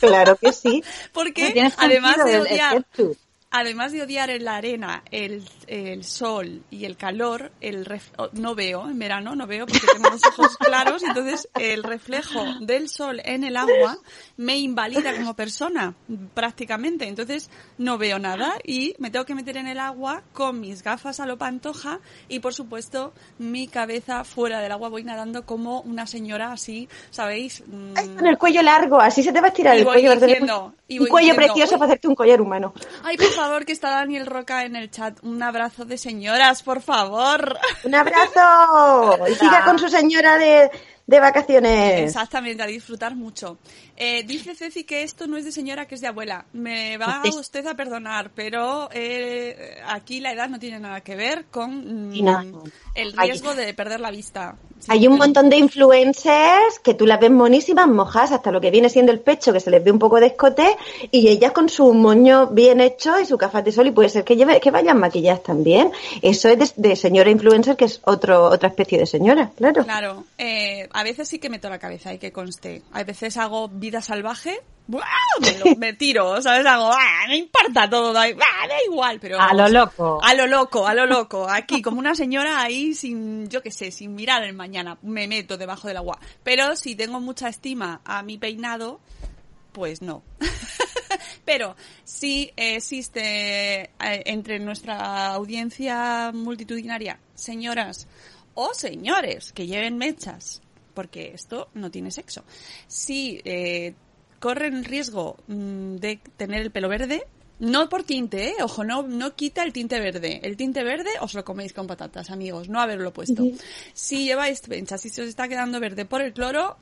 Claro 0.00 0.36
que 0.36 0.52
sí. 0.52 0.82
Porque 1.12 1.70
además 1.78 2.16
de 2.24 2.40
odiar. 2.40 2.84
Además 3.56 3.92
de 3.92 4.02
odiar 4.02 4.30
en 4.30 4.44
la 4.44 4.56
arena, 4.56 5.04
el, 5.12 5.44
el 5.68 6.02
sol 6.02 6.62
y 6.72 6.86
el 6.86 6.96
calor, 6.96 7.52
el 7.60 7.86
ref- 7.86 8.10
oh, 8.18 8.28
no 8.32 8.56
veo 8.56 8.88
en 8.90 8.98
verano, 8.98 9.36
no 9.36 9.46
veo 9.46 9.64
porque 9.64 9.86
tengo 9.86 10.10
los 10.10 10.26
ojos 10.26 10.56
claros, 10.58 11.04
entonces 11.04 11.48
el 11.56 11.84
reflejo 11.84 12.44
del 12.60 12.88
sol 12.88 13.20
en 13.24 13.44
el 13.44 13.56
agua 13.56 13.96
me 14.36 14.56
invalida 14.58 15.14
como 15.14 15.34
persona 15.34 15.94
prácticamente, 16.34 17.06
entonces 17.06 17.48
no 17.78 17.96
veo 17.96 18.18
nada 18.18 18.54
y 18.64 18.94
me 18.98 19.10
tengo 19.10 19.24
que 19.24 19.34
meter 19.36 19.56
en 19.56 19.68
el 19.68 19.78
agua 19.78 20.22
con 20.32 20.60
mis 20.60 20.82
gafas 20.82 21.20
a 21.20 21.26
lo 21.26 21.38
pantoja 21.38 22.00
y 22.28 22.40
por 22.40 22.54
supuesto 22.54 23.12
mi 23.38 23.68
cabeza 23.68 24.24
fuera 24.24 24.60
del 24.60 24.72
agua 24.72 24.88
voy 24.88 25.04
nadando 25.04 25.46
como 25.46 25.80
una 25.82 26.06
señora 26.08 26.50
así, 26.50 26.88
¿sabéis? 27.10 27.62
Mm, 27.68 28.16
Con 28.16 28.26
el 28.26 28.36
cuello 28.36 28.62
largo, 28.62 29.00
así 29.00 29.22
se 29.22 29.32
te 29.32 29.40
va 29.40 29.46
a 29.46 29.50
estirar 29.50 29.76
Y 29.76 29.78
el 29.80 29.84
voy 29.84 29.94
cuello. 30.02 30.14
diciendo, 30.20 30.74
y 30.88 30.98
un 30.98 31.04
voy 31.04 31.10
cuello 31.10 31.32
diciendo, 31.34 31.52
precioso 31.54 31.74
"Uy". 31.74 31.78
para 31.78 31.92
hacerte 31.92 32.08
un 32.08 32.14
collar 32.16 32.40
humano. 32.40 32.74
Ay, 33.04 33.16
por 33.16 33.26
favor, 33.28 33.43
que 33.66 33.72
está 33.72 33.90
Daniel 33.90 34.26
Roca 34.26 34.64
en 34.64 34.74
el 34.74 34.90
chat. 34.90 35.22
Un 35.22 35.42
abrazo 35.42 35.84
de 35.84 35.98
señoras, 35.98 36.62
por 36.62 36.80
favor. 36.80 37.58
¡Un 37.84 37.94
abrazo! 37.94 39.18
Y 39.30 39.34
siga 39.34 39.64
con 39.64 39.78
su 39.78 39.88
señora 39.88 40.38
de, 40.38 40.70
de 41.06 41.20
vacaciones. 41.20 42.00
Exactamente, 42.00 42.62
a 42.62 42.66
disfrutar 42.66 43.14
mucho. 43.14 43.58
Eh, 43.96 44.24
dice 44.24 44.54
Ceci 44.54 44.84
que 44.84 45.02
esto 45.02 45.26
no 45.26 45.36
es 45.36 45.44
de 45.44 45.52
señora, 45.52 45.86
que 45.86 45.94
es 45.94 46.00
de 46.00 46.08
abuela. 46.08 46.46
Me 46.52 46.96
va 46.96 47.22
usted 47.38 47.66
a 47.66 47.74
perdonar, 47.74 48.30
pero 48.34 48.88
eh, 48.92 49.80
aquí 49.86 50.20
la 50.20 50.32
edad 50.32 50.48
no 50.48 50.58
tiene 50.58 50.80
nada 50.80 51.02
que 51.02 51.14
ver 51.14 51.44
con 51.50 52.10
mm, 52.10 52.24
no. 52.24 52.64
el 52.94 53.12
riesgo 53.12 53.54
de 53.54 53.74
perder 53.74 54.00
la 54.00 54.10
vista. 54.10 54.56
Sí, 54.80 54.88
Hay 54.90 55.06
un 55.06 55.16
montón 55.16 55.48
de 55.48 55.56
influencers 55.56 56.78
que 56.82 56.94
tú 56.94 57.06
las 57.06 57.20
ves 57.20 57.30
monísimas, 57.30 57.86
mojadas 57.86 58.32
hasta 58.32 58.50
lo 58.50 58.60
que 58.60 58.70
viene 58.70 58.88
siendo 58.88 59.12
el 59.12 59.20
pecho, 59.20 59.52
que 59.52 59.60
se 59.60 59.70
les 59.70 59.82
ve 59.82 59.90
un 59.90 59.98
poco 59.98 60.20
de 60.20 60.26
escote, 60.26 60.76
y 61.10 61.28
ellas 61.28 61.52
con 61.52 61.68
su 61.68 61.94
moño 61.94 62.48
bien 62.48 62.80
hecho 62.80 63.18
y 63.18 63.24
su 63.24 63.38
gafas 63.38 63.64
de 63.64 63.72
sol, 63.72 63.86
y 63.86 63.92
puede 63.92 64.08
ser 64.08 64.24
que 64.24 64.36
lleve, 64.36 64.60
que 64.60 64.70
vayan 64.70 64.98
maquilladas 64.98 65.42
también. 65.42 65.90
Eso 66.20 66.48
es 66.48 66.58
de, 66.58 66.88
de 66.88 66.96
señora 66.96 67.30
influencer, 67.30 67.76
que 67.76 67.86
es 67.86 68.00
otro, 68.04 68.44
otra 68.44 68.68
especie 68.68 68.98
de 68.98 69.06
señora, 69.06 69.52
claro. 69.56 69.84
Claro, 69.84 70.24
eh, 70.36 70.86
a 70.94 71.02
veces 71.02 71.28
sí 71.28 71.38
que 71.40 71.50
meto 71.50 71.68
la 71.68 71.78
cabeza, 71.78 72.10
hay 72.10 72.18
que 72.18 72.32
conste. 72.32 72.82
A 72.92 73.02
veces 73.02 73.36
hago 73.36 73.68
vida 73.68 74.00
salvaje, 74.00 74.60
¡buah! 74.86 75.02
me, 75.40 75.58
lo- 75.58 75.76
me 75.76 75.92
tiro, 75.92 76.40
¿sabes? 76.40 76.64
Hago, 76.64 76.90
¡ah! 76.92 77.26
no 77.28 77.34
importa 77.34 77.90
todo, 77.90 78.12
da, 78.12 78.22
¡ah! 78.22 78.68
da 78.68 78.76
igual, 78.88 79.18
pero... 79.20 79.40
A 79.40 79.52
lo 79.54 79.68
loco. 79.68 80.20
A 80.22 80.34
lo 80.34 80.46
loco, 80.46 80.86
a 80.86 80.94
lo 80.94 81.04
loco. 81.06 81.48
Aquí, 81.50 81.82
como 81.82 81.98
una 81.98 82.14
señora 82.14 82.62
ahí 82.62 82.94
sin, 82.94 83.48
yo 83.48 83.60
qué 83.60 83.70
sé, 83.72 83.90
sin 83.90 84.14
mirar 84.14 84.44
el 84.44 84.54
mañana, 84.54 84.96
me 85.02 85.26
meto 85.26 85.58
debajo 85.58 85.88
del 85.88 85.96
agua. 85.96 86.18
Pero 86.44 86.76
si 86.76 86.94
tengo 86.94 87.18
mucha 87.20 87.48
estima 87.48 88.00
a 88.04 88.22
mi 88.22 88.38
peinado, 88.38 89.00
pues 89.72 90.00
no. 90.00 90.22
Pero 91.44 91.76
si 92.04 92.52
existe 92.56 93.82
eh, 93.82 93.90
entre 93.98 94.58
nuestra 94.60 95.28
audiencia 95.34 96.30
multitudinaria 96.32 97.18
señoras 97.34 98.06
o 98.54 98.72
señores 98.74 99.52
que 99.52 99.66
lleven 99.66 99.98
mechas, 99.98 100.62
porque 100.94 101.32
esto 101.34 101.68
no 101.74 101.90
tiene 101.90 102.10
sexo, 102.10 102.44
si 102.86 103.40
eh, 103.44 103.94
corren 104.38 104.84
riesgo 104.84 105.36
mm, 105.46 105.96
de 105.96 106.20
tener 106.36 106.62
el 106.62 106.70
pelo 106.70 106.88
verde, 106.88 107.26
no 107.58 107.88
por 107.88 108.02
tinte, 108.02 108.48
¿eh? 108.48 108.54
ojo, 108.62 108.84
no, 108.84 109.02
no 109.02 109.34
quita 109.36 109.62
el 109.62 109.72
tinte 109.72 110.00
verde. 110.00 110.40
El 110.42 110.56
tinte 110.56 110.82
verde 110.82 111.10
os 111.20 111.34
lo 111.34 111.44
coméis 111.44 111.72
con 111.72 111.86
patatas, 111.86 112.30
amigos, 112.30 112.68
no 112.68 112.80
haberlo 112.80 113.12
puesto. 113.12 113.44
Si 113.92 114.24
lleváis 114.24 114.66
mechas 114.68 115.04
y 115.06 115.08
se 115.08 115.22
os 115.22 115.28
está 115.28 115.48
quedando 115.48 115.78
verde 115.80 116.04
por 116.04 116.20
el 116.20 116.32
cloro, 116.32 116.76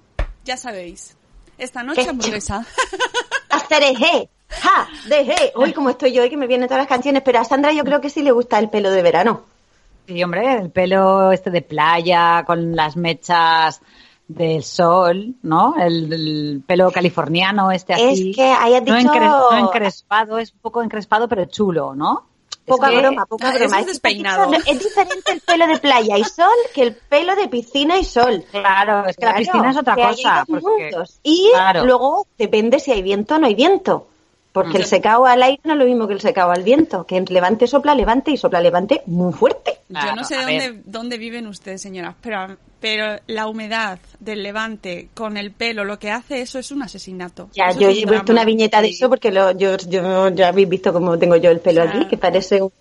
ya 0.44 0.56
sabéis. 0.56 1.16
Esta 1.58 1.82
noche 1.82 2.08
hamburguesa. 2.08 2.66
Hacer 3.50 3.82
eje, 3.82 4.30
ja, 4.48 4.88
deje. 5.08 5.52
Hoy 5.54 5.72
como 5.72 5.90
estoy 5.90 6.12
yo, 6.12 6.22
hoy 6.22 6.30
que 6.30 6.38
me 6.38 6.46
vienen 6.46 6.68
todas 6.68 6.80
las 6.80 6.88
canciones, 6.88 7.22
pero 7.22 7.38
a 7.38 7.44
Sandra 7.44 7.72
yo 7.72 7.84
creo 7.84 8.00
que 8.00 8.08
sí 8.08 8.22
le 8.22 8.32
gusta 8.32 8.58
el 8.58 8.70
pelo 8.70 8.90
de 8.90 9.02
verano. 9.02 9.44
Sí, 10.06 10.22
hombre, 10.22 10.54
el 10.54 10.70
pelo 10.70 11.32
este 11.32 11.50
de 11.50 11.62
playa 11.62 12.44
con 12.46 12.74
las 12.76 12.96
mechas 12.96 13.80
del 14.28 14.62
sol, 14.64 15.34
¿no? 15.42 15.74
El, 15.78 16.12
el 16.12 16.62
pelo 16.66 16.90
californiano 16.90 17.70
este 17.70 17.94
así. 17.94 18.30
Es 18.30 18.36
que 18.36 18.52
no, 18.52 18.96
dicho- 18.96 19.12
encre- 19.12 19.50
no 19.50 19.58
encrespado, 19.68 20.38
es 20.38 20.52
un 20.52 20.58
poco 20.60 20.82
encrespado 20.82 21.28
pero 21.28 21.44
chulo, 21.44 21.94
¿no? 21.94 22.26
Poca 22.64 22.86
Es 22.88 22.92
que- 22.94 22.98
broma, 23.00 23.26
poca 23.26 23.48
Ah, 23.50 23.54
broma. 23.54 23.80
es 23.80 23.86
despeinado. 23.86 24.52
es 24.52 24.78
diferente 24.78 25.32
el 25.32 25.40
pelo 25.40 25.66
de 25.66 25.78
playa 25.78 26.16
y 26.16 26.24
sol 26.24 26.46
que 26.74 26.82
el 26.82 26.94
pelo 26.94 27.34
de 27.34 27.48
piscina 27.48 27.98
y 27.98 28.04
sol. 28.04 28.44
Claro, 28.50 29.06
es 29.08 29.16
que 29.16 29.24
la 29.26 29.34
piscina 29.34 29.70
es 29.72 29.76
otra 29.76 29.96
cosa. 29.96 30.44
Porque. 30.48 30.90
Y 31.24 31.50
claro. 31.52 31.84
luego 31.84 32.26
depende 32.38 32.78
si 32.78 32.92
hay 32.92 33.02
viento 33.02 33.34
o 33.34 33.38
no 33.38 33.46
hay 33.48 33.54
viento. 33.56 34.06
Porque 34.52 34.76
el 34.76 34.84
secado 34.84 35.24
al 35.24 35.42
aire 35.42 35.60
no 35.64 35.72
es 35.72 35.78
lo 35.78 35.84
mismo 35.86 36.06
que 36.06 36.12
el 36.14 36.20
secado 36.20 36.50
al 36.52 36.62
viento. 36.62 37.06
Que 37.06 37.16
en 37.16 37.24
levante 37.30 37.66
sopla 37.66 37.94
levante 37.94 38.30
y 38.30 38.36
sopla 38.36 38.60
levante 38.60 39.02
muy 39.06 39.32
fuerte. 39.32 39.78
Yo 39.88 40.14
no 40.14 40.24
sé 40.24 40.36
dónde, 40.36 40.82
dónde 40.84 41.18
viven 41.18 41.46
ustedes, 41.46 41.80
señoras, 41.82 42.14
pero, 42.20 42.56
pero 42.80 43.18
la 43.26 43.46
humedad 43.46 43.98
del 44.20 44.42
levante 44.42 45.08
con 45.14 45.36
el 45.36 45.52
pelo, 45.52 45.84
lo 45.84 45.98
que 45.98 46.10
hace 46.10 46.40
eso 46.40 46.58
es 46.58 46.70
un 46.70 46.82
asesinato. 46.82 47.48
Ya, 47.52 47.66
Eso 47.68 47.80
yo 47.80 47.88
he 47.88 47.92
puesto 48.06 48.08
drama. 48.26 48.32
una 48.32 48.44
viñeta 48.44 48.80
de 48.82 48.88
eso 48.88 49.08
porque 49.08 49.30
lo, 49.30 49.52
yo, 49.52 49.76
yo 49.76 50.28
ya 50.30 50.48
habéis 50.48 50.68
visto 50.68 50.92
cómo 50.92 51.18
tengo 51.18 51.36
yo 51.36 51.50
el 51.50 51.60
pelo 51.60 51.82
Claro. 51.82 51.98
aquí, 52.00 52.08
que 52.08 52.16
parece 52.18 52.62
un, 52.62 52.72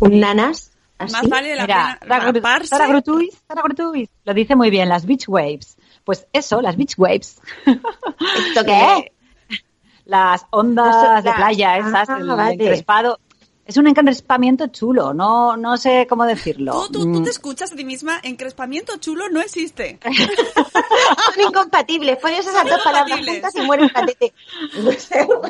un 0.00 0.20
nanas. 0.20 0.72
Así. 0.98 1.12
Más 1.12 1.28
vale 1.28 1.54
la 1.54 1.62
Mira, 1.62 1.98
pena 2.00 2.18
lo 4.24 4.34
dice 4.34 4.56
muy 4.56 4.70
bien, 4.70 4.88
las 4.88 5.04
beach 5.06 5.28
waves. 5.28 5.76
Pues 6.04 6.26
eso, 6.32 6.62
las 6.62 6.76
beach 6.76 6.94
waves. 6.96 7.40
¿Esto 7.66 8.64
qué 8.64 8.80
es? 8.98 9.12
Las 10.06 10.46
ondas 10.50 10.94
Eso, 10.96 11.28
de 11.28 11.32
playa, 11.34 11.78
esas, 11.78 12.08
ah, 12.08 12.16
el 12.18 12.26
vale. 12.26 12.52
encrespado. 12.54 13.18
Es 13.64 13.76
un 13.76 13.88
encrespamiento 13.88 14.68
chulo, 14.68 15.12
no, 15.12 15.56
no 15.56 15.76
sé 15.76 16.06
cómo 16.08 16.24
decirlo. 16.24 16.72
Tú, 16.72 16.92
tú, 16.92 17.12
tú 17.12 17.20
Mm, 17.20 17.24
te 17.24 17.30
escuchas 17.30 17.72
a 17.72 17.74
ti 17.76 17.84
misma, 17.84 18.20
encrespamiento 18.22 18.96
chulo 18.98 19.28
no 19.28 19.40
existe. 19.40 19.98
Son 21.34 21.44
incompatibles. 21.44 22.18
Pones 22.18 22.46
esas 22.46 22.54
Son 22.60 22.68
dos 22.68 22.80
palabras 22.84 23.18
juntas 23.26 23.54
y 23.56 23.60
mueres 23.62 23.90
patete. 23.92 24.32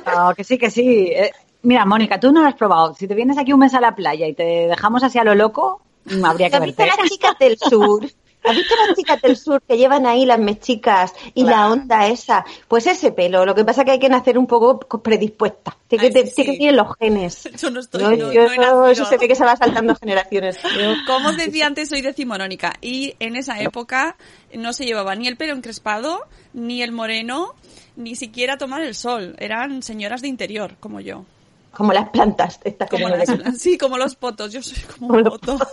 no, 0.06 0.34
que 0.34 0.44
sí, 0.44 0.56
que 0.56 0.70
sí. 0.70 1.08
Eh, 1.14 1.30
mira, 1.62 1.84
Mónica, 1.84 2.18
tú 2.18 2.32
no 2.32 2.40
lo 2.40 2.48
has 2.48 2.54
probado. 2.54 2.94
Si 2.94 3.06
te 3.06 3.14
vienes 3.14 3.36
aquí 3.38 3.52
un 3.52 3.60
mes 3.60 3.74
a 3.74 3.80
la 3.80 3.94
playa 3.94 4.26
y 4.26 4.32
te 4.34 4.42
dejamos 4.68 5.02
así 5.02 5.18
a 5.18 5.24
lo 5.24 5.34
loco, 5.34 5.82
mm, 6.06 6.24
habría 6.24 6.48
que 6.48 6.56
¿Has 6.56 6.64
visto 6.64 6.82
verte. 6.82 7.02
las 7.02 7.10
chicas 7.10 7.38
del 7.38 7.58
sur? 7.58 8.06
¿Has 8.46 8.54
visto 8.56 8.74
las 8.86 8.96
chicas 8.96 9.20
del 9.22 9.36
sur 9.36 9.62
que 9.62 9.76
llevan 9.76 10.06
ahí 10.06 10.24
las 10.24 10.38
mechicas 10.38 11.12
y 11.34 11.44
la 11.44 11.68
onda 11.70 12.06
esa? 12.06 12.44
Pues 12.68 12.86
ese 12.86 13.12
pelo, 13.12 13.44
lo 13.44 13.54
que 13.54 13.64
pasa 13.64 13.82
es 13.82 13.84
que 13.86 13.90
hay 13.92 13.98
que 13.98 14.08
nacer 14.08 14.38
un 14.38 14.46
poco 14.46 14.78
predispuesta. 15.02 15.76
Tiene 15.88 16.10
que, 16.10 16.18
Ay, 16.20 16.26
sí, 16.26 16.34
tiene 16.34 16.50
sí. 16.50 16.52
que 16.52 16.58
tener 16.58 16.74
los 16.74 16.96
genes. 16.98 17.48
Yo 17.60 17.70
no 17.70 17.80
estoy, 17.80 18.00
Yo- 18.02 18.26
no- 18.26 18.32
yo 18.32 18.56
no 18.56 18.86
eso, 18.88 19.04
se 19.04 19.18
ve 19.18 19.28
que 19.28 19.34
se 19.34 19.44
va 19.44 19.56
saltando 19.56 19.94
generaciones. 19.96 20.58
Como 21.06 21.28
os 21.30 21.36
decía 21.36 21.66
antes, 21.66 21.88
soy 21.88 22.00
decimonónica 22.02 22.74
y 22.80 23.14
en 23.20 23.36
esa 23.36 23.60
época 23.60 24.16
no 24.54 24.72
se 24.72 24.84
llevaba 24.84 25.14
ni 25.14 25.28
el 25.28 25.36
pelo 25.36 25.52
encrespado, 25.54 26.20
ni 26.52 26.82
el 26.82 26.92
moreno, 26.92 27.54
ni 27.96 28.14
siquiera 28.16 28.56
tomar 28.58 28.82
el 28.82 28.94
sol. 28.94 29.34
Eran 29.38 29.82
señoras 29.82 30.22
de 30.22 30.28
interior, 30.28 30.76
como 30.80 31.00
yo. 31.00 31.24
Como 31.72 31.92
las 31.92 32.08
plantas. 32.08 32.58
Estas 32.64 32.88
Como 32.88 33.08
las- 33.10 33.28
aquí. 33.28 33.42
sí, 33.58 33.76
como 33.76 33.98
los 33.98 34.16
potos. 34.16 34.50
Yo 34.52 34.62
soy 34.62 34.78
como 34.94 35.08
Como 35.08 35.18
un 35.18 35.24
poto. 35.24 35.58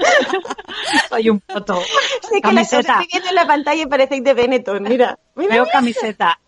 Soy 1.08 1.30
un 1.30 1.40
poto. 1.40 1.80
Sí, 2.22 2.28
que 2.30 2.36
la 2.36 2.40
Camiseta. 2.42 2.92
estoy 2.92 3.08
viendo 3.12 3.28
en 3.28 3.34
la 3.34 3.46
pantalla 3.46 3.82
y 3.82 3.86
parecéis 3.86 4.24
de 4.24 4.34
Benetton, 4.34 4.82
mira. 4.82 5.18
mira. 5.34 5.54
Veo 5.54 5.66
camiseta. 5.72 6.38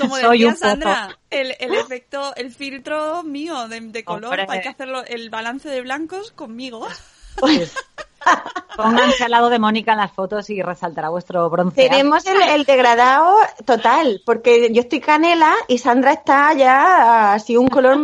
Como 0.00 0.16
Soy 0.16 0.38
decía 0.44 0.48
un 0.48 0.54
poto. 0.54 0.66
Sandra, 0.66 1.18
el, 1.30 1.54
el 1.58 1.74
efecto, 1.74 2.34
el 2.36 2.50
filtro 2.52 3.22
mío 3.22 3.68
de, 3.68 3.80
de 3.80 4.04
color, 4.04 4.38
Hombre. 4.40 4.46
hay 4.48 4.60
que 4.62 4.68
hacerlo, 4.68 5.04
el 5.04 5.30
balance 5.30 5.68
de 5.68 5.80
blancos 5.82 6.32
conmigo. 6.32 6.86
Pónganse 8.76 9.24
al 9.24 9.30
lado 9.32 9.48
de 9.50 9.58
Mónica 9.58 9.92
en 9.92 9.98
las 9.98 10.12
fotos 10.12 10.48
y 10.50 10.62
resaltará 10.62 11.08
vuestro 11.08 11.48
bronce. 11.50 11.88
Tenemos 11.88 12.24
el, 12.26 12.40
el 12.42 12.64
degradado 12.64 13.36
total, 13.64 14.22
porque 14.24 14.72
yo 14.72 14.80
estoy 14.82 15.00
canela 15.00 15.54
y 15.68 15.78
Sandra 15.78 16.12
está 16.12 16.52
ya 16.54 17.32
así 17.34 17.56
un 17.56 17.68
color 17.68 17.98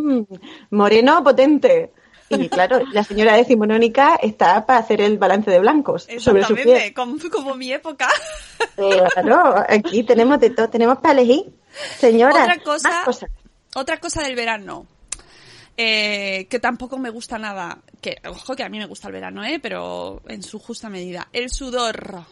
moreno 0.70 1.22
potente. 1.22 1.92
Y 2.30 2.48
claro, 2.48 2.80
la 2.92 3.04
señora 3.04 3.34
decimonónica 3.36 4.16
está 4.22 4.66
para 4.66 4.80
hacer 4.80 5.00
el 5.00 5.16
balance 5.18 5.50
de 5.50 5.58
blancos 5.60 6.06
sobre 6.18 6.44
su 6.44 6.54
piel. 6.54 6.68
Exactamente, 6.68 6.94
como, 6.94 7.16
como 7.30 7.54
mi 7.54 7.72
época. 7.72 8.08
Claro, 8.76 9.64
aquí 9.68 10.02
tenemos 10.04 10.38
de 10.40 10.50
todo, 10.50 10.68
tenemos 10.68 10.98
para 10.98 11.12
elegir. 11.20 11.52
Señora, 11.98 12.42
Otra 12.42 12.58
cosa, 12.58 12.88
más 12.88 13.04
cosas. 13.04 13.30
otra 13.74 13.98
cosa 13.98 14.22
del 14.22 14.34
verano. 14.36 14.86
eh, 15.76 16.46
que 16.50 16.58
tampoco 16.58 16.98
me 16.98 17.10
gusta 17.10 17.38
nada. 17.38 17.78
Que, 18.00 18.16
ojo, 18.28 18.54
que 18.56 18.62
a 18.64 18.68
mí 18.68 18.78
me 18.78 18.86
gusta 18.86 19.08
el 19.08 19.14
verano, 19.14 19.44
¿eh? 19.44 19.58
Pero 19.62 20.22
en 20.28 20.42
su 20.42 20.58
justa 20.58 20.88
medida. 20.88 21.28
El 21.32 21.50
sudor. 21.50 22.24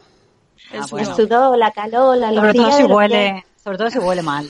El 0.73 0.81
Ah, 0.83 0.89
sudor. 0.89 1.01
El 1.01 1.15
sudor, 1.15 1.59
la 1.59 1.71
calor, 1.71 2.17
la 2.19 2.33
Sobre 2.35 2.53
todo 2.55 2.73
si 2.73 2.83
huele, 2.85 3.45
sobre 3.67 3.79
todo 3.79 3.91
si 3.91 3.99
huele 3.99 4.23
mal. 4.23 4.49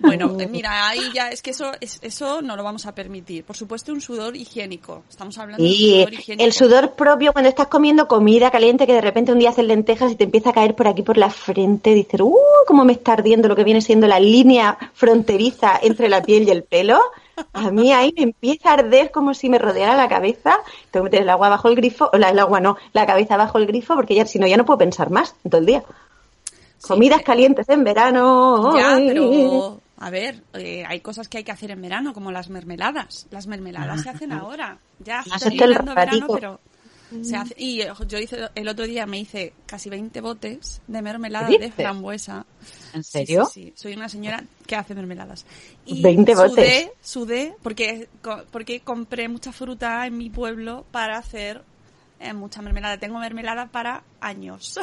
Bueno, 0.00 0.28
mira, 0.50 0.88
ahí 0.88 1.10
ya 1.12 1.28
es 1.28 1.42
que 1.42 1.50
eso, 1.50 1.72
es, 1.82 1.98
eso 2.00 2.40
no 2.40 2.56
lo 2.56 2.64
vamos 2.64 2.86
a 2.86 2.94
permitir. 2.94 3.44
Por 3.44 3.54
supuesto, 3.54 3.92
un 3.92 4.00
sudor 4.00 4.34
higiénico. 4.34 5.02
Estamos 5.10 5.36
hablando 5.36 5.62
de 5.62 5.68
un 5.68 5.76
sudor 5.76 6.14
higiénico. 6.14 6.44
el 6.46 6.52
sudor 6.54 6.92
propio 6.92 7.34
cuando 7.34 7.50
estás 7.50 7.66
comiendo 7.66 8.08
comida 8.08 8.50
caliente 8.50 8.86
que 8.86 8.94
de 8.94 9.02
repente 9.02 9.32
un 9.32 9.38
día 9.38 9.50
haces 9.50 9.66
lentejas 9.66 10.12
y 10.12 10.16
te 10.16 10.24
empieza 10.24 10.48
a 10.48 10.52
caer 10.54 10.74
por 10.74 10.88
aquí 10.88 11.02
por 11.02 11.18
la 11.18 11.28
frente, 11.28 11.94
dices, 11.94 12.22
¡uh! 12.22 12.34
cómo 12.66 12.86
me 12.86 12.94
está 12.94 13.12
ardiendo 13.12 13.48
lo 13.48 13.54
que 13.54 13.64
viene 13.64 13.82
siendo 13.82 14.06
la 14.06 14.18
línea 14.18 14.78
fronteriza 14.94 15.78
entre 15.82 16.08
la 16.08 16.22
piel 16.22 16.44
y 16.48 16.50
el 16.50 16.62
pelo. 16.62 16.98
A 17.52 17.70
mí 17.70 17.92
ahí 17.92 18.14
me 18.16 18.22
empieza 18.22 18.70
a 18.70 18.74
arder 18.74 19.10
como 19.10 19.34
si 19.34 19.50
me 19.50 19.58
rodeara 19.58 19.94
la 19.94 20.08
cabeza. 20.08 20.60
Tengo 20.90 21.04
que 21.04 21.10
meter 21.10 21.22
el 21.22 21.28
agua 21.28 21.50
bajo 21.50 21.68
el 21.68 21.76
grifo, 21.76 22.08
o 22.10 22.16
la, 22.16 22.30
el 22.30 22.38
agua 22.38 22.60
no, 22.60 22.78
la 22.94 23.04
cabeza 23.04 23.36
bajo 23.36 23.58
el 23.58 23.66
grifo 23.66 23.94
porque 23.94 24.14
ya 24.14 24.24
si 24.24 24.38
no 24.38 24.46
ya 24.46 24.56
no 24.56 24.64
puedo 24.64 24.78
pensar 24.78 25.10
más 25.10 25.34
en 25.44 25.50
todo 25.50 25.60
el 25.60 25.66
día. 25.66 25.84
Comidas 26.86 27.22
calientes 27.22 27.68
en 27.68 27.84
verano. 27.84 28.76
Ya, 28.76 28.96
pero 28.96 29.80
a 29.96 30.10
ver, 30.10 30.42
eh, 30.54 30.84
hay 30.86 31.00
cosas 31.00 31.28
que 31.28 31.38
hay 31.38 31.44
que 31.44 31.52
hacer 31.52 31.70
en 31.70 31.80
verano, 31.80 32.12
como 32.12 32.32
las 32.32 32.50
mermeladas. 32.50 33.26
Las 33.30 33.46
mermeladas 33.46 34.02
se 34.02 34.10
hacen 34.10 34.32
ahora. 34.32 34.78
Ya 34.98 35.22
hecho 35.22 35.64
el 35.64 35.78
verano, 35.94 36.26
pero 36.34 36.60
se 37.22 37.36
hace. 37.36 37.54
Y 37.56 37.82
yo 38.08 38.18
hice 38.18 38.48
el 38.54 38.68
otro 38.68 38.86
día 38.86 39.06
me 39.06 39.18
hice 39.18 39.52
casi 39.66 39.88
20 39.88 40.20
botes 40.20 40.82
de 40.86 41.02
mermelada 41.02 41.48
¿Qué 41.48 41.58
de 41.58 41.70
frambuesa. 41.70 42.44
¿En 42.92 43.04
serio? 43.04 43.46
Sí, 43.46 43.66
sí, 43.66 43.72
Soy 43.76 43.94
una 43.94 44.08
señora 44.08 44.44
que 44.66 44.76
hace 44.76 44.94
mermeladas. 44.94 45.46
Y 45.86 46.02
20 46.02 46.34
botes. 46.34 46.52
Sudé, 46.52 46.92
sudé 47.00 47.54
porque, 47.62 48.08
porque 48.50 48.80
compré 48.80 49.28
mucha 49.28 49.52
fruta 49.52 50.06
en 50.06 50.18
mi 50.18 50.28
pueblo 50.28 50.84
para 50.90 51.18
hacer 51.18 51.62
eh, 52.24 52.32
mucha 52.32 52.62
mermelada. 52.62 52.96
Tengo 52.98 53.18
mermelada 53.18 53.66
para 53.66 54.02
años. 54.20 54.78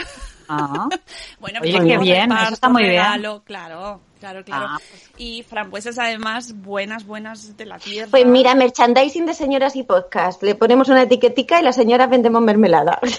Ah. 0.47 0.87
bueno, 1.39 1.59
Oye, 1.61 1.71
pues 1.77 1.83
qué 1.85 1.97
bien, 1.97 2.31
eso 2.31 2.53
está 2.53 2.69
muy 2.69 2.83
bien. 2.83 3.01
Claro, 3.03 3.41
claro, 3.43 4.01
claro. 4.45 4.65
Ah, 4.69 4.77
Y 5.17 5.43
frambuesas 5.43 5.97
además 5.99 6.53
buenas, 6.61 7.05
buenas 7.05 7.57
de 7.57 7.65
la 7.65 7.79
tierra. 7.79 8.09
Pues 8.11 8.25
mira, 8.25 8.53
merchandising 8.55 9.25
de 9.25 9.33
señoras 9.33 9.75
y 9.75 9.83
podcast. 9.83 10.43
Le 10.43 10.55
ponemos 10.55 10.89
una 10.89 11.03
etiquetica 11.03 11.59
y 11.59 11.63
las 11.63 11.75
señoras 11.75 12.09
vendemos 12.09 12.41
mermelada. 12.41 12.99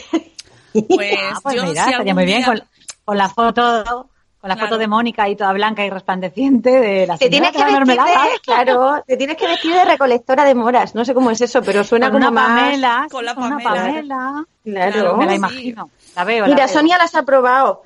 Pues, 0.88 1.14
Ah, 1.20 1.38
pues 1.42 1.54
yo 1.56 1.64
mira, 1.64 1.84
si 1.84 1.90
estaría 1.90 2.14
muy 2.14 2.24
bien 2.24 2.38
día- 2.38 2.46
con, 2.46 2.62
con 3.04 3.18
la 3.18 3.28
foto 3.28 4.08
con 4.42 4.48
la 4.48 4.56
Claro. 4.56 4.70
foto 4.70 4.78
de 4.78 4.88
Mónica 4.88 5.28
y 5.28 5.36
toda 5.36 5.52
blanca 5.52 5.86
y 5.86 5.90
resplandeciente 5.90 6.70
de 6.80 7.06
la 7.06 7.16
Te 7.16 7.30
tienes 7.30 7.52
que 7.52 7.64
mermelada. 7.64 8.24
de, 8.24 8.40
claro, 8.42 9.02
te 9.06 9.16
tienes 9.16 9.36
que 9.36 9.46
vestir 9.46 9.72
de 9.72 9.84
recolectora 9.84 10.44
de 10.44 10.54
moras. 10.56 10.94
No 10.96 11.04
sé 11.04 11.14
cómo 11.14 11.30
es 11.30 11.40
eso, 11.40 11.62
pero 11.62 11.84
suena 11.84 12.10
con 12.10 12.20
como 12.20 12.28
una 12.28 12.30
más. 12.42 12.60
Pamela, 12.64 13.06
Con 13.10 13.24
la 13.24 13.34
con 13.36 13.44
una 13.44 13.58
Pamela. 13.58 13.84
Pamela. 13.84 14.44
Claro. 14.64 14.92
Claro, 14.92 15.16
Me 15.16 15.24
la 15.26 15.30
sí. 15.30 15.36
imagino. 15.36 15.90
La 16.16 16.24
veo, 16.24 16.40
la 16.42 16.54
Mira, 16.54 16.66
veo. 16.66 16.74
Sonia 16.74 16.98
las 16.98 17.14
ha 17.14 17.22
probado. 17.22 17.82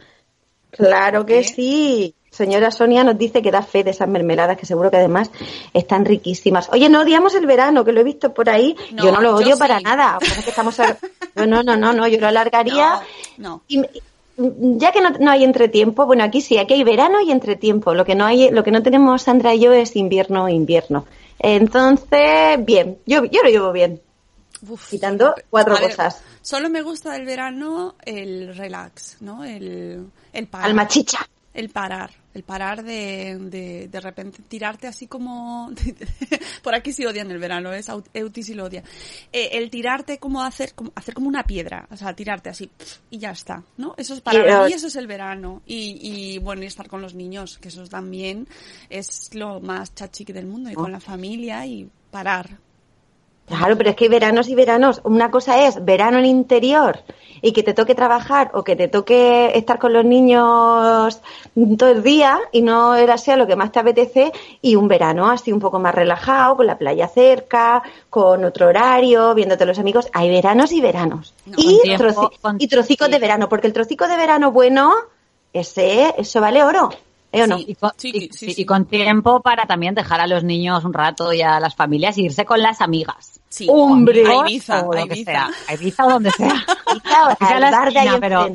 Claro 0.70 1.24
que 1.26 1.42
¿Qué? 1.42 1.44
sí. 1.44 2.14
Señora 2.30 2.70
Sonia 2.70 3.02
nos 3.02 3.16
dice 3.16 3.40
que 3.40 3.50
da 3.50 3.62
fe 3.62 3.82
de 3.82 3.92
esas 3.92 4.08
mermeladas, 4.08 4.58
que 4.58 4.66
seguro 4.66 4.90
que 4.90 4.98
además 4.98 5.30
están 5.72 6.04
riquísimas. 6.04 6.68
Oye, 6.70 6.90
no 6.90 7.00
odiamos 7.00 7.34
el 7.34 7.46
verano, 7.46 7.82
que 7.82 7.92
lo 7.92 8.00
he 8.00 8.04
visto 8.04 8.34
por 8.34 8.50
ahí. 8.50 8.76
No, 8.92 9.04
yo 9.04 9.12
no 9.12 9.22
lo 9.22 9.36
odio 9.36 9.54
sí. 9.54 9.58
para 9.58 9.80
nada. 9.80 10.18
Estamos 10.46 10.78
a- 10.80 10.98
No, 11.34 11.46
no, 11.46 11.62
no, 11.62 11.76
no, 11.76 11.94
no, 11.94 12.06
yo 12.06 12.20
lo 12.20 12.28
alargaría. 12.28 13.00
No, 13.38 13.48
no. 13.48 13.62
Y, 13.68 13.82
ya 14.36 14.92
que 14.92 15.00
no, 15.00 15.10
no 15.10 15.30
hay 15.30 15.44
entretiempo, 15.44 16.06
bueno, 16.06 16.24
aquí 16.24 16.40
sí, 16.40 16.58
aquí 16.58 16.74
hay 16.74 16.84
verano 16.84 17.20
y 17.20 17.30
entretiempo. 17.30 17.94
Lo 17.94 18.04
que 18.04 18.14
no 18.14 18.24
hay, 18.26 18.50
lo 18.50 18.62
que 18.62 18.70
no 18.70 18.82
tenemos 18.82 19.22
Sandra 19.22 19.54
y 19.54 19.60
yo 19.60 19.72
es 19.72 19.96
invierno 19.96 20.48
e 20.48 20.52
invierno. 20.52 21.06
Entonces, 21.38 22.64
bien, 22.64 22.98
yo, 23.06 23.24
yo 23.24 23.42
lo 23.42 23.50
llevo 23.50 23.72
bien. 23.72 24.00
Uf. 24.68 24.90
Quitando 24.90 25.34
cuatro 25.50 25.74
ver, 25.74 25.90
cosas. 25.90 26.22
Solo 26.42 26.70
me 26.70 26.82
gusta 26.82 27.12
del 27.12 27.24
verano 27.24 27.94
el 28.04 28.56
relax, 28.56 29.18
¿no? 29.20 29.44
El, 29.44 30.06
el 30.32 30.46
parar. 30.46 30.68
Alma 30.68 30.88
chicha. 30.88 31.18
El 31.52 31.70
parar. 31.70 32.10
El 32.36 32.42
parar 32.42 32.84
de, 32.84 33.38
de, 33.40 33.88
de 33.88 34.00
repente 34.00 34.42
tirarte 34.46 34.86
así 34.86 35.06
como... 35.06 35.72
Por 36.62 36.74
aquí 36.74 36.92
sí 36.92 37.06
odian 37.06 37.30
el 37.30 37.38
verano, 37.38 37.72
es 37.72 37.88
Euti 38.12 38.42
sí 38.42 38.52
lo 38.52 38.64
odia. 38.64 38.82
Eh, 39.32 39.50
el 39.52 39.70
tirarte 39.70 40.18
como 40.18 40.42
hacer, 40.42 40.74
como 40.74 40.92
hacer 40.94 41.14
como 41.14 41.28
una 41.28 41.44
piedra, 41.44 41.88
o 41.90 41.96
sea, 41.96 42.14
tirarte 42.14 42.50
así 42.50 42.70
y 43.08 43.16
ya 43.16 43.30
está, 43.30 43.62
¿no? 43.78 43.94
Eso 43.96 44.12
es 44.12 44.20
para 44.20 44.42
Pero- 44.42 44.66
mí, 44.66 44.72
eso 44.74 44.88
es 44.88 44.96
el 44.96 45.06
verano. 45.06 45.62
Y, 45.64 45.98
y 46.02 46.38
bueno, 46.38 46.62
y 46.62 46.66
estar 46.66 46.88
con 46.88 47.00
los 47.00 47.14
niños, 47.14 47.56
que 47.56 47.68
eso 47.68 47.86
también 47.86 48.46
es 48.90 49.34
lo 49.34 49.60
más 49.60 49.94
chachique 49.94 50.34
del 50.34 50.44
mundo, 50.46 50.68
y 50.70 50.74
con 50.74 50.92
la 50.92 51.00
familia 51.00 51.64
y 51.64 51.88
parar. 52.10 52.58
Claro, 53.46 53.76
pero 53.76 53.90
es 53.90 53.96
que 53.96 54.04
hay 54.04 54.10
veranos 54.10 54.48
y 54.48 54.54
veranos. 54.56 55.00
Una 55.04 55.30
cosa 55.30 55.66
es 55.66 55.84
verano 55.84 56.18
en 56.18 56.24
interior 56.26 56.98
y 57.42 57.52
que 57.52 57.62
te 57.62 57.74
toque 57.74 57.94
trabajar 57.94 58.50
o 58.54 58.64
que 58.64 58.74
te 58.74 58.88
toque 58.88 59.52
estar 59.56 59.78
con 59.78 59.92
los 59.92 60.04
niños 60.04 61.20
todo 61.78 61.90
el 61.90 62.02
día 62.02 62.40
y 62.50 62.62
no 62.62 62.94
era 62.96 63.16
sea 63.18 63.36
lo 63.36 63.46
que 63.46 63.54
más 63.54 63.70
te 63.70 63.78
apetece 63.78 64.32
y 64.62 64.74
un 64.74 64.88
verano 64.88 65.30
así 65.30 65.52
un 65.52 65.60
poco 65.60 65.78
más 65.78 65.94
relajado, 65.94 66.56
con 66.56 66.66
la 66.66 66.76
playa 66.78 67.06
cerca, 67.08 67.82
con 68.10 68.44
otro 68.44 68.66
horario, 68.68 69.32
viéndote 69.34 69.64
los 69.64 69.78
amigos. 69.78 70.08
Hay 70.12 70.28
veranos 70.28 70.72
y 70.72 70.80
veranos. 70.80 71.32
No, 71.46 71.54
y, 71.58 71.80
tiempo, 71.82 72.04
troci- 72.04 72.40
con- 72.40 72.56
y 72.58 72.66
trocicos 72.66 73.06
sí. 73.06 73.12
de 73.12 73.18
verano, 73.20 73.48
porque 73.48 73.68
el 73.68 73.72
trocico 73.72 74.08
de 74.08 74.16
verano 74.16 74.50
bueno, 74.50 74.92
ese, 75.52 76.14
eso 76.18 76.40
vale 76.40 76.64
oro. 76.64 76.90
¿Eh 77.32 77.42
o 77.42 77.46
no? 77.46 77.58
Sí. 77.58 77.64
Y 77.68 77.74
con, 77.74 77.90
Sí, 77.96 78.10
y- 78.14 78.20
sí, 78.20 78.28
sí, 78.32 78.52
sí. 78.54 78.62
y 78.62 78.64
con 78.64 78.86
tiempo 78.86 79.40
para 79.40 79.66
también 79.66 79.94
dejar 79.94 80.20
a 80.20 80.26
los 80.26 80.42
niños 80.44 80.84
un 80.84 80.92
rato 80.94 81.32
y 81.32 81.42
a 81.42 81.60
las 81.60 81.74
familias 81.74 82.16
y 82.18 82.24
irse 82.24 82.44
con 82.44 82.60
las 82.62 82.80
amigas. 82.80 83.35
Sí, 83.48 83.66
Hombre. 83.70 84.24
a 84.26 84.48
Ibiza, 84.48 84.82
o 84.82 84.92
a 84.92 85.00
lo 85.00 85.06
que 85.06 85.14
Ibiza. 85.14 85.30
sea. 85.30 85.50
A 85.68 85.74
Ibiza 85.74 86.06
o 86.06 86.10
donde 86.10 86.30
sea. 86.32 86.54
Quizá 86.92 87.26
al 87.54 87.60
la 87.60 87.70
de 87.70 87.76
ahí 87.76 88.06
esquina, 88.08 88.18
pero, 88.20 88.48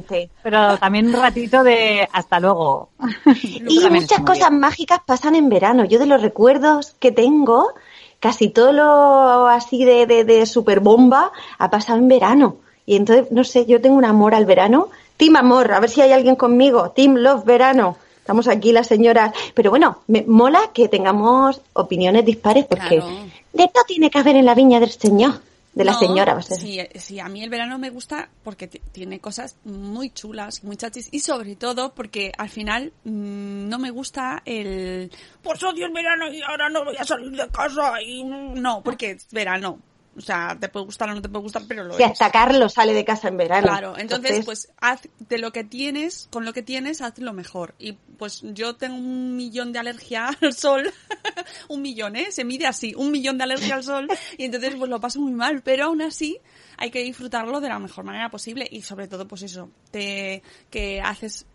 pero 0.43 0.77
también 0.77 1.08
un 1.08 1.21
ratito 1.21 1.63
de 1.63 2.08
hasta 2.12 2.39
luego. 2.39 2.89
Y 3.43 3.80
muchas 3.89 4.19
cosas 4.19 4.49
bien. 4.49 4.60
mágicas 4.60 4.99
pasan 5.06 5.36
en 5.36 5.49
verano. 5.49 5.86
Yo 5.86 5.97
de 5.97 6.06
los 6.06 6.21
recuerdos 6.21 6.95
que 6.99 7.12
tengo, 7.12 7.73
casi 8.19 8.49
todo 8.49 8.73
lo 8.73 9.47
así 9.47 9.84
de, 9.86 10.06
de, 10.06 10.23
de 10.25 10.45
super 10.45 10.82
bomba 10.82 11.32
ha 11.58 11.69
pasado 11.69 11.97
en 11.97 12.08
verano. 12.08 12.58
Y 12.86 12.95
entonces, 12.97 13.32
no 13.32 13.43
sé, 13.43 13.65
yo 13.65 13.80
tengo 13.82 13.95
un 13.95 14.06
amor 14.06 14.36
al 14.36 14.45
verano. 14.45 14.89
Team 15.17 15.36
Amor, 15.38 15.71
a 15.71 15.80
ver 15.80 15.89
si 15.89 16.01
hay 16.01 16.12
alguien 16.12 16.36
conmigo. 16.36 16.89
Team 16.91 17.15
Love 17.15 17.45
Verano. 17.45 17.95
Estamos 18.17 18.47
aquí 18.47 18.71
las 18.71 18.88
señoras. 18.88 19.32
Pero 19.54 19.69
bueno, 19.69 19.99
me 20.08 20.23
mola 20.27 20.60
que 20.73 20.88
tengamos 20.89 21.62
opiniones 21.73 22.25
dispares 22.25 22.65
porque 22.65 22.97
Claro. 22.97 23.15
De 23.54 23.68
todo 23.68 23.84
tiene 23.88 24.10
que 24.10 24.20
haber 24.20 24.36
en 24.36 24.46
la 24.46 24.56
viña 24.56 24.80
del 24.80 24.92
señor. 24.92 25.42
De 25.74 25.86
la 25.86 25.94
No, 25.94 26.00
señora, 26.00 26.34
va 26.34 26.40
a 26.42 26.44
ser. 26.44 26.58
Sí, 26.58 26.80
sí, 26.96 27.20
a 27.22 27.30
mí 27.30 27.42
el 27.44 27.50
verano 27.50 27.80
me 27.80 27.90
gusta 27.90 28.28
porque 28.44 28.68
tiene 28.68 29.22
cosas 29.22 29.56
muy 29.64 30.10
chulas, 30.10 30.66
muy 30.66 30.76
chachis 30.76 31.08
y 31.12 31.22
sobre 31.22 31.56
todo 31.56 31.94
porque 31.94 32.34
al 32.38 32.50
final 32.50 32.92
mm, 33.06 33.70
no 33.70 33.80
me 33.80 33.90
gusta 33.90 34.42
el 34.44 35.10
pues 35.42 35.64
odio 35.64 35.86
el 35.86 35.94
verano 35.94 36.30
y 36.30 36.42
ahora 36.42 36.70
no 36.70 36.84
voy 36.84 36.98
a 36.98 37.06
salir 37.06 37.32
de 37.32 37.48
casa 37.48 38.02
y 38.02 38.22
no, 38.26 38.82
porque 38.84 39.12
es 39.12 39.28
verano. 39.32 39.80
O 40.18 40.20
sea, 40.20 40.58
te 40.60 40.68
puede 40.68 40.88
gustar 40.88 41.10
o 41.10 41.16
no 41.16 41.22
te 41.22 41.30
puede 41.30 41.44
gustar, 41.44 41.62
pero 41.70 41.86
lo 41.86 41.96
Si 41.96 42.04
es. 42.04 42.12
hasta 42.12 42.30
Carlos 42.32 42.74
sale 42.74 42.94
de 42.94 43.06
casa 43.06 43.30
en 43.30 43.38
verano. 43.38 43.68
Claro, 43.68 43.98
entonces, 43.98 44.44
pues 44.44 44.68
haz 44.82 45.00
de 45.20 45.38
lo 45.38 45.54
que 45.54 45.64
tienes, 45.64 46.28
con 46.32 46.44
lo 46.44 46.52
que 46.52 46.62
tienes, 46.62 47.02
haz 47.02 47.18
lo 47.20 47.32
mejor. 47.32 47.76
Y 47.80 47.94
pues 47.94 48.42
yo 48.44 48.76
tengo 48.76 48.98
un 48.98 49.38
millón 49.38 49.72
de 49.72 49.80
alergia 49.80 50.28
al 50.42 50.52
sol, 50.54 50.92
un 51.67 51.82
millón, 51.82 52.15
¿eh? 52.15 52.27
Se 52.32 52.43
mide 52.43 52.67
así, 52.67 52.93
un 52.95 53.12
millón 53.12 53.38
de 53.38 53.43
alergia 53.43 53.75
al 53.75 53.84
sol, 53.84 54.08
y 54.38 54.45
entonces 54.45 54.75
pues 54.75 54.89
lo 54.89 54.99
paso 54.99 55.19
muy 55.19 55.34
mal, 55.34 55.62
pero 55.62 55.86
aún 55.86 56.01
así 56.01 56.38
hay 56.77 56.91
que 56.91 57.04
disfrutarlo 57.04 57.62
de 57.62 57.69
la 57.69 57.80
mejor 57.80 58.04
manera 58.04 58.30
posible 58.30 58.67
y 58.69 58.82
sobre 58.82 59.08
todo 59.08 59.27
pues 59.27 59.43
eso, 59.43 59.69
te, 59.91 60.41
que 60.69 61.01
haces 61.01 61.45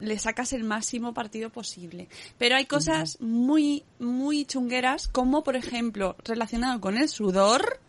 le 0.00 0.18
sacas 0.18 0.52
el 0.52 0.64
máximo 0.64 1.14
partido 1.14 1.50
posible. 1.50 2.08
Pero 2.38 2.56
hay 2.56 2.66
cosas 2.66 3.20
muy, 3.20 3.84
muy 3.98 4.44
chungueras, 4.44 5.08
como 5.08 5.44
por 5.44 5.56
ejemplo, 5.56 6.16
relacionado 6.24 6.80
con 6.80 6.98
el 6.98 7.08
sudor, 7.08 7.80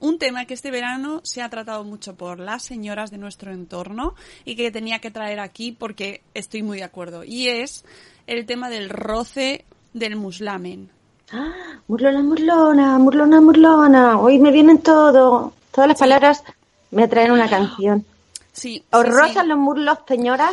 un 0.00 0.18
tema 0.18 0.46
que 0.46 0.54
este 0.54 0.70
verano 0.70 1.20
se 1.24 1.42
ha 1.42 1.50
tratado 1.50 1.84
mucho 1.84 2.16
por 2.16 2.40
las 2.40 2.62
señoras 2.62 3.10
de 3.10 3.18
nuestro 3.18 3.52
entorno 3.52 4.14
y 4.44 4.56
que 4.56 4.70
tenía 4.70 4.98
que 4.98 5.10
traer 5.10 5.40
aquí 5.40 5.72
porque 5.72 6.22
estoy 6.34 6.62
muy 6.62 6.78
de 6.78 6.84
acuerdo. 6.84 7.22
Y 7.22 7.48
es 7.48 7.84
el 8.26 8.46
tema 8.46 8.70
del 8.70 8.88
roce 8.88 9.66
del 9.92 10.16
muslamen. 10.16 10.90
Ah, 11.32 11.52
murlona, 11.88 12.22
murlona, 12.22 12.98
murlona, 12.98 13.40
murlona. 13.40 14.18
Hoy 14.18 14.38
me 14.38 14.50
vienen 14.50 14.78
todo. 14.78 15.52
Todas 15.72 15.88
las 15.88 15.98
palabras 15.98 16.42
me 16.90 17.04
atraen 17.04 17.30
una 17.32 17.48
canción. 17.48 18.04
Sí. 18.52 18.82
¿Os 18.90 19.02
sí, 19.04 19.10
rozan 19.10 19.42
sí. 19.44 19.48
los 19.48 19.58
muslos, 19.58 19.98
señora? 20.08 20.50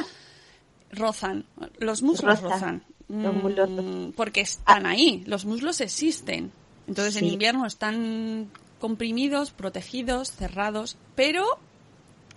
Rozan. 0.91 1.45
Los 1.79 2.01
muslos 2.03 2.41
Rozan. 2.41 2.51
rozan. 2.51 2.83
Los 3.09 3.33
Mm, 3.35 3.41
muslos. 3.41 3.69
Porque 4.15 4.41
están 4.41 4.85
ahí. 4.85 5.23
Los 5.27 5.45
muslos 5.45 5.79
existen. 5.81 6.51
Entonces 6.87 7.15
en 7.15 7.25
invierno 7.25 7.65
están 7.65 8.49
comprimidos, 8.79 9.51
protegidos, 9.51 10.31
cerrados, 10.31 10.97
pero 11.15 11.45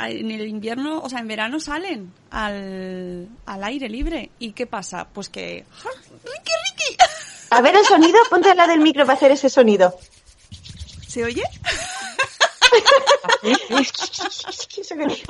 en 0.08 0.30
el 0.30 0.46
invierno, 0.48 1.00
o 1.00 1.08
sea, 1.08 1.18
en 1.20 1.28
verano 1.28 1.60
salen 1.60 2.12
al, 2.30 3.28
al 3.46 3.64
aire 3.64 3.88
libre. 3.88 4.30
¿Y 4.38 4.52
qué 4.52 4.66
pasa? 4.66 5.06
Pues 5.12 5.28
que... 5.28 5.64
¡Ricky, 6.24 6.52
Ricky! 6.70 6.96
A 7.50 7.60
ver 7.60 7.74
el 7.76 7.84
sonido, 7.84 8.18
ponte 8.30 8.50
al 8.50 8.56
lado 8.56 8.70
del 8.70 8.80
micro 8.80 9.04
para 9.04 9.16
hacer 9.16 9.32
ese 9.32 9.48
sonido. 9.50 9.94
¿Se 11.06 11.24
oye? 11.24 11.42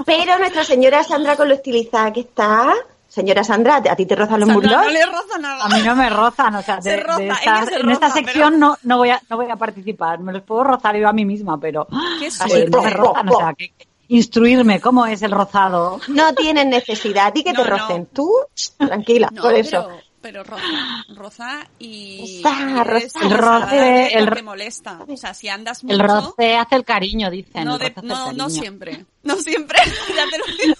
Pero 0.04 0.38
nuestra 0.38 0.64
señora 0.64 1.04
Sandra 1.04 1.36
con 1.36 1.48
lo 1.48 1.54
estilizada 1.54 2.12
que 2.12 2.20
está. 2.20 2.72
Señora 3.08 3.42
Sandra, 3.42 3.76
¿a 3.76 3.96
ti 3.96 4.06
te 4.06 4.14
rozan 4.14 4.38
los 4.38 4.48
Sandra, 4.48 4.68
muslos? 4.78 4.84
no 4.84 4.90
le 4.92 5.04
roza 5.06 5.38
nada. 5.40 5.64
A 5.64 5.68
mí 5.68 5.82
no 5.82 5.96
me 5.96 6.08
rozan, 6.10 6.54
o 6.54 6.62
sea, 6.62 6.76
de, 6.76 6.82
Se 6.82 6.90
de 6.90 6.96
roza, 7.02 7.64
se 7.66 7.74
en 7.80 7.90
esta 7.90 8.10
sección 8.10 8.52
pero- 8.52 8.58
no, 8.58 8.78
no, 8.84 8.98
voy 8.98 9.10
a, 9.10 9.20
no 9.28 9.36
voy 9.36 9.50
a 9.50 9.56
participar. 9.56 10.20
Me 10.20 10.32
los 10.32 10.42
puedo 10.42 10.62
rozar 10.62 10.96
yo 10.96 11.08
a 11.08 11.12
mí 11.12 11.24
misma, 11.24 11.58
pero 11.58 11.88
Qué 12.20 12.30
suerte. 12.30 12.68
no 12.70 12.82
me 12.82 12.90
rozan, 12.90 13.28
o 13.28 13.36
sea, 13.36 13.52
que, 13.54 13.72
instruirme 14.10 14.80
cómo 14.80 15.06
es 15.06 15.22
el 15.22 15.30
rozado. 15.30 16.00
No 16.08 16.34
tienen 16.34 16.68
necesidad. 16.70 17.28
A 17.28 17.32
ti 17.32 17.42
que 17.44 17.52
No, 17.52 17.62
te 17.64 17.70
no. 17.70 17.76
rocen. 17.78 18.06
Tú, 18.06 18.30
tranquila, 18.78 19.28
No, 19.32 19.42
por 19.42 19.54
eso. 19.54 19.88
pero, 19.88 20.00
pero 20.20 20.44
roza, 20.44 21.04
roza 21.14 21.68
y, 21.78 22.42
Roza. 22.84 23.20
El 23.22 23.30
roce, 23.38 24.18
el 24.18 24.42
molesta. 24.44 24.98
O 25.08 25.16
sea, 25.16 25.32
si 25.32 25.48
andas 25.48 25.82
mucho, 25.84 25.94
El 25.94 26.00
roce 26.08 26.56
hace 26.56 26.74
el 26.76 26.84
cariño, 26.84 27.30
dicen. 27.30 27.64
no, 27.64 27.78
de- 27.78 27.94
no, 28.02 28.32
no 28.32 28.50
siempre, 28.50 29.06
no 29.22 29.36
siempre, 29.36 29.78
ya 30.16 30.24
te 30.28 30.38
lo 30.38 30.44
digo. 30.56 30.74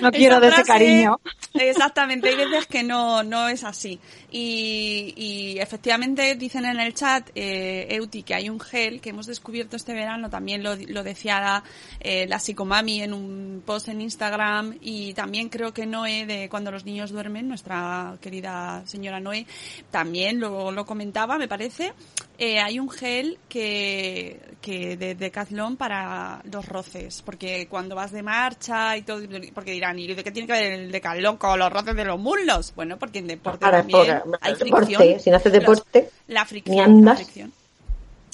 No 0.00 0.10
quiero 0.12 0.36
Esa 0.36 0.40
de 0.40 0.48
ese 0.48 0.62
cariño. 0.64 1.20
Exactamente, 1.54 2.30
hay 2.30 2.36
veces 2.36 2.66
que 2.66 2.82
no, 2.82 3.22
no 3.22 3.48
es 3.48 3.62
así. 3.62 4.00
Y, 4.32 5.56
efectivamente 5.60 6.34
dicen 6.34 6.64
en 6.64 6.80
el 6.80 6.94
chat, 6.94 7.30
eh, 7.36 7.86
Euti, 7.90 8.24
que 8.24 8.34
hay 8.34 8.48
un 8.48 8.58
gel 8.58 9.00
que 9.00 9.10
hemos 9.10 9.26
descubierto 9.26 9.76
este 9.76 9.94
verano, 9.94 10.28
también 10.28 10.64
lo, 10.64 10.74
lo 10.74 11.04
decía 11.04 11.62
eh, 12.00 12.26
la 12.26 12.40
psicomami 12.40 13.02
en 13.02 13.14
un 13.14 13.62
post 13.64 13.88
en 13.88 14.00
Instagram 14.00 14.78
y 14.80 15.14
también 15.14 15.48
creo 15.48 15.72
que 15.72 15.86
Noé 15.86 16.26
de 16.26 16.48
Cuando 16.48 16.72
los 16.72 16.84
niños 16.84 17.12
duermen, 17.12 17.46
nuestra 17.46 18.18
querida 18.20 18.82
señora 18.86 19.20
Noé, 19.20 19.46
también 19.92 20.40
lo, 20.40 20.72
lo 20.72 20.84
comentaba, 20.84 21.38
me 21.38 21.46
parece. 21.46 21.92
Eh, 22.36 22.58
hay 22.58 22.80
un 22.80 22.90
gel 22.90 23.38
que, 23.48 24.40
que 24.60 24.96
de 24.96 25.14
Decathlon 25.14 25.76
para 25.76 26.42
los 26.50 26.66
roces, 26.66 27.22
porque 27.22 27.68
cuando 27.68 27.94
vas 27.94 28.10
de 28.10 28.24
marcha 28.24 28.96
y 28.96 29.02
todo, 29.02 29.20
porque 29.54 29.70
dirán, 29.70 30.00
¿y 30.00 30.12
de 30.12 30.24
qué 30.24 30.32
tiene 30.32 30.48
que 30.48 30.52
ver 30.52 30.72
el 30.72 30.90
Decathlon 30.90 31.36
con 31.50 31.58
los 31.58 31.72
roces 31.72 31.94
de 31.94 32.04
los 32.04 32.18
muslos? 32.18 32.72
Bueno, 32.74 32.96
porque 32.98 33.18
en 33.18 33.26
deporte 33.26 33.64
Ahora, 33.64 33.78
también 33.78 34.20
por- 34.24 34.38
hay 34.40 34.54
deporte, 34.54 34.86
fricción. 34.96 35.20
si 35.20 35.30
no 35.30 35.36
haces 35.36 35.52
deporte, 35.52 36.10
la 36.28 36.44
fricción, 36.44 36.76
ni 36.76 36.80
andas. 36.82 37.18
la 37.18 37.24
fricción. 37.24 37.52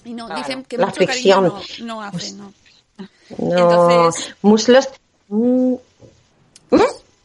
Y 0.04 0.14
no, 0.14 0.26
Claro, 0.26 0.40
dicen 0.42 0.64
que 0.64 0.78
la 0.78 0.86
mucho 0.86 0.96
fricción. 0.96 1.50
cariño 1.50 1.62
no, 1.80 1.84
no 1.86 2.02
hace, 2.02 2.32
no. 2.34 2.52
No, 3.38 3.58
Entonces- 3.58 4.34
muslos. 4.42 4.88
mm, 5.28 5.74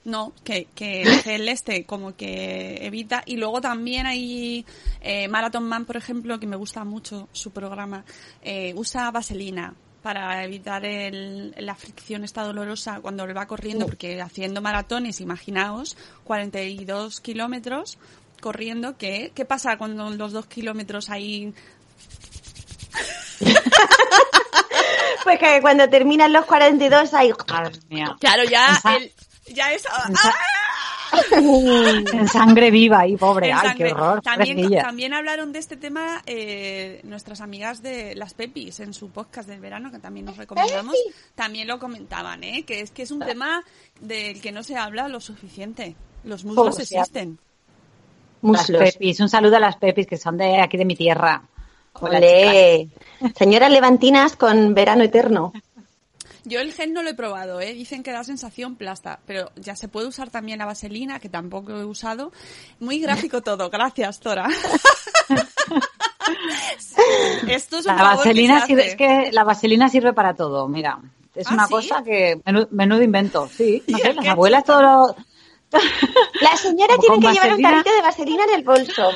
No, 0.05 0.33
que, 0.43 0.67
que 0.75 1.01
el 1.25 1.49
este 1.49 1.83
como 1.85 2.15
que 2.15 2.77
evita. 2.85 3.23
Y 3.25 3.37
luego 3.37 3.59
también 3.59 4.05
hay 4.05 4.63
eh, 5.01 5.27
Marathon 5.27 5.63
Man, 5.67 5.85
por 5.85 5.97
ejemplo, 5.97 6.39
que 6.39 6.45
me 6.45 6.55
gusta 6.55 6.83
mucho 6.83 7.27
su 7.31 7.49
programa, 7.51 8.05
eh, 8.43 8.73
usa 8.75 9.09
vaselina 9.09 9.73
para 10.05 10.43
evitar 10.43 10.85
el, 10.85 11.55
la 11.57 11.73
fricción 11.73 12.23
esta 12.23 12.43
dolorosa 12.43 12.99
cuando 13.01 13.23
él 13.23 13.35
va 13.35 13.47
corriendo, 13.47 13.87
porque 13.87 14.21
haciendo 14.21 14.61
maratones, 14.61 15.19
imaginaos, 15.19 15.97
42 16.25 17.21
kilómetros 17.21 17.97
corriendo, 18.39 18.97
¿qué, 18.99 19.31
¿qué 19.33 19.45
pasa 19.45 19.79
cuando 19.79 20.11
los 20.11 20.31
dos 20.31 20.45
kilómetros 20.45 21.09
ahí 21.09 21.55
Pues 25.23 25.39
que 25.39 25.59
cuando 25.59 25.89
terminan 25.89 26.31
los 26.31 26.45
42 26.45 27.11
hay... 27.15 27.31
Claro, 28.19 28.43
ya, 28.43 28.75
Esa- 28.77 28.95
el, 28.97 29.11
ya 29.47 29.73
es... 29.73 29.81
esa- 29.81 29.91
¡Ah! 30.23 30.33
En 31.31 32.27
sangre 32.27 32.71
viva 32.71 33.01
ahí, 33.01 33.17
pobre. 33.17 33.49
En 33.49 33.55
Ay, 33.55 33.67
sangre. 33.69 33.87
qué 33.87 33.93
horror. 33.93 34.21
También, 34.21 35.13
hablaron 35.13 35.51
de 35.51 35.59
este 35.59 35.77
tema 35.77 36.21
eh, 36.25 37.01
nuestras 37.03 37.41
amigas 37.41 37.81
de 37.81 38.15
las 38.15 38.33
Pepis 38.33 38.79
en 38.79 38.93
su 38.93 39.09
podcast 39.09 39.47
del 39.47 39.59
verano, 39.59 39.91
que 39.91 39.99
también 39.99 40.25
nos 40.25 40.37
recomendamos. 40.37 40.95
También 41.35 41.67
lo 41.67 41.79
comentaban, 41.79 42.43
¿eh? 42.43 42.63
que 42.63 42.81
es 42.81 42.91
que 42.91 43.03
es 43.03 43.11
un 43.11 43.19
tema 43.19 43.63
del 43.99 44.41
que 44.41 44.51
no 44.51 44.63
se 44.63 44.75
habla 44.77 45.07
lo 45.07 45.19
suficiente. 45.19 45.95
Los 46.23 46.43
muslos 46.45 46.79
existen. 46.79 47.37
Las 48.41 48.69
Muslos. 48.69 48.93
pepis, 48.93 49.19
un 49.21 49.29
saludo 49.29 49.55
a 49.55 49.59
las 49.59 49.77
pepis 49.77 50.05
que 50.05 50.17
son 50.17 50.37
de 50.37 50.61
aquí 50.61 50.77
de 50.77 50.85
mi 50.85 50.95
tierra. 50.95 51.41
Hola, 51.93 52.17
Olé. 52.17 52.89
Señoras 53.35 53.71
levantinas 53.71 54.35
con 54.35 54.73
verano 54.73 55.03
eterno. 55.03 55.53
Yo 56.45 56.59
el 56.59 56.73
gel 56.73 56.93
no 56.93 57.01
lo 57.01 57.09
he 57.09 57.13
probado, 57.15 57.59
¿eh? 57.59 57.73
dicen 57.73 58.03
que 58.03 58.11
da 58.11 58.23
sensación 58.23 58.75
plasta, 58.75 59.19
pero 59.25 59.51
ya 59.55 59.75
se 59.75 59.87
puede 59.87 60.07
usar 60.07 60.29
también 60.29 60.59
la 60.59 60.65
vaselina, 60.65 61.19
que 61.19 61.27
tampoco 61.29 61.71
he 61.71 61.83
usado. 61.85 62.31
Muy 62.79 62.99
gráfico 62.99 63.41
todo, 63.41 63.69
gracias, 63.71 64.19
Tora. 64.19 64.47
Esto 67.47 67.77
es 67.79 67.85
un 67.85 67.95
La 67.95 67.97
que 67.97 68.03
vaselina 68.03 68.61
se 68.61 68.67
sirve, 68.67 68.87
es 68.87 68.95
que 68.95 69.31
la 69.31 69.43
vaselina 69.43 69.89
sirve 69.89 70.13
para 70.13 70.33
todo, 70.35 70.67
mira. 70.67 70.99
Es 71.35 71.47
¿Ah, 71.47 71.53
una 71.53 71.65
sí? 71.67 71.73
cosa 71.73 72.03
que 72.03 72.39
menudo, 72.45 72.67
menudo 72.71 73.01
invento, 73.03 73.47
sí. 73.47 73.83
No 73.87 73.97
¿Y 73.97 74.01
sé, 74.01 74.07
a 74.09 74.13
las 74.13 74.27
abuelas 74.27 74.63
todo 74.63 74.81
lo- 74.81 75.15
La 76.41 76.55
señora 76.57 76.95
tiene 77.01 77.19
que 77.19 77.33
llevar 77.33 77.53
un 77.53 77.61
tarrito 77.61 77.93
de 77.93 78.01
vaselina 78.01 78.43
en 78.45 78.55
el 78.55 78.63
bolso. 78.63 79.09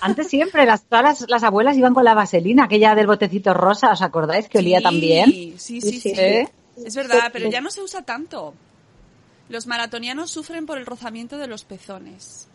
Antes 0.00 0.28
siempre, 0.28 0.64
las, 0.66 0.84
todas 0.84 1.04
las, 1.20 1.28
las 1.30 1.42
abuelas 1.42 1.76
iban 1.76 1.92
con 1.94 2.04
la 2.04 2.14
vaselina, 2.14 2.64
aquella 2.64 2.94
del 2.94 3.06
botecito 3.06 3.52
rosa, 3.54 3.90
¿os 3.92 4.02
acordáis 4.02 4.48
que 4.48 4.58
olía 4.58 4.80
Sí? 4.80 5.54
Sí, 5.58 5.80
sí, 5.80 5.80
Sí, 5.80 5.92
sí. 5.92 6.00
sí. 6.00 6.14
¿Eh? 6.16 6.48
Es 6.84 6.94
verdad, 6.96 7.30
pero 7.32 7.48
ya 7.50 7.60
no 7.60 7.70
se 7.70 7.82
usa 7.82 8.02
tanto. 8.02 8.54
Los 9.48 9.66
maratonianos 9.66 10.30
sufren 10.30 10.64
por 10.64 10.78
el 10.78 10.86
rozamiento 10.86 11.36
de 11.36 11.48
los 11.48 11.64
pezones. 11.64 12.46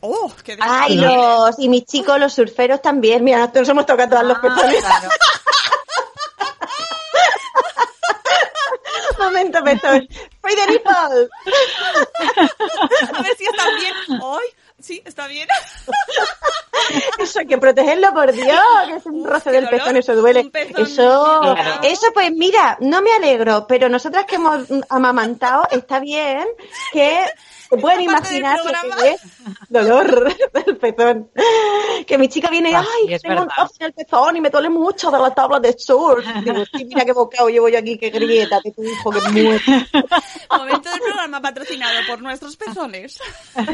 ¡Oh, 0.00 0.32
qué 0.44 0.56
Ay, 0.60 0.96
los, 0.96 1.58
y 1.58 1.68
mis 1.68 1.84
chicos, 1.84 2.18
los 2.20 2.32
surferos 2.32 2.80
también. 2.80 3.24
Mira, 3.24 3.38
nosotros 3.38 3.68
hemos 3.70 3.86
tocado 3.86 4.10
todos 4.10 4.24
los 4.24 4.38
Ah, 4.38 4.42
pezones. 4.42 4.80
claro. 4.84 5.08
Momento, 9.18 9.62
pezón. 9.64 10.06
Free 10.42 10.54
the. 10.54 10.82
A 10.92 11.08
ver 13.22 13.36
si 13.36 13.44
está 13.44 13.64
bien. 13.80 13.94
¡Ay! 14.22 14.46
Sí, 14.86 15.02
está 15.04 15.26
bien. 15.26 15.48
Eso 17.18 17.40
hay 17.40 17.46
que 17.46 17.58
protegerlo, 17.58 18.14
por 18.14 18.30
Dios, 18.30 18.60
que 18.86 18.94
es 18.94 19.06
un 19.06 19.24
roce 19.24 19.50
del 19.50 19.64
dolor. 19.64 19.80
pezón, 19.80 19.96
eso 19.96 20.14
duele. 20.14 20.44
Pezón 20.44 20.82
Eso, 20.84 21.56
eso 21.82 22.06
pues 22.14 22.30
mira, 22.30 22.76
no 22.80 23.02
me 23.02 23.12
alegro, 23.12 23.66
pero 23.66 23.88
nosotras 23.88 24.26
que 24.26 24.36
hemos 24.36 24.68
amamantado, 24.88 25.66
está 25.72 25.98
bien 25.98 26.46
que 26.92 27.24
se 27.68 27.76
pueden 27.76 28.00
imaginar 28.02 28.58
lo 28.64 28.96
que 28.96 29.10
es 29.10 29.20
dolor 29.68 30.34
del 30.64 30.76
pezón. 30.76 31.30
Que 32.06 32.18
mi 32.18 32.28
chica 32.28 32.48
viene 32.50 32.70
y, 32.70 32.74
Ah, 32.74 32.84
ay, 33.06 33.14
es 33.14 33.22
tengo 33.22 33.42
un 33.42 33.48
verdad. 33.48 33.54
tos 33.66 33.80
en 33.80 33.86
el 33.86 33.92
pezón 33.92 34.36
y 34.36 34.40
me 34.40 34.50
duele 34.50 34.68
mucho 34.68 35.10
de 35.10 35.18
la 35.18 35.34
tabla 35.34 35.60
de 35.60 35.72
surf. 35.78 36.24
Digo, 36.44 36.64
sí, 36.76 36.84
mira 36.84 37.04
qué 37.04 37.12
bocado 37.12 37.48
llevo 37.48 37.68
yo 37.68 37.78
aquí, 37.78 37.98
qué 37.98 38.10
grieta, 38.10 38.60
que 38.62 38.70
tu 38.72 38.82
hijo 38.84 39.10
que 39.10 39.20
muere. 39.30 39.60
Momento 40.50 40.90
del 40.90 41.00
programa 41.00 41.40
patrocinado 41.40 41.94
por 42.08 42.20
nuestros 42.22 42.56
pezones. 42.56 43.18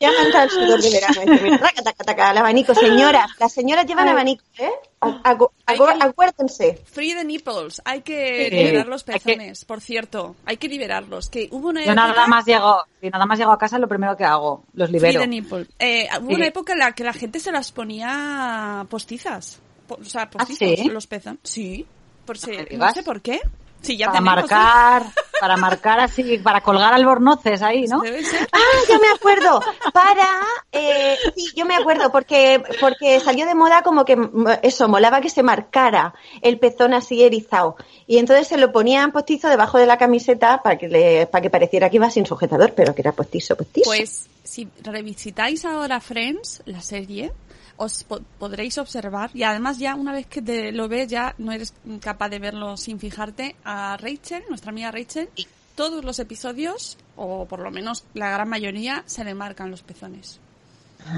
Ya 0.00 0.10
me 0.10 0.42
el 0.42 0.50
sudor 0.50 0.80
de 0.80 0.90
verano. 0.90 1.20
este, 1.20 1.40
mira, 1.44 1.58
taca, 1.58 1.82
taca, 1.82 2.04
taca, 2.04 2.30
el 2.30 2.38
abanico, 2.38 2.74
señoras. 2.74 3.30
Las 3.38 3.52
señoras 3.52 3.86
llevan 3.86 4.08
abanico, 4.08 4.44
¿eh? 4.58 4.70
Agu- 5.00 5.50
agu- 5.66 5.96
Acuérdense. 6.00 6.82
Free 6.84 7.14
the 7.14 7.24
nipples. 7.24 7.80
Hay 7.84 8.00
que 8.02 8.48
Sí. 8.50 8.56
liberar 8.56 8.86
los 8.88 9.08
Hay 9.08 9.20
que- 9.20 9.34
pezones, 9.36 9.64
por 9.64 9.80
cierto. 9.80 10.34
Hay 10.44 10.56
que 10.56 10.68
liberarlos. 10.68 11.28
Que 11.30 11.48
hubo 11.52 11.68
una 11.68 11.84
Yo 11.84 11.92
época... 11.92 12.06
nada 12.08 12.26
más 12.26 12.44
llego, 12.46 12.82
si 13.00 13.08
nada 13.08 13.24
más 13.26 13.38
llego 13.38 13.52
a 13.52 13.58
casa, 13.58 13.78
lo 13.78 13.86
primero 13.88 14.16
que 14.16 14.24
hago, 14.24 14.64
los 14.74 14.88
Free 14.88 14.98
libero. 14.98 15.20
the 15.20 15.26
nipple. 15.28 15.66
Eh, 15.78 16.08
hubo 16.20 16.28
Sí. 16.30 16.34
una 16.34 16.46
época 16.46 16.72
en 16.72 16.80
la 16.80 16.92
que 16.92 17.04
la 17.04 17.12
gente 17.12 17.38
se 17.38 17.52
las 17.52 17.70
ponía 17.70 18.84
postizas. 18.90 19.60
Po- 19.86 19.98
o 20.00 20.04
sea, 20.04 20.28
postizos, 20.28 20.68
¿Ah, 20.78 20.82
¿sí? 20.82 20.88
los 20.90 21.06
pezones. 21.06 21.40
Sí. 21.44 21.86
Por 22.26 22.36
si- 22.36 22.56
no 22.76 22.92
sé 22.92 23.02
por 23.02 23.20
qué. 23.22 23.40
Sí, 23.80 23.96
ya 23.96 24.06
para 24.12 24.18
tenemos, 24.42 24.50
¿eh? 24.50 25.12
para 25.40 25.56
marcar 25.56 26.00
así, 26.00 26.38
para 26.38 26.60
colgar 26.60 26.92
albornoces 26.94 27.62
ahí, 27.62 27.86
¿no? 27.86 28.00
Debe 28.00 28.24
ser. 28.24 28.48
Ah, 28.52 28.78
ya 28.88 28.98
me 28.98 29.08
acuerdo. 29.08 29.60
Para, 29.92 30.26
eh, 30.72 31.16
sí, 31.34 31.46
yo 31.54 31.64
me 31.64 31.74
acuerdo 31.74 32.10
porque 32.10 32.62
porque 32.80 33.20
salió 33.20 33.46
de 33.46 33.54
moda 33.54 33.82
como 33.82 34.04
que 34.04 34.16
eso 34.62 34.88
molaba 34.88 35.20
que 35.20 35.30
se 35.30 35.42
marcara 35.42 36.14
el 36.42 36.58
pezón 36.58 36.94
así 36.94 37.22
erizado 37.22 37.76
y 38.06 38.18
entonces 38.18 38.48
se 38.48 38.56
lo 38.56 38.72
ponían 38.72 39.12
postizo 39.12 39.48
debajo 39.48 39.78
de 39.78 39.86
la 39.86 39.98
camiseta 39.98 40.62
para 40.62 40.78
que 40.78 40.88
le, 40.88 41.26
para 41.26 41.42
que 41.42 41.50
pareciera 41.50 41.90
que 41.90 41.96
iba 41.96 42.10
sin 42.10 42.26
sujetador, 42.26 42.72
pero 42.74 42.94
que 42.94 43.02
era 43.02 43.12
postizo, 43.12 43.56
postizo. 43.56 43.88
Pues 43.88 44.28
si 44.44 44.68
revisitáis 44.82 45.64
ahora 45.64 46.00
Friends, 46.00 46.62
la 46.64 46.80
serie, 46.80 47.32
os 47.78 48.04
po- 48.04 48.20
podréis 48.38 48.76
observar 48.78 49.30
y 49.34 49.42
además 49.44 49.78
ya 49.78 49.94
una 49.94 50.12
vez 50.12 50.26
que 50.26 50.42
te 50.42 50.70
lo 50.72 50.88
ves 50.88 51.08
ya 51.08 51.34
no 51.38 51.52
eres 51.52 51.72
capaz 52.00 52.28
de 52.28 52.38
verlo 52.38 52.76
sin 52.76 52.98
fijarte 53.00 53.56
a 53.64 53.96
Rachel, 53.96 54.42
nuestra 54.48 54.70
amiga 54.70 54.90
Rachel, 54.90 55.30
todos 55.74 56.04
los 56.04 56.18
episodios 56.18 56.98
o 57.16 57.46
por 57.46 57.60
lo 57.60 57.70
menos 57.70 58.04
la 58.14 58.30
gran 58.30 58.48
mayoría 58.48 59.02
se 59.06 59.24
le 59.24 59.32
marcan 59.34 59.70
los 59.70 59.82
pezones. 59.82 60.40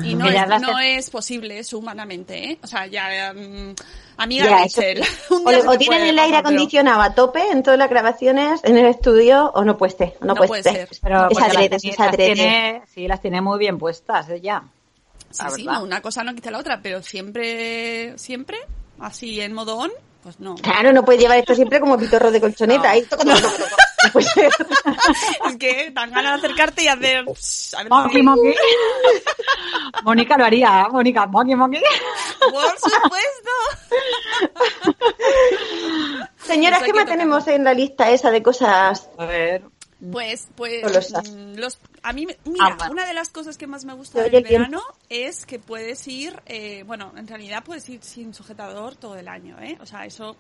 Y 0.04 0.14
no, 0.14 0.26
es, 0.28 0.60
no 0.60 0.78
es 0.78 1.08
posible 1.08 1.58
eso 1.58 1.78
humanamente, 1.78 2.50
¿eh? 2.52 2.58
O 2.62 2.66
sea, 2.66 2.86
ya... 2.86 3.32
mm, 3.32 3.74
amiga 4.18 4.44
Ya, 4.44 4.50
Rachel. 4.58 5.02
o, 5.30 5.78
tienen 5.78 5.86
puede 5.86 6.08
el 6.10 6.18
aire 6.18 6.36
acondicionado 6.36 7.00
a 7.00 7.14
tope 7.14 7.40
en 7.50 7.62
todas 7.62 7.78
las 7.78 7.88
grabaciones 7.88 8.60
en 8.62 8.76
el 8.76 8.84
estudio 8.86 9.50
o 9.54 9.64
no 9.64 9.78
pueste, 9.78 10.16
no, 10.20 10.26
No 10.28 10.34
puede 10.34 10.48
puede 10.48 10.62
ser. 10.62 10.88
Pero 11.02 11.30
Es 11.30 11.38
adrede, 11.40 11.70
las, 11.70 11.84
es 11.84 11.98
las 11.98 12.08
adrede. 12.08 12.34
tiene, 12.34 12.82
sí, 12.94 13.08
las 13.08 13.22
tiene 13.22 13.40
muy 13.40 13.58
bien 13.58 13.78
puestas 13.78 14.28
ella. 14.28 14.62
Sí, 15.30 15.42
la 15.44 15.50
sí, 15.50 15.64
no, 15.64 15.82
una 15.82 16.00
cosa 16.02 16.22
no 16.24 16.34
quita 16.34 16.50
la 16.50 16.58
otra, 16.58 16.80
pero 16.82 17.02
siempre, 17.02 18.16
siempre, 18.18 18.58
así 18.98 19.40
en 19.40 19.52
modo 19.52 19.76
on, 19.78 19.90
pues 20.22 20.38
no. 20.40 20.54
Claro, 20.56 20.92
no 20.92 21.04
puede 21.04 21.18
llevar 21.20 21.38
esto 21.38 21.54
siempre 21.54 21.80
como 21.80 21.96
pitorro 21.98 22.30
de 22.30 22.40
colchoneta. 22.40 22.82
No. 22.82 22.88
ahí, 22.88 23.02
toco, 23.02 23.24
toco, 23.24 23.38
toco, 23.40 23.56
toco. 23.56 23.76
No 24.02 24.12
puede 24.12 24.26
ser. 24.28 24.50
es 25.50 25.56
que 25.58 25.90
dan 25.92 26.10
ganas 26.10 26.40
de 26.40 26.46
acercarte 26.46 26.82
y 26.84 26.88
hacer... 26.88 27.24
pss, 27.26 27.74
a 27.74 27.78
ver 27.82 27.90
Monkey, 27.90 28.16
si- 28.16 28.22
monkey. 28.22 28.54
Mónica 30.04 30.36
lo 30.38 30.44
haría, 30.46 30.82
¿eh? 30.82 30.90
Mónica, 30.90 31.26
monkey, 31.26 31.54
monkey. 31.54 31.82
Por 32.40 32.78
supuesto. 32.78 33.50
Señoras, 36.44 36.80
Pues 36.80 36.90
¿qué 36.92 36.96
más 36.98 37.06
tenemos 37.06 37.46
en 37.48 37.64
la 37.64 37.74
lista 37.74 38.10
esa 38.10 38.30
de 38.30 38.42
cosas? 38.42 39.08
A 39.18 39.24
ver. 39.26 39.62
Pues, 40.12 40.48
pues, 40.56 40.82
mm, 41.12 41.56
los, 41.56 41.78
a 42.02 42.12
mí, 42.14 42.24
me- 42.26 42.38
mira, 42.44 42.64
Ah, 42.70 42.74
bueno. 42.76 42.92
una 42.92 43.06
de 43.06 43.12
las 43.12 43.28
cosas 43.28 43.58
que 43.58 43.66
más 43.66 43.84
me 43.84 43.92
gusta 43.92 44.22
del 44.22 44.42
verano 44.42 44.80
es 45.10 45.44
que 45.44 45.58
puedes 45.58 46.08
ir, 46.08 46.40
eh, 46.46 46.84
bueno, 46.86 47.12
en 47.16 47.26
realidad 47.28 47.62
puedes 47.64 47.86
ir 47.90 48.02
sin 48.02 48.32
sujetador 48.32 48.96
todo 48.96 49.16
el 49.16 49.28
año, 49.28 49.58
¿eh? 49.60 49.76
O 49.80 49.84
sea, 49.86 50.06
eso, 50.06 50.36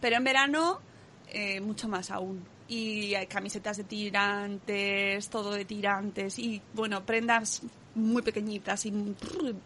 pero 0.00 0.16
en 0.16 0.24
verano 0.24 0.80
eh, 1.28 1.60
mucho 1.60 1.88
más 1.88 2.10
aún. 2.10 2.44
Y 2.68 3.14
hay 3.14 3.26
camisetas 3.26 3.78
de 3.78 3.84
tirantes, 3.84 5.28
todo 5.30 5.52
de 5.52 5.64
tirantes 5.64 6.38
y, 6.38 6.60
bueno, 6.74 7.04
prendas 7.06 7.62
muy 7.94 8.22
pequeñitas 8.22 8.86
y 8.86 8.92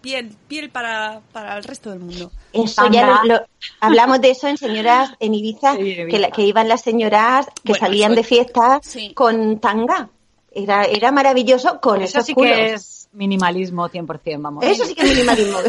piel, 0.00 0.34
piel 0.48 0.70
para, 0.70 1.20
para 1.32 1.56
el 1.58 1.64
resto 1.64 1.90
del 1.90 2.00
mundo. 2.00 2.30
Eso 2.52 2.88
ya 2.90 3.06
lo, 3.24 3.34
lo- 3.34 3.46
hablamos 3.80 4.20
de 4.20 4.30
eso 4.30 4.48
en 4.48 4.56
señoras 4.56 5.10
en 5.20 5.34
Ibiza, 5.34 5.74
Sí, 5.74 5.80
en 5.80 5.86
Ibiza. 5.86 6.08
Que, 6.08 6.18
la- 6.18 6.30
que 6.30 6.42
iban 6.42 6.68
las 6.68 6.80
señoras 6.82 7.46
que 7.62 7.72
Bueno, 7.72 7.86
salían 7.86 8.12
eso- 8.12 8.20
de 8.20 8.24
fiesta 8.26 8.80
sí. 8.82 9.12
con 9.14 9.60
tanga. 9.60 10.08
Era, 10.52 10.84
era 10.84 11.10
maravilloso 11.12 11.80
con 11.80 12.00
Eso 12.00 12.18
esos 12.18 12.26
sí 12.26 12.34
culos. 12.34 12.52
que 12.52 12.72
es 12.74 13.08
minimalismo 13.12 13.88
100%, 13.88 14.40
vamos. 14.40 14.64
Eso 14.64 14.84
sí 14.84 14.94
que 14.94 15.02
es 15.02 15.10
minimalismo. 15.14 15.58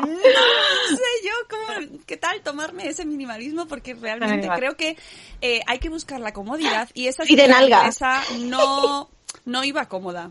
No 0.00 0.96
sé 0.96 1.04
yo 1.24 1.32
cómo, 1.50 1.98
qué 2.06 2.16
tal 2.16 2.40
tomarme 2.42 2.86
ese 2.88 3.04
minimalismo 3.04 3.66
porque 3.66 3.94
realmente 3.94 4.48
creo 4.56 4.76
que 4.76 4.96
eh, 5.40 5.60
hay 5.66 5.78
que 5.78 5.88
buscar 5.90 6.20
la 6.20 6.32
comodidad 6.32 6.88
y 6.94 7.08
esa 7.08 7.24
Y 7.26 7.36
de 7.36 7.48
nalga. 7.48 7.88
esa 7.88 8.22
no 8.38 9.10
no 9.44 9.64
iba 9.64 9.86
cómoda, 9.88 10.30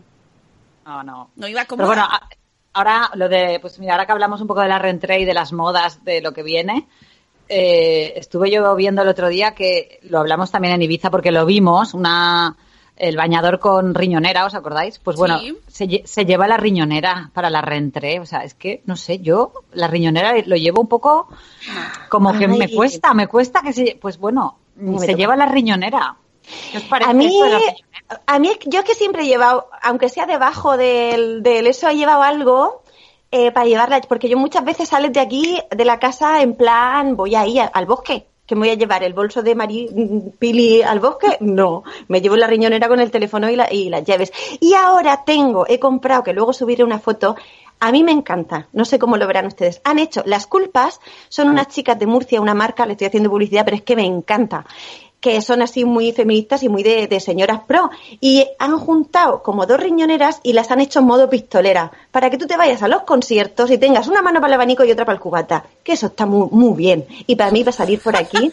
No, 0.88 1.02
no. 1.02 1.30
no 1.36 1.46
iba 1.48 1.60
Pero 1.64 1.68
cómoda. 1.68 1.86
bueno, 1.86 2.08
ahora 2.72 3.10
lo 3.14 3.28
de, 3.28 3.58
pues 3.60 3.78
mira, 3.78 3.92
ahora 3.92 4.06
que 4.06 4.12
hablamos 4.12 4.40
un 4.40 4.46
poco 4.46 4.62
de 4.62 4.68
la 4.68 4.78
rentrée 4.78 5.20
y 5.20 5.24
de 5.26 5.34
las 5.34 5.52
modas, 5.52 6.02
de 6.02 6.22
lo 6.22 6.32
que 6.32 6.42
viene, 6.42 6.88
eh, 7.50 8.14
estuve 8.16 8.50
yo 8.50 8.74
viendo 8.74 9.02
el 9.02 9.08
otro 9.08 9.28
día 9.28 9.54
que 9.54 10.00
lo 10.04 10.18
hablamos 10.18 10.50
también 10.50 10.72
en 10.74 10.80
Ibiza 10.82 11.10
porque 11.10 11.30
lo 11.30 11.44
vimos, 11.44 11.92
una 11.92 12.56
el 12.96 13.16
bañador 13.16 13.58
con 13.60 13.94
riñonera, 13.94 14.44
¿os 14.46 14.54
acordáis? 14.54 14.98
Pues 14.98 15.16
bueno, 15.18 15.38
Sí. 15.38 15.56
se, 15.68 15.86
lle- 15.86 16.06
se 16.06 16.24
lleva 16.24 16.48
la 16.48 16.56
riñonera 16.56 17.30
para 17.34 17.48
la 17.50 17.60
rentrée, 17.60 18.18
o 18.18 18.26
sea, 18.26 18.40
es 18.40 18.54
que, 18.54 18.82
no 18.86 18.96
sé, 18.96 19.18
yo 19.20 19.52
la 19.72 19.86
riñonera 19.88 20.32
lo 20.46 20.56
llevo 20.56 20.80
un 20.80 20.88
poco 20.88 21.28
como 22.08 22.32
que 22.36 22.48
me 22.48 22.68
cuesta, 22.74 23.12
me 23.14 23.26
cuesta 23.28 23.60
que 23.60 23.72
se, 23.74 23.98
pues 24.00 24.18
bueno, 24.18 24.58
se 24.98 25.14
lleva 25.14 25.36
la 25.36 25.46
riñonera. 25.46 26.16
¿Qué 26.72 26.78
os 26.78 26.84
parece 26.84 27.10
A 27.10 27.14
mí, 27.14 27.26
esto 27.26 27.44
de 27.44 27.50
la 27.50 27.58
riñonera? 27.58 27.87
A 28.26 28.38
mí 28.38 28.50
yo 28.66 28.80
es 28.80 28.84
que 28.84 28.94
siempre 28.94 29.22
he 29.22 29.26
llevado, 29.26 29.68
aunque 29.82 30.08
sea 30.08 30.26
debajo 30.26 30.76
del, 30.76 31.42
del 31.42 31.66
eso, 31.66 31.88
he 31.88 31.96
llevado 31.96 32.22
algo 32.22 32.82
eh, 33.30 33.50
para 33.52 33.66
llevarla, 33.66 34.00
porque 34.02 34.28
yo 34.28 34.38
muchas 34.38 34.64
veces 34.64 34.88
sales 34.88 35.12
de 35.12 35.20
aquí, 35.20 35.58
de 35.70 35.84
la 35.84 35.98
casa, 35.98 36.40
en 36.42 36.54
plan, 36.54 37.16
voy 37.16 37.34
ahí 37.34 37.58
a- 37.58 37.66
al 37.66 37.86
bosque. 37.86 38.26
¿Que 38.46 38.54
me 38.54 38.60
voy 38.60 38.70
a 38.70 38.74
llevar 38.78 39.02
el 39.04 39.12
bolso 39.12 39.42
de 39.42 39.54
Mari 39.54 39.90
mm, 39.94 40.38
Pili 40.38 40.80
al 40.80 41.00
bosque? 41.00 41.36
No, 41.40 41.82
me 42.08 42.22
llevo 42.22 42.36
la 42.36 42.46
riñonera 42.46 42.88
con 42.88 42.98
el 43.00 43.10
teléfono 43.10 43.50
y, 43.50 43.56
la- 43.56 43.70
y 43.70 43.90
las 43.90 44.04
llaves. 44.04 44.32
Y 44.60 44.72
ahora 44.72 45.24
tengo, 45.26 45.66
he 45.68 45.78
comprado, 45.78 46.22
que 46.22 46.32
luego 46.32 46.54
subiré 46.54 46.82
una 46.84 46.98
foto, 46.98 47.36
a 47.80 47.92
mí 47.92 48.02
me 48.02 48.10
encanta, 48.12 48.66
no 48.72 48.84
sé 48.86 48.98
cómo 48.98 49.18
lo 49.18 49.26
verán 49.26 49.46
ustedes. 49.46 49.82
Han 49.84 49.98
hecho, 49.98 50.22
las 50.24 50.46
culpas 50.46 50.98
son 51.28 51.48
unas 51.50 51.68
chicas 51.68 51.98
de 51.98 52.06
Murcia, 52.06 52.40
una 52.40 52.54
marca, 52.54 52.86
le 52.86 52.92
estoy 52.92 53.06
haciendo 53.08 53.28
publicidad, 53.30 53.64
pero 53.66 53.76
es 53.76 53.82
que 53.82 53.94
me 53.94 54.06
encanta 54.06 54.64
que 55.20 55.40
son 55.42 55.62
así 55.62 55.84
muy 55.84 56.12
feministas 56.12 56.62
y 56.62 56.68
muy 56.68 56.82
de, 56.84 57.08
de 57.08 57.18
señoras 57.18 57.60
pro. 57.66 57.90
Y 58.20 58.46
han 58.60 58.78
juntado 58.78 59.42
como 59.42 59.66
dos 59.66 59.80
riñoneras 59.80 60.38
y 60.44 60.52
las 60.52 60.70
han 60.70 60.80
hecho 60.80 61.00
en 61.00 61.06
modo 61.06 61.28
pistolera, 61.28 61.90
para 62.12 62.30
que 62.30 62.38
tú 62.38 62.46
te 62.46 62.56
vayas 62.56 62.82
a 62.84 62.88
los 62.88 63.02
conciertos 63.02 63.70
y 63.72 63.78
tengas 63.78 64.06
una 64.06 64.22
mano 64.22 64.40
para 64.40 64.48
el 64.48 64.54
abanico 64.54 64.84
y 64.84 64.92
otra 64.92 65.04
para 65.04 65.16
el 65.16 65.20
cubata. 65.20 65.64
Que 65.82 65.92
eso 65.94 66.06
está 66.06 66.24
muy, 66.24 66.48
muy 66.52 66.76
bien. 66.76 67.04
Y 67.26 67.34
para 67.34 67.50
mí, 67.50 67.64
para 67.64 67.76
salir 67.76 68.00
por 68.00 68.14
aquí. 68.16 68.52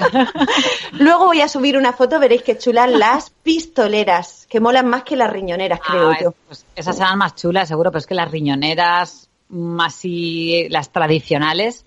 Luego 0.92 1.26
voy 1.26 1.40
a 1.40 1.48
subir 1.48 1.76
una 1.76 1.92
foto, 1.92 2.18
veréis 2.18 2.42
que 2.42 2.56
chulas 2.58 2.90
las 2.90 3.30
pistoleras, 3.30 4.46
que 4.48 4.60
molan 4.60 4.86
más 4.88 5.02
que 5.02 5.16
las 5.16 5.30
riñoneras, 5.30 5.80
creo 5.86 6.10
Ah, 6.10 6.18
yo. 6.20 6.28
es- 6.30 6.34
pues 6.46 6.66
esas 6.76 6.96
serán 6.96 7.18
más 7.18 7.34
chulas, 7.34 7.68
seguro, 7.68 7.90
pero 7.90 7.98
es 8.00 8.06
que 8.06 8.14
las 8.14 8.30
riñoneras, 8.30 9.28
mm, 9.48 9.80
así, 9.80 10.66
las 10.70 10.90
tradicionales, 10.90 11.84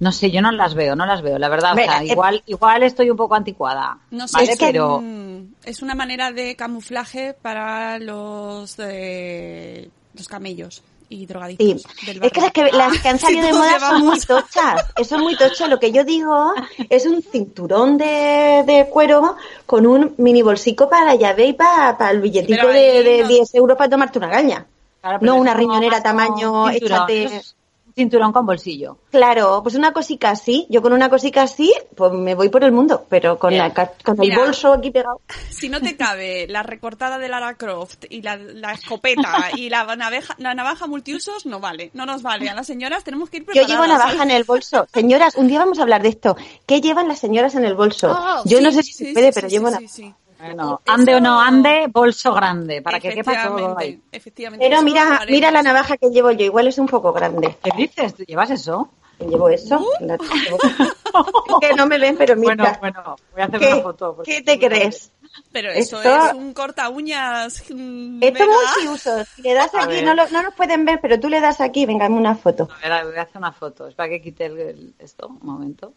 no 0.00 0.10
sé, 0.12 0.30
yo 0.30 0.42
no 0.42 0.50
las 0.50 0.74
veo, 0.74 0.96
no 0.96 1.06
las 1.06 1.22
veo, 1.22 1.38
la 1.38 1.48
verdad. 1.48 1.72
O 1.72 1.76
sea, 1.76 2.02
eh, 2.02 2.06
igual, 2.06 2.42
igual 2.46 2.82
estoy 2.82 3.10
un 3.10 3.16
poco 3.16 3.34
anticuada. 3.36 3.98
No 4.10 4.26
sé, 4.26 4.36
¿vale? 4.38 4.52
es, 4.52 4.58
que, 4.58 4.66
pero 4.66 5.02
es 5.64 5.82
una 5.82 5.94
manera 5.94 6.32
de 6.32 6.56
camuflaje 6.56 7.34
para 7.34 7.98
los 7.98 8.76
de 8.76 9.90
los 10.14 10.26
camellos 10.26 10.82
y 11.12 11.26
drogadictos 11.26 11.82
Sí, 11.98 12.06
del 12.06 12.22
es 12.24 12.30
que 12.32 12.40
las, 12.40 12.52
que 12.52 12.70
las 12.72 12.98
que 13.00 13.08
han 13.08 13.18
salido 13.26 13.46
de 13.46 13.52
moda 13.52 13.78
son 13.80 14.04
muy 14.06 14.20
tochas. 14.20 14.86
Eso 14.96 15.16
es 15.16 15.22
muy 15.22 15.36
tocho. 15.36 15.66
Lo 15.68 15.78
que 15.78 15.92
yo 15.92 16.04
digo 16.04 16.54
es 16.88 17.04
un 17.06 17.22
cinturón 17.22 17.98
de, 17.98 18.62
de 18.66 18.86
cuero 18.90 19.36
con 19.66 19.86
un 19.86 20.14
mini 20.18 20.42
bolsico 20.42 20.88
para 20.88 21.04
la 21.04 21.14
llave 21.16 21.46
y 21.46 21.52
para, 21.52 21.98
para 21.98 22.10
el 22.12 22.20
billetito 22.20 22.68
de, 22.68 23.02
de 23.02 23.22
no- 23.22 23.28
10 23.28 23.54
euros 23.56 23.76
para 23.76 23.90
tomarte 23.90 24.18
una 24.18 24.30
caña. 24.30 24.66
Claro, 25.00 25.18
no 25.22 25.36
una 25.36 25.54
riñonera 25.54 26.02
tamaño 26.02 26.68
échate- 26.70 27.24
eso 27.24 27.34
es 27.36 27.52
un 27.54 27.59
cinturón 28.00 28.32
con 28.32 28.46
bolsillo. 28.46 28.96
Claro, 29.10 29.60
pues 29.62 29.74
una 29.74 29.92
cosica 29.92 30.30
así. 30.30 30.66
Yo 30.70 30.82
con 30.82 30.92
una 30.92 31.08
cosica 31.08 31.42
así, 31.42 31.72
pues 31.96 32.12
me 32.12 32.34
voy 32.34 32.48
por 32.48 32.64
el 32.64 32.72
mundo. 32.72 33.04
Pero 33.08 33.38
con, 33.38 33.56
la, 33.56 33.72
ca- 33.72 33.92
con 34.04 34.14
el 34.14 34.20
Mira. 34.30 34.38
bolso 34.38 34.72
aquí 34.72 34.90
pegado. 34.90 35.20
Si 35.50 35.68
no 35.68 35.80
te 35.80 35.94
cabe 35.96 36.46
la 36.48 36.62
recortada 36.62 37.18
de 37.18 37.28
Lara 37.28 37.54
Croft 37.54 38.04
y 38.08 38.22
la, 38.22 38.36
la 38.36 38.72
escopeta 38.72 39.50
y 39.56 39.68
la 39.68 39.84
navaja, 39.94 40.34
la 40.38 40.54
navaja 40.54 40.86
multiusos, 40.86 41.44
no 41.44 41.60
vale, 41.60 41.90
no 41.92 42.06
nos 42.06 42.22
vale. 42.22 42.48
A 42.48 42.54
las 42.54 42.66
señoras 42.66 43.04
tenemos 43.04 43.28
que 43.28 43.38
ir 43.38 43.42
Yo 43.42 43.46
preparadas. 43.52 43.70
llevo 43.70 43.86
navaja 43.86 44.12
¿sabes? 44.12 44.22
en 44.22 44.30
el 44.30 44.44
bolso. 44.44 44.86
Señoras, 44.92 45.34
un 45.36 45.48
día 45.48 45.58
vamos 45.58 45.78
a 45.78 45.82
hablar 45.82 46.02
de 46.02 46.08
esto. 46.08 46.36
¿Qué 46.66 46.80
llevan 46.80 47.08
las 47.08 47.18
señoras 47.18 47.54
en 47.56 47.64
el 47.66 47.74
bolso? 47.74 48.10
Oh, 48.10 48.42
Yo 48.46 48.60
no 48.62 48.72
sé 48.72 48.82
si 48.82 48.92
sí, 48.94 49.04
se 49.06 49.12
puede, 49.12 49.26
sí, 49.26 49.32
pero 49.34 49.48
sí, 49.48 49.54
llevo 49.54 49.70
sí, 49.86 50.02
una. 50.04 50.16
Bueno, 50.40 50.80
Eso- 50.84 50.92
ande 50.94 51.14
o 51.14 51.20
no 51.20 51.40
ande, 51.40 51.86
bolso 51.92 52.32
grande, 52.32 52.82
para 52.82 52.98
que 53.00 53.10
quepa 53.10 53.46
todo 53.48 53.78
ahí. 53.78 54.00
Efectivamente. 54.10 54.66
Pero 54.68 54.82
mira, 54.82 55.20
mira 55.28 55.50
la 55.50 55.62
navaja 55.62 55.96
que 55.96 56.08
llevo 56.10 56.30
yo, 56.30 56.44
igual 56.46 56.66
es 56.68 56.78
un 56.78 56.86
poco 56.86 57.12
grande. 57.12 57.56
¿Qué 57.62 57.70
dices? 57.76 58.14
¿Tú 58.14 58.24
llevas 58.24 58.50
eso? 58.50 58.90
Llevo 59.18 59.50
eso. 59.50 59.78
Uh. 59.78 60.04
la- 60.06 60.16
llevo- 60.16 61.60
que 61.60 61.74
no 61.74 61.86
me 61.86 61.98
ven, 61.98 62.16
pero 62.16 62.36
Bueno, 62.36 62.64
mira. 62.64 62.78
bueno, 62.80 63.16
voy 63.32 63.42
a 63.42 63.44
hacer 63.44 63.60
¿Qué, 63.60 63.72
una 63.74 63.82
foto. 63.82 64.16
porque 64.16 64.32
¿Qué 64.36 64.42
te 64.42 64.58
crees? 64.58 65.12
Pero 65.52 65.70
eso 65.70 65.98
Esto- 66.02 66.26
es 66.28 66.32
un 66.34 66.52
corta 66.54 66.88
uñas. 66.88 67.62
mm, 67.70 68.22
Esto 68.22 68.42
es 68.44 68.48
mega. 68.48 68.60
multiuso. 68.74 69.24
Si 69.36 69.42
le 69.42 69.54
das 69.54 69.74
A 69.74 69.82
aquí, 69.84 70.02
no, 70.02 70.14
lo- 70.14 70.28
no 70.30 70.42
nos 70.42 70.54
pueden 70.54 70.84
ver, 70.86 71.00
pero 71.02 71.20
tú 71.20 71.28
le 71.28 71.40
das 71.40 71.60
aquí, 71.60 71.84
venga, 71.86 72.06
una 72.08 72.34
foto. 72.34 72.68
A 72.82 72.88
ver, 72.88 73.04
voy 73.06 73.16
a 73.16 73.22
hacer 73.22 73.36
una 73.36 73.52
foto. 73.52 73.86
Es 73.88 73.94
para 73.94 74.08
que 74.08 74.22
quite 74.22 74.46
el, 74.46 74.58
el- 74.58 74.94
esto, 74.98 75.26
un 75.28 75.38
momento. 75.42 75.92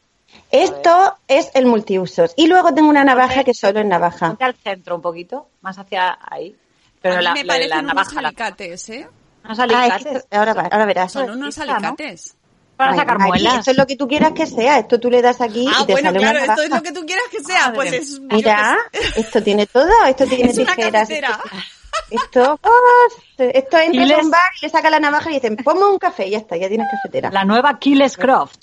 Esto 0.52 1.18
es 1.28 1.50
el 1.56 1.66
multiusos. 1.66 2.34
Y 2.36 2.48
luego 2.48 2.74
tengo 2.74 2.90
una 2.90 3.04
navaja 3.04 3.44
que 3.44 3.54
solo 3.54 3.80
es 3.80 3.86
navaja. 3.86 4.28
Ponte 4.28 4.44
al 4.44 4.56
centro 4.56 4.96
un 4.96 5.02
poquito, 5.02 5.50
más 5.62 5.78
hacia 5.80 6.18
ahí. 6.30 6.56
Pero 7.02 7.16
a 7.16 7.18
mí 7.18 7.24
la, 7.24 7.34
me 7.34 7.44
la- 7.44 7.48
parecen 7.54 7.70
la 7.70 7.80
unos 7.80 7.88
navaja, 7.96 8.22
la- 8.22 8.28
alicates, 8.30 8.90
¿eh? 8.90 9.08
unos 9.44 9.60
Ah, 9.60 9.64
es 9.66 9.70
que 9.70 9.76
alicates. 9.76 10.28
ahora, 10.32 10.52
ahora 10.72 10.86
verás. 10.86 11.12
Son 11.12 11.30
unos 11.30 11.50
Esta, 11.58 11.66
¿no? 11.66 11.74
alicates. 11.90 12.36
Para 12.78 12.92
Ay, 12.94 12.98
sacar 12.98 13.20
muelas. 13.20 13.60
Esto 13.60 13.72
es 13.72 13.78
lo 13.78 13.86
que 13.86 13.96
tú 13.96 14.08
quieras 14.08 14.32
que 14.32 14.48
sea. 14.48 14.80
Esto 14.80 15.00
tú 15.00 15.10
le 15.12 15.22
das 15.22 15.42
aquí 15.42 15.68
Ah, 15.70 15.82
y 15.82 15.86
te 15.86 15.92
bueno, 15.94 16.08
sale 16.10 16.20
claro, 16.20 16.40
una 16.40 16.46
esto 16.48 16.62
es 16.64 16.70
navaja. 16.70 16.76
lo 16.76 16.84
que 16.94 17.00
tú 17.00 17.06
quieras 17.06 17.26
que 17.32 17.44
sea. 17.44 17.60
Madre 17.70 17.76
Pues 17.76 17.94
es. 17.94 18.20
Mira, 18.20 18.78
esto 19.16 19.44
tiene 19.44 19.68
todo. 19.68 19.90
Esto 20.08 20.26
tiene 20.26 20.46
Es 20.52 20.58
una 20.58 20.76
tijeras. 20.76 21.02
cafetera. 21.08 21.40
Esto, 22.10 22.60
oh, 22.64 23.08
esto 23.38 23.78
entra 23.78 24.06
les- 24.06 24.24
un 24.24 24.32
bar 24.32 24.42
y 24.62 24.66
le 24.66 24.70
saca 24.70 24.90
la 24.90 25.00
navaja 25.00 25.32
y 25.32 25.36
dicen, 25.36 25.56
ponme 25.58 25.86
un 25.86 25.98
café 25.98 26.28
y 26.28 26.32
ya 26.32 26.38
está, 26.38 26.56
ya 26.58 26.68
tienes 26.68 26.88
cafetera. 26.92 27.30
La 27.32 27.44
nueva 27.46 27.80
Killes 27.80 28.18
Croft. 28.18 28.56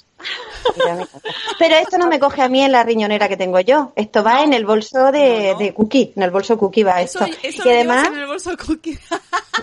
Pero 1.59 1.74
esto 1.76 1.99
no 1.99 2.07
me 2.07 2.18
coge 2.20 2.43
a 2.43 2.49
mí 2.49 2.62
en 2.62 2.72
la 2.72 2.83
riñonera 2.83 3.28
que 3.28 3.37
tengo 3.37 3.59
yo. 3.61 3.93
Esto 3.97 4.22
va 4.22 4.43
en 4.43 4.53
el 4.53 4.66
bolso 4.66 5.11
de, 5.12 5.49
No, 5.49 5.53
no. 5.55 5.59
de 5.59 5.74
cookie. 5.74 6.12
En 6.16 6.22
el 6.22 6.31
bolso 6.31 6.59
cookie 6.59 6.83
va 6.83 7.01
esto. 7.01 7.24
eso 7.43 7.62
y 7.62 7.64
lo 7.64 7.70
además, 7.70 8.07
en 8.09 8.18
el 8.18 8.26
bolso 8.26 8.51
cookie. 8.57 8.99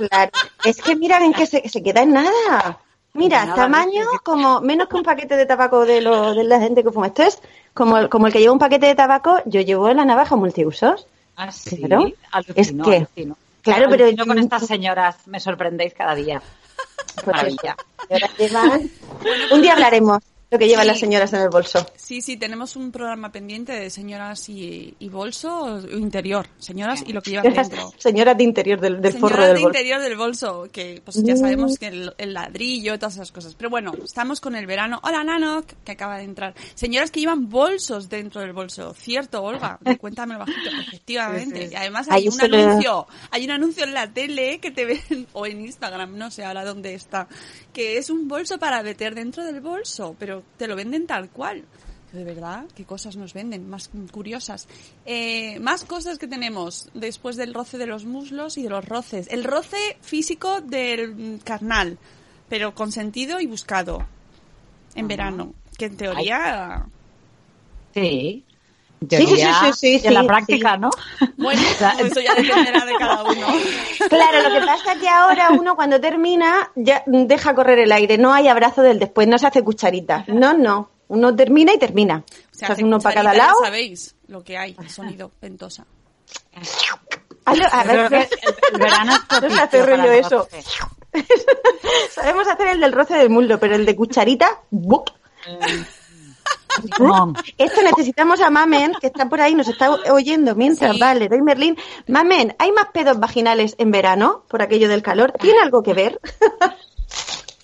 claro, 0.10 0.32
es 0.64 0.78
que 0.82 0.96
mira 0.96 1.24
en 1.24 1.34
que 1.34 1.46
se, 1.46 1.68
se 1.70 1.84
queda 1.84 2.02
en 2.02 2.14
nada. 2.14 2.80
Mira, 3.14 3.46
Nada, 3.46 3.56
tamaño 3.56 4.06
como 4.24 4.62
menos 4.62 4.88
que 4.88 4.96
un 4.96 5.04
paquete 5.04 5.38
de 5.38 5.46
tabaco 5.48 5.86
de, 5.86 6.02
lo, 6.02 6.36
de 6.36 6.44
la 6.44 6.60
gente 6.60 6.84
que 6.84 6.92
fuma. 6.92 7.08
Esto 7.08 7.24
es 7.24 7.40
como 7.74 7.98
el, 7.98 8.10
como 8.10 8.28
el 8.28 8.34
que 8.34 8.40
lleva 8.40 8.54
un 8.54 8.60
paquete 8.60 8.86
de 8.88 8.96
tabaco, 8.96 9.40
yo 9.46 9.62
llevo 9.62 9.92
la 9.94 10.06
navaja 10.06 10.36
multiusos. 10.36 11.08
Ah, 11.36 11.52
sí. 11.52 11.78
Claro. 11.78 12.12
Alucino, 12.32 12.56
Es 12.56 12.72
que- 12.72 12.98
alucino. 12.98 13.38
Claro, 13.76 13.90
pero- 13.90 14.06
Alucino 14.06 14.26
con 14.26 14.40
estas 14.40 14.66
señoras 14.68 15.16
me 15.28 15.40
sorprendéis 15.40 15.94
cada 15.94 16.16
día. 16.16 16.42
Pues 17.16 17.28
Maravilla. 17.28 17.76
llevan- 18.38 18.90
Un 19.52 19.62
día 19.62 19.74
hablaremos 19.74 20.20
lo 20.50 20.58
que 20.58 20.68
llevan 20.68 20.84
Sí. 20.84 20.88
las 20.88 21.00
señoras 21.00 21.34
en 21.34 21.42
el 21.42 21.50
bolso. 21.50 21.86
Sí, 21.98 22.22
sí, 22.22 22.38
tenemos 22.38 22.76
un 22.78 22.92
programa 22.92 23.32
pendiente 23.32 23.74
de 23.74 23.90
señoras 23.90 24.48
y, 24.48 24.96
y 24.98 25.10
bolso 25.10 25.54
o 25.64 25.80
interior. 25.98 26.48
Señoras 26.58 27.04
y 27.06 27.12
lo 27.12 27.22
que 27.22 27.32
llevan 27.32 27.52
dentro. 27.54 27.94
Señoras 27.98 28.38
de 28.38 28.44
interior 28.46 28.80
del, 28.80 29.02
del 29.02 29.12
forro 29.14 29.36
Señoras 29.36 29.48
del 29.48 29.58
de 29.58 29.64
bolso. 29.64 29.78
interior 29.80 30.02
del 30.02 30.16
bolso, 30.18 30.68
que 30.72 31.02
pues 31.04 31.22
ya 31.22 31.36
sabemos 31.36 31.78
que 31.78 31.88
el, 31.88 32.14
el 32.18 32.34
ladrillo, 32.34 32.98
todas 32.98 33.16
esas 33.16 33.32
cosas. 33.34 33.56
Pero 33.56 33.70
bueno, 33.70 33.92
estamos 34.04 34.40
con 34.40 34.56
el 34.56 34.66
verano. 34.68 35.02
Hola, 35.04 35.24
Nano, 35.24 35.64
que 35.84 35.92
acaba 35.92 36.18
de 36.18 36.24
entrar. 36.24 36.54
Señoras 36.76 37.12
que 37.12 37.20
llevan 37.20 37.50
bolsos 37.50 38.08
dentro 38.08 38.40
del 38.40 38.54
bolso. 38.54 38.94
Cierto, 38.94 39.44
Olga, 39.44 39.80
cuéntamelo 40.00 40.40
bajito. 40.40 40.70
Efectivamente. 40.88 41.70
Y 41.72 41.76
además 41.76 42.08
hay 42.10 42.22
Ay, 42.24 42.28
un 42.30 42.42
anuncio, 42.42 43.08
hay 43.32 43.44
un 43.46 43.52
anuncio 43.52 43.84
en 43.84 43.94
la 43.94 44.12
tele 44.14 44.60
que 44.60 44.72
te 44.72 44.86
ven, 44.86 45.28
o 45.34 45.46
en 45.46 45.62
Instagram, 45.62 46.18
no 46.18 46.32
sé 46.32 46.46
ahora 46.46 46.64
dónde 46.64 46.94
está, 46.94 47.28
que 47.74 47.98
es 47.98 48.10
un 48.10 48.28
bolso 48.28 48.58
para 48.58 48.82
meter 48.82 49.14
dentro 49.14 49.44
del 49.44 49.60
bolso, 49.62 50.16
pero 50.38 50.44
te 50.58 50.68
lo 50.68 50.76
venden 50.76 51.08
tal 51.08 51.30
cual. 51.30 51.64
De 52.14 52.24
verdad, 52.24 52.66
qué 52.76 52.86
cosas 52.86 53.18
nos 53.18 53.34
venden, 53.34 53.70
más 53.70 53.90
curiosas. 54.12 54.68
Eh, 55.06 55.60
más 55.60 55.84
cosas 55.84 56.18
que 56.18 56.28
tenemos 56.28 56.90
después 56.94 57.36
del 57.36 57.54
roce 57.54 57.78
de 57.78 57.86
los 57.86 58.06
muslos 58.06 58.58
y 58.58 58.64
de 58.64 58.70
los 58.70 58.86
roces. 58.86 59.28
El 59.30 59.44
roce 59.44 59.98
físico 60.02 60.62
del 60.62 61.42
carnal, 61.44 61.98
pero 62.50 62.74
consentido 62.74 63.42
y 63.42 63.46
buscado 63.46 64.06
en 64.96 65.08
verano. 65.08 65.54
Que 65.78 65.86
en 65.86 65.98
teoría, 65.98 66.88
Sí. 67.94 68.44
En 69.02 69.10
Sí, 69.10 69.28
sí, 69.28 69.38
sí, 69.38 70.00
sí, 70.00 70.08
en 70.08 70.14
la 70.14 70.22
sí. 70.22 70.28
práctica, 70.28 70.78
¿no? 70.78 70.90
bueno, 71.38 71.62
sea, 71.78 71.92
eso 72.00 72.20
ya 72.20 72.34
dependerá 72.34 72.86
de 72.86 72.96
cada 72.98 73.24
uno. 73.24 73.48
Claro, 74.10 74.50
lo 74.50 74.60
que 74.60 74.66
pasa 74.66 74.94
es 74.94 75.00
que 75.00 75.10
ahora 75.10 75.50
uno 75.52 75.76
cuando 75.76 76.00
termina 76.00 76.72
ya 76.76 77.04
deja 77.06 77.54
correr 77.54 77.80
el 77.80 77.92
aire, 77.92 78.18
no 78.18 78.34
hay 78.34 78.48
abrazo 78.48 78.82
del 78.82 79.00
después, 79.00 79.28
no 79.28 79.38
se 79.38 79.48
hace 79.48 79.64
cucharita. 79.64 80.24
No, 80.28 80.54
no. 80.54 80.90
Uno 81.10 81.36
termina 81.36 81.74
y 81.74 81.78
termina. 81.78 82.24
Se 82.52 82.60
Se 82.60 82.66
hace 82.66 82.74
hace 82.74 82.84
uno 82.84 83.00
para 83.00 83.16
cada 83.16 83.34
lado. 83.34 83.56
Ya 83.62 83.68
sabéis 83.68 84.16
lo 84.28 84.44
que 84.44 84.58
hay, 84.58 84.76
el 84.80 84.90
sonido 84.90 85.32
ventosa. 85.42 85.86
A 87.46 87.54
Yo 87.54 87.64
ver, 87.88 88.14
el, 88.14 88.28
el 88.74 88.80
verano 88.80 89.14
es 89.14 89.20
no 89.30 89.36
se 89.36 89.40
propicio 89.40 89.64
hace 89.64 89.86
rollo 89.86 90.12
eso. 90.12 90.48
Sabemos 92.12 92.48
hacer 92.48 92.68
el 92.68 92.80
del 92.82 92.92
roce 92.92 93.16
del 93.16 93.30
muslo, 93.30 93.60
pero 93.60 93.76
el 93.76 93.86
de 93.86 93.96
cucharita, 93.96 94.62
¡buc! 94.70 95.12
Esto 97.58 97.82
necesitamos 97.82 98.40
a 98.42 98.50
Mamen, 98.50 98.94
que 99.02 99.08
está 99.08 99.28
por 99.28 99.42
ahí, 99.42 99.56
nos 99.56 99.68
está 99.68 99.90
oyendo 100.12 100.56
mientras, 100.56 100.94
Sí. 100.94 101.00
vale, 101.00 101.28
doy 101.28 101.42
Merlín. 101.42 101.76
Mamen, 102.08 102.56
¿hay 102.60 102.72
más 102.72 102.88
pedos 102.94 103.20
vaginales 103.20 103.76
en 103.80 103.92
verano 103.92 104.44
por 104.48 104.62
aquello 104.62 104.88
del 104.88 105.02
calor? 105.02 105.34
¿Tiene 105.40 105.60
algo 105.60 105.82
que 105.82 105.94
ver? 105.94 106.20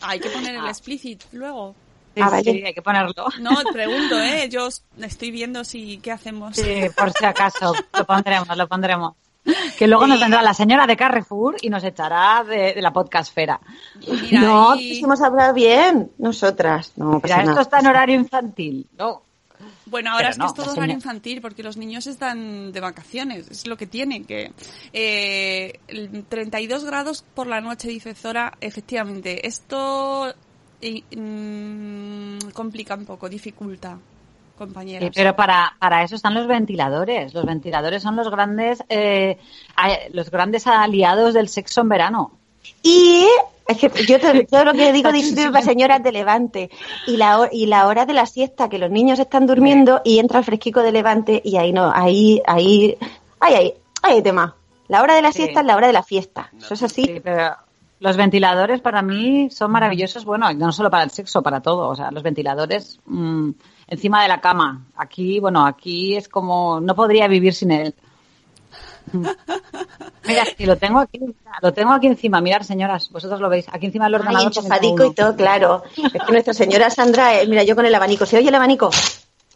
Hay 0.02 0.20
que 0.20 0.30
poner 0.30 0.56
el 0.56 0.66
explicit 0.66 1.24
luego. 1.32 1.76
Ah, 2.16 2.30
vale. 2.30 2.44
sí, 2.44 2.64
hay 2.64 2.74
que 2.74 2.82
ponerlo. 2.82 3.26
No, 3.40 3.52
pregunto, 3.72 4.20
¿eh? 4.20 4.48
Yo 4.50 4.68
estoy 5.02 5.32
viendo 5.32 5.64
si 5.64 5.98
qué 5.98 6.12
hacemos. 6.12 6.56
Sí, 6.56 6.82
por 6.96 7.12
si 7.12 7.26
acaso, 7.26 7.74
lo 7.98 8.06
pondremos, 8.06 8.56
lo 8.56 8.68
pondremos. 8.68 9.14
Que 9.78 9.88
luego 9.88 10.08
nos 10.08 10.20
vendrá 10.20 10.42
la 10.42 10.54
señora 10.54 10.88
de 10.88 10.96
Carrefour 10.96 11.56
y 11.62 11.70
nos 11.70 11.84
echará 11.84 12.44
de, 12.44 12.74
de 12.74 12.82
la 12.82 12.94
podcastfera. 12.94 13.60
Mira, 14.08 14.42
no, 14.42 14.76
y- 14.76 14.90
quisimos 14.92 15.22
hablar 15.22 15.54
bien, 15.54 16.12
nosotras. 16.18 16.94
No, 16.96 17.20
Mira, 17.24 17.38
esto 17.38 17.50
nada. 17.50 17.62
está 17.62 17.80
en 17.80 17.88
horario 17.88 18.16
infantil. 18.16 18.88
No. 18.98 19.22
Bueno, 19.86 20.12
ahora 20.12 20.30
Pero 20.30 20.30
es 20.32 20.36
que 20.36 20.40
no, 20.40 20.48
es 20.48 20.54
todo 20.54 20.72
horario 20.74 20.96
infantil 20.96 21.42
porque 21.42 21.62
los 21.62 21.78
niños 21.78 22.08
están 22.08 22.72
de 22.72 22.80
vacaciones, 22.80 23.48
es 23.52 23.68
lo 23.68 23.78
que 23.78 23.86
tienen 23.86 24.26
que 24.26 24.52
eh, 24.92 25.80
el 25.88 26.24
32 26.28 26.84
grados 26.86 27.24
por 27.36 27.48
la 27.48 27.62
noche 27.62 27.90
dice 27.90 28.16
Zora, 28.16 28.54
efectivamente, 28.60 29.46
esto 29.46 30.34
y, 30.82 31.04
mm, 31.16 32.50
complica 32.54 32.96
un 32.96 33.06
poco, 33.06 33.30
dificulta, 33.30 33.98
compañeras. 34.58 35.04
Sí, 35.08 35.12
pero 35.16 35.36
para, 35.36 35.74
para 35.80 36.04
eso 36.04 36.16
están 36.16 36.34
los 36.34 36.48
ventiladores. 36.48 37.34
Los 37.34 37.46
ventiladores 37.46 38.02
son 38.04 38.16
los 38.16 38.30
grandes, 38.30 38.84
eh, 38.90 39.38
los 40.12 40.30
grandes 40.32 40.68
aliados 40.68 41.34
del 41.34 41.50
sexo 41.50 41.82
en 41.82 41.90
verano. 41.90 42.32
Y 42.82 43.26
es 43.68 43.78
que 43.78 43.90
yo 44.06 44.20
te- 44.20 44.46
todo 44.46 44.66
lo 44.66 44.74
que 44.74 44.92
digo 44.94 45.12
disculpa 45.12 45.62
señoras 45.62 46.02
de 46.04 46.12
Levante 46.12 46.70
y 47.08 47.18
la 47.18 47.50
y 47.52 47.66
la 47.66 47.88
hora 47.88 48.06
de 48.06 48.14
la 48.14 48.26
siesta 48.26 48.70
que 48.70 48.78
los 48.80 48.90
niños 48.92 49.20
están 49.20 49.46
durmiendo 49.48 50.02
y 50.04 50.20
entra 50.20 50.40
el 50.40 50.46
fresquico 50.46 50.82
de 50.82 50.92
Levante 50.92 51.42
y 51.44 51.58
ahí 51.58 51.72
no 51.74 51.92
ahí 51.94 52.42
ahí 52.46 52.98
ahí 53.40 53.54
ahí 53.54 53.54
ahí 53.56 53.74
hay 54.16 54.22
tema. 54.22 54.56
La 54.88 55.02
hora 55.02 55.16
de 55.16 55.22
la 55.22 55.32
Sí. 55.32 55.40
siesta 55.44 55.62
es 55.62 55.66
la 55.66 55.76
hora 55.78 55.88
de 55.88 55.94
la 55.94 56.04
fiesta. 56.04 56.50
Eso 56.58 56.74
es 56.74 56.84
así. 56.84 57.04
Sí, 57.06 57.22
pero 57.24 57.56
los 58.00 58.18
ventiladores 58.18 58.82
para 58.82 59.02
mí 59.02 59.50
son 59.50 59.72
maravillosos, 59.72 60.26
bueno, 60.26 60.52
no 60.54 60.72
solo 60.74 60.90
para 60.92 61.04
el 61.04 61.10
sexo, 61.12 61.42
para 61.42 61.62
todo. 61.62 61.88
O 61.88 61.96
sea, 61.96 62.12
los 62.12 62.22
ventiladores 62.22 63.00
mm, 63.06 63.52
encima 63.88 64.22
de 64.22 64.28
la 64.28 64.42
cama. 64.42 64.86
Aquí, 64.96 65.40
bueno, 65.40 65.66
aquí 65.66 66.16
es 66.16 66.28
como, 66.28 66.80
no 66.80 66.96
podría 66.96 67.28
vivir 67.28 67.54
sin 67.54 67.72
él. 67.72 67.96
Mira, 70.26 70.46
si 70.58 70.66
lo 70.66 70.78
tengo 70.78 71.00
aquí, 71.00 71.20
lo 71.62 71.74
tengo 71.74 71.92
aquí 71.94 72.08
encima. 72.08 72.42
Mirad, 72.42 72.62
señoras, 72.62 73.10
vosotros 73.12 73.40
lo 73.42 73.50
veis. 73.50 73.66
Aquí 73.72 73.88
encima 73.88 74.06
del 74.06 74.16
ordenador. 74.16 74.48
enchufadico 74.48 75.06
y 75.06 75.14
todo, 75.14 75.36
claro. 75.36 75.84
Es 76.14 76.24
que 76.24 76.32
nuestra 76.32 76.54
señora 76.54 76.90
Sandra, 76.90 77.40
eh, 77.40 77.48
mira, 77.48 77.64
yo 77.64 77.76
con 77.76 77.86
el 77.86 77.94
abanico, 77.94 78.26
¿se 78.26 78.38
oye 78.38 78.50
el 78.50 78.56
abanico? 78.56 78.90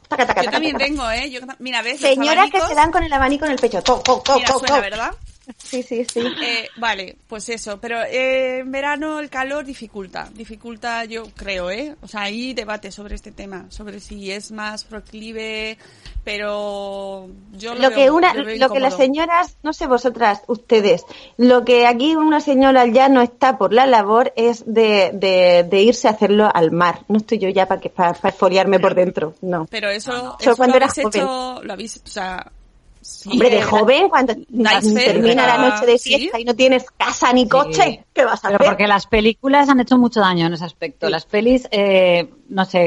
Taca, 0.08 0.26
taca, 0.26 0.42
Yo 0.42 0.46
taca, 0.46 0.52
también 0.52 0.74
taca. 0.74 0.86
tengo, 0.86 1.10
¿eh? 1.12 1.30
Yo, 1.30 1.40
mira, 1.60 1.82
¿ves? 1.82 2.00
Señoras 2.00 2.50
que 2.52 2.62
se 2.62 2.76
dan 2.76 2.92
con 2.92 3.04
el 3.04 3.12
abanico 3.12 3.46
en 3.46 3.52
el 3.52 3.58
pecho. 3.60 3.82
To, 3.82 4.00
to, 4.00 4.22
to, 4.24 4.36
Mira, 4.36 4.48
to, 4.48 4.60
suena, 4.60 4.76
to. 4.76 4.82
¿verdad? 4.82 5.12
Sí, 5.58 5.82
sí, 5.84 6.06
sí. 6.06 6.20
Eh, 6.42 6.70
vale, 6.76 7.16
pues 7.28 7.48
eso, 7.50 7.80
pero 7.80 8.02
eh, 8.04 8.60
en 8.60 8.72
verano 8.72 9.20
el 9.20 9.30
calor 9.30 9.66
dificulta, 9.66 10.30
dificulta 10.34 11.06
yo 11.06 11.24
creo, 11.36 11.72
¿eh? 11.72 11.96
O 12.02 12.08
sea, 12.08 12.24
hay 12.24 12.54
debate 12.54 12.92
sobre 12.92 13.16
este 13.16 13.32
tema, 13.32 13.66
sobre 13.70 14.00
si 14.00 14.32
es 14.32 14.52
más 14.52 14.84
proclive, 14.84 15.78
pero 16.24 17.30
yo 17.54 17.74
lo, 17.76 17.82
Lo 17.82 17.90
veo- 17.90 17.96
que 17.96 18.12
una, 18.12 18.34
lo 18.34 18.70
que 18.70 18.80
las 18.80 18.98
señoras, 18.98 19.58
no 19.64 19.72
sé 19.72 19.88
vosotras, 19.88 20.42
ustedes, 20.48 21.04
lo 21.38 21.64
que 21.64 21.88
aquí 21.88 22.16
una 22.16 22.42
señora 22.42 22.86
ya 22.86 23.08
no 23.08 23.22
está 23.22 23.58
por 23.58 23.72
la 23.74 23.86
labor 23.88 24.34
es 24.36 24.64
de, 24.66 25.12
de, 25.14 25.66
de 25.70 25.82
irse 25.82 26.08
a 26.08 26.12
hacerlo 26.12 26.50
al 26.54 26.72
mar. 26.72 27.00
No 27.08 27.18
estoy 27.18 27.38
yo 27.40 27.50
ya 27.50 27.66
para 27.68 27.80
que 27.80 27.90
para, 27.90 28.12
esfoliarme 28.12 28.80
por 28.80 28.94
dentro, 28.96 29.36
no. 29.42 29.66
Pero 29.72 29.90
eso, 29.90 30.12
Eso 30.12 30.38
eso 30.40 30.58
cuando 30.58 30.78
lo 30.80 30.86
habéis 30.86 30.98
hecho, 30.98 31.62
lo 31.64 31.74
habéis, 31.74 32.02
o 32.06 32.08
sea, 32.10 32.52
sí, 33.08 33.30
Hombre, 33.32 33.50
de 33.50 33.58
eh, 33.60 33.62
joven, 33.64 34.10
cuando 34.10 34.34
fe, 34.34 34.44
termina 35.06 35.48
la 35.48 35.58
noche 35.70 35.86
de 35.86 35.98
Sí. 35.98 36.10
fiesta 36.18 36.40
y 36.40 36.44
no 36.46 36.56
tienes 36.56 36.86
casa 36.92 37.32
ni 37.34 37.48
coche, 37.48 38.06
¿qué 38.14 38.26
vas 38.26 38.44
a 38.44 38.50
Pero 38.50 38.56
hacer? 38.58 38.68
porque 38.68 38.88
las 38.88 39.08
películas 39.08 39.70
han 39.70 39.80
hecho 39.80 39.98
mucho 39.98 40.20
daño 40.20 40.46
en 40.48 40.54
ese 40.54 40.66
aspecto. 40.66 41.08
Sí. 41.08 41.12
Las 41.12 41.26
pelis, 41.26 41.68
eh, 41.72 42.30
no 42.50 42.66
sé, 42.66 42.82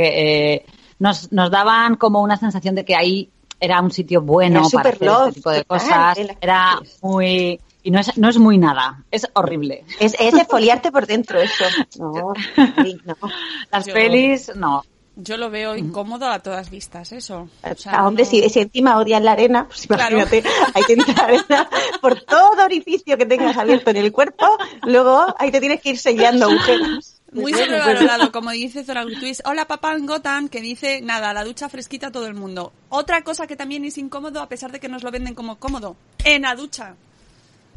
eh, 0.54 0.66
nos, 0.98 1.32
nos 1.32 1.50
daban 1.50 1.96
como 1.96 2.20
una 2.22 2.36
sensación 2.36 2.74
de 2.74 2.84
que 2.84 2.94
ahí 2.94 3.30
era 3.58 3.80
un 3.80 3.90
sitio 3.90 4.22
bueno 4.22 4.60
Era 4.60 4.68
para 4.70 4.88
hacer 4.90 5.06
love, 5.06 5.28
este 5.28 5.34
tipo 5.40 5.50
de 5.50 5.64
cosas. 5.64 6.18
Era 6.40 6.78
muy... 7.02 7.60
Y 7.82 7.90
no 7.90 7.98
es, 8.00 8.16
no 8.18 8.28
es 8.28 8.36
muy 8.38 8.58
nada, 8.58 9.04
es 9.10 9.26
horrible. 9.32 9.84
Es, 9.98 10.14
es 10.20 10.34
esfoliarte 10.34 10.92
por 10.92 11.06
dentro 11.06 11.40
eso. 11.40 11.64
No, 11.98 12.12
no. 12.12 13.16
Las 13.72 13.86
Yo- 13.86 13.94
pelis, 13.94 14.52
no. 14.54 14.82
Yo 15.16 15.36
lo 15.36 15.50
veo 15.50 15.76
incómodo 15.76 16.28
a 16.28 16.38
todas 16.38 16.70
vistas, 16.70 17.12
eso. 17.12 17.48
O 17.62 17.74
sea, 17.76 17.92
Ah, 17.92 18.06
hombre, 18.08 18.24
no- 18.24 18.30
si, 18.30 18.48
si 18.48 18.60
encima 18.60 18.96
odias 18.96 19.20
la 19.22 19.32
arena, 19.32 19.66
pues 19.66 19.86
Claro. 19.86 20.16
imagínate, 20.16 20.48
hay 20.74 20.82
que 20.84 20.92
entrar 20.94 21.24
arena 21.26 21.68
por 22.00 22.20
todo 22.22 22.64
orificio 22.64 23.18
que 23.18 23.26
tengas 23.26 23.56
abierto 23.56 23.90
en 23.90 23.96
el 23.98 24.12
cuerpo, 24.12 24.46
luego 24.84 25.34
ahí 25.38 25.50
te 25.50 25.60
tienes 25.60 25.80
que 25.82 25.90
ir 25.90 25.98
sellando 25.98 26.46
agujeros. 26.46 27.16
Muy 27.32 27.52
sobrevalorado, 27.52 28.32
como 28.32 28.50
dice 28.50 28.82
Zora 28.82 29.04
Gutwis. 29.04 29.42
Hola, 29.44 29.66
papá 29.66 29.92
en 29.94 30.06
Gotham, 30.06 30.48
que 30.48 30.60
dice, 30.60 31.00
nada, 31.00 31.32
la 31.32 31.44
ducha 31.44 31.68
fresquita 31.68 32.08
a 32.08 32.10
todo 32.12 32.26
el 32.26 32.34
mundo. 32.34 32.72
Otra 32.88 33.22
cosa 33.22 33.46
que 33.46 33.54
también 33.56 33.84
es 33.84 33.98
incómodo, 33.98 34.40
a 34.40 34.48
pesar 34.48 34.72
de 34.72 34.80
que 34.80 34.88
nos 34.88 35.02
lo 35.04 35.10
venden 35.12 35.34
como 35.34 35.56
cómodo, 35.56 35.96
en 36.24 36.42
la 36.42 36.54
ducha. 36.56 36.94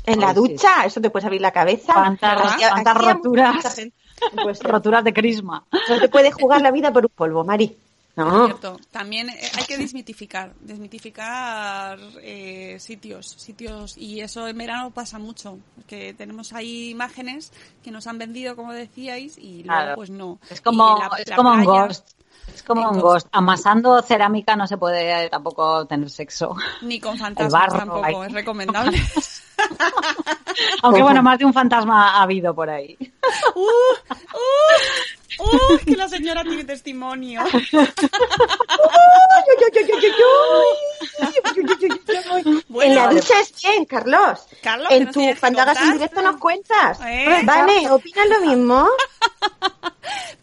En 0.05 0.19
la 0.19 0.29
sí. 0.29 0.35
ducha, 0.35 0.85
eso 0.85 0.99
te 1.01 1.09
puedes 1.09 1.25
abrir 1.25 1.41
la 1.41 1.51
cabeza. 1.51 1.93
Hacía- 1.93 2.73
hacía 2.73 2.93
roturas. 2.93 3.55
mucha 3.55 3.69
gente. 3.69 3.95
Pues, 4.43 4.59
Roturas 4.63 5.03
de 5.03 5.13
crisma. 5.13 5.65
no 5.89 5.99
te 5.99 6.09
puedes 6.09 6.33
jugar 6.33 6.61
la 6.61 6.71
vida 6.71 6.91
por 6.91 7.05
un 7.05 7.11
polvo, 7.13 7.43
Mari. 7.43 7.75
No. 8.15 8.45
Cierto. 8.45 8.79
También 8.91 9.29
eh, 9.29 9.39
hay 9.57 9.63
que 9.65 9.75
desmitificar, 9.75 10.53
desmitificar 10.61 11.97
eh, 12.21 12.77
sitios, 12.79 13.27
sitios 13.27 13.97
y 13.97 14.21
eso 14.21 14.47
en 14.47 14.57
verano 14.57 14.91
pasa 14.91 15.17
mucho, 15.19 15.57
que 15.87 16.13
tenemos 16.13 16.53
ahí 16.53 16.89
imágenes 16.89 17.51
que 17.83 17.89
nos 17.91 18.05
han 18.07 18.17
vendido, 18.19 18.55
como 18.55 18.71
decíais, 18.71 19.37
y 19.37 19.63
luego 19.63 19.79
Claro. 19.81 19.95
pues 19.95 20.09
no. 20.11 20.39
Es 20.49 20.61
como, 20.61 20.95
Y 20.95 20.99
la- 21.01 21.17
es 21.21 21.27
la 21.29 21.35
como 21.35 21.49
un 21.53 21.63
playa, 21.63 21.87
ghost. 21.87 22.09
Es 22.53 22.63
como 22.63 22.89
un 22.89 22.99
Ghost. 22.99 23.27
Amasando 23.31 24.01
cerámica 24.01 24.55
no 24.55 24.67
se 24.67 24.77
puede 24.77 25.29
tampoco 25.29 25.85
tener 25.85 26.09
sexo. 26.09 26.55
Ni 26.81 26.99
con 26.99 27.17
fantasmas 27.17 27.51
barro, 27.51 27.77
tampoco, 27.79 28.23
es 28.23 28.31
recomendable. 28.31 29.01
Aunque 30.83 31.01
bueno, 31.01 31.21
más 31.23 31.39
de 31.39 31.45
un 31.45 31.53
fantasma 31.53 32.17
ha 32.17 32.23
habido 32.23 32.53
por 32.53 32.69
ahí. 32.69 32.97
¡Uh! 33.55 33.61
¡Uh! 35.39 35.43
¡Uh! 35.43 35.77
Que 35.85 35.95
la 35.95 36.07
señora 36.07 36.43
tiene 36.43 36.63
testimonio. 36.63 37.41
Bueno, 42.67 42.91
en 42.91 42.95
la 42.95 43.09
ducha 43.09 43.39
es 43.39 43.53
bien, 43.61 43.85
Carlos. 43.85 44.39
Carlos, 44.61 44.87
en 44.89 45.11
tu 45.11 45.33
Fandagas 45.35 45.79
en 45.81 45.93
directo 45.93 46.21
nos 46.21 46.37
cuentas. 46.37 46.99
¿Eh? 47.05 47.41
Vale, 47.43 47.89
¿opinas 47.89 48.27
lo 48.29 48.41
mismo? 48.41 48.87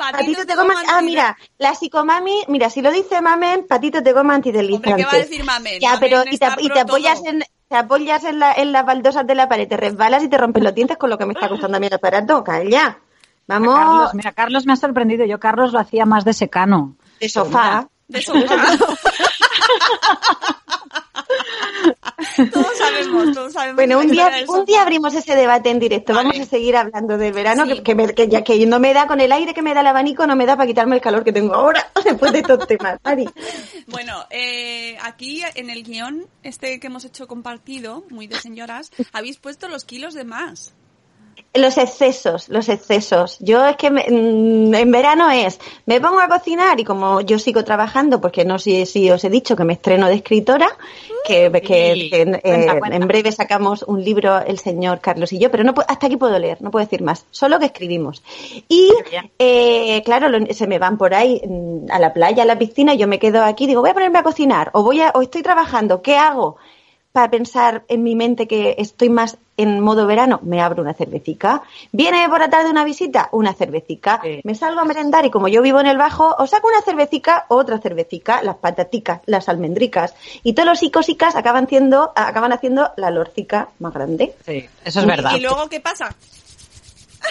Patitos 0.01 0.21
Patito 0.21 0.41
de 0.41 0.47
te 0.47 0.57
goma 0.57 0.75
Ah, 0.89 1.03
mira, 1.03 1.37
la 1.59 1.75
psicomami, 1.75 2.45
mira, 2.49 2.71
si 2.71 2.81
lo 2.81 2.91
dice 2.91 3.21
mamen, 3.21 3.67
patito 3.67 4.03
te 4.03 4.15
coma 4.15 4.35
antideslizante. 4.35 4.91
Hombre, 4.91 5.05
¿qué 5.05 5.11
va 5.11 5.13
a 5.13 5.27
decir 5.27 5.45
mamen? 5.45 5.79
Ya, 5.79 5.95
Mamen 5.95 6.01
pero 6.01 6.23
y 6.31 6.39
te, 6.39 6.47
y 6.59 6.79
apoyas 6.79 7.23
en 7.25 7.45
te 7.69 7.77
apoyas 7.77 8.25
en, 8.25 8.39
la, 8.39 8.53
en 8.53 8.73
las 8.73 8.85
baldosas 8.85 9.27
de 9.27 9.35
la 9.35 9.49
pared, 9.49 9.69
te 9.69 9.77
resbalas 9.77 10.25
y 10.25 10.29
te 10.29 10.39
rompes 10.39 10.63
los 10.63 10.75
dientes 10.75 10.97
con 10.97 11.11
lo 11.11 11.19
que 11.19 11.27
me 11.27 11.35
está 11.35 11.49
costando 11.49 11.77
a 11.77 11.81
mí 11.81 11.87
el 11.87 11.95
aparato. 11.95 12.43
Calla. 12.43 12.99
Vamos 13.47 13.75
Carlos, 13.79 14.15
mira, 14.15 14.33
Carlos 14.33 14.67
me 14.67 14.73
ha 14.73 14.77
sorprendido. 14.77 15.25
Yo 15.27 15.39
Carlos 15.39 15.73
lo 15.73 15.79
hacía 15.79 16.07
más 16.07 16.25
de 16.25 16.33
secano. 16.33 16.97
de 17.21 17.29
sofá. 17.29 17.89
De 18.09 18.23
sofá. 18.23 18.57
todos 22.53 22.77
sabemos, 22.79 23.33
todos 23.35 23.53
sabemos. 23.53 23.77
Bueno, 23.77 23.99
un 23.99 24.09
día, 24.09 24.31
un 24.49 24.65
día 24.65 24.83
abrimos 24.83 25.15
ese 25.15 25.35
debate 25.35 25.71
en 25.71 25.79
directo. 25.79 26.15
Vale. 26.15 26.29
Vamos 26.31 26.47
a 26.47 26.51
seguir 26.51 26.77
hablando 26.77 27.17
del 27.19 27.33
verano, 27.33 27.65
Sí. 27.67 27.75
que, 27.75 27.83
que, 27.83 27.95
me- 27.95 28.15
que 28.15 28.29
ya 28.29 28.43
que 28.43 28.65
no 28.67 28.79
me 28.81 28.93
da 28.95 29.07
con 29.07 29.21
el 29.21 29.33
aire 29.33 29.55
que 29.55 29.63
me 29.63 29.75
da 29.75 29.81
el 29.81 29.87
abanico, 29.87 30.27
no 30.27 30.37
me 30.37 30.47
da 30.47 30.57
para 30.57 30.67
quitarme 30.67 30.97
el 30.97 31.03
calor 31.03 31.25
que 31.25 31.33
tengo 31.33 31.55
ahora, 31.55 31.91
después 32.05 32.33
de 32.33 32.41
estos 32.41 32.67
temas, 32.67 32.99
Mari. 33.05 33.29
Bueno, 33.87 34.25
eh, 34.31 34.97
aquí 35.03 35.43
en 35.57 35.69
el 35.69 35.83
guion, 35.83 36.27
este 36.45 36.79
que 36.79 36.87
hemos 36.87 37.05
hecho 37.05 37.27
compartido, 37.27 38.05
muy 38.11 38.29
de 38.29 38.37
señoras, 38.37 38.93
habéis 39.13 39.39
puesto 39.39 39.67
los 39.69 39.85
kilos 39.85 40.15
de 40.15 40.23
más. 40.25 40.75
Los 41.53 41.79
excesos, 41.79 42.49
los 42.49 42.69
excesos. 42.69 43.37
Yo 43.41 43.67
es 43.67 43.77
que 43.77 43.91
me- 43.91 44.07
mm, 44.09 44.73
en 44.73 44.91
verano 44.93 45.29
es, 45.31 45.59
me 45.85 46.01
pongo 46.01 46.21
a 46.21 46.29
cocinar 46.29 46.79
y 46.79 46.85
como 46.85 47.23
yo 47.23 47.41
sigo 47.41 47.65
trabajando, 47.65 48.21
porque 48.21 48.45
no 48.45 48.61
sé 48.61 48.87
si 48.87 49.11
os 49.11 49.25
he 49.25 49.31
dicho 49.31 49.57
que 49.57 49.65
me 49.65 49.73
estreno 49.73 50.07
de 50.07 50.15
escritora, 50.15 50.69
que, 51.27 51.51
que- 51.51 51.95
Sí, 51.95 52.11
que, 52.11 52.25
cuenta, 52.25 52.39
eh, 52.45 52.79
cuenta. 52.79 52.97
en 52.97 53.09
breve 53.09 53.33
sacamos 53.33 53.83
un 53.83 54.05
libro 54.05 54.39
el 54.39 54.61
señor 54.61 55.01
Carlos 55.01 55.33
y 55.33 55.39
yo, 55.41 55.51
pero 55.51 55.65
no 55.65 55.75
hasta 55.89 56.07
aquí 56.07 56.17
puedo 56.17 56.39
leer, 56.39 56.63
no 56.63 56.71
puedo 56.71 56.85
decir 56.85 57.03
más, 57.03 57.27
solo 57.33 57.59
que 57.59 57.67
escribimos. 57.67 58.23
Y 58.69 58.91
eh, 59.41 60.03
claro, 60.05 60.29
se 60.53 60.67
me 60.69 60.79
van 60.79 60.99
por 60.99 61.15
ahí 61.15 61.41
mm, 61.45 61.91
a 61.91 61.99
la 61.99 62.13
playa, 62.13 62.45
a 62.45 62.47
la 62.47 62.59
piscina, 62.59 62.95
y 62.95 62.99
yo 62.99 63.09
me 63.09 63.19
quedo 63.19 63.43
aquí, 63.45 63.67
digo, 63.67 63.81
voy 63.81 63.91
a 63.91 63.95
ponerme 63.95 64.21
a 64.21 64.23
cocinar, 64.23 64.71
o 64.73 64.85
voy 64.85 65.01
a, 65.01 65.11
o 65.15 65.23
estoy 65.23 65.43
trabajando, 65.43 66.01
¿qué 66.01 66.17
hago? 66.17 66.59
Para 67.13 67.31
pensar 67.31 67.85
en 67.89 68.05
mi 68.05 68.15
mente 68.15 68.47
que 68.47 68.77
estoy 68.79 69.09
más 69.09 69.37
en 69.57 69.81
modo 69.81 70.07
verano, 70.07 70.41
me 70.43 70.61
abro 70.61 70.83
una 70.83 70.95
cervecica. 70.95 71.63
Viene 71.93 72.29
por 72.29 72.41
la 72.41 72.49
tarde 72.49 72.71
una 72.71 72.85
visita, 72.85 73.29
una 73.33 73.53
cervecica. 73.53 74.21
Sí. 74.23 74.41
Me 74.45 74.55
salgo 74.55 74.81
a 74.81 74.85
merendar 74.85 75.27
y 75.27 75.31
como 75.31 75.49
yo 75.49 75.61
vivo 75.61 75.81
en 75.81 75.87
el 75.87 75.99
bajo, 75.99 76.35
os 76.39 76.49
saco 76.49 76.69
una 76.69 76.81
cervecica, 76.83 77.47
otra 77.49 77.79
cervecica, 77.79 78.43
las 78.43 78.57
pataticas, 78.57 79.21
las 79.27 79.49
almendricas. 79.49 80.15
Y 80.45 80.55
todos 80.55 80.69
los 80.69 80.83
icosicas 80.83 81.37
acaban 81.37 81.65
haciendo, 81.65 82.13
acaban 82.15 82.53
haciendo 82.53 82.93
la 82.97 83.11
lorcica 83.11 83.69
más 83.81 83.93
grande. 83.93 84.35
Sí, 84.47 84.69
eso 84.85 85.01
es 85.01 85.07
verdad. 85.07 85.37
¿Y 85.37 85.41
luego 85.41 85.69
qué 85.69 85.81
pasa? 85.81 86.15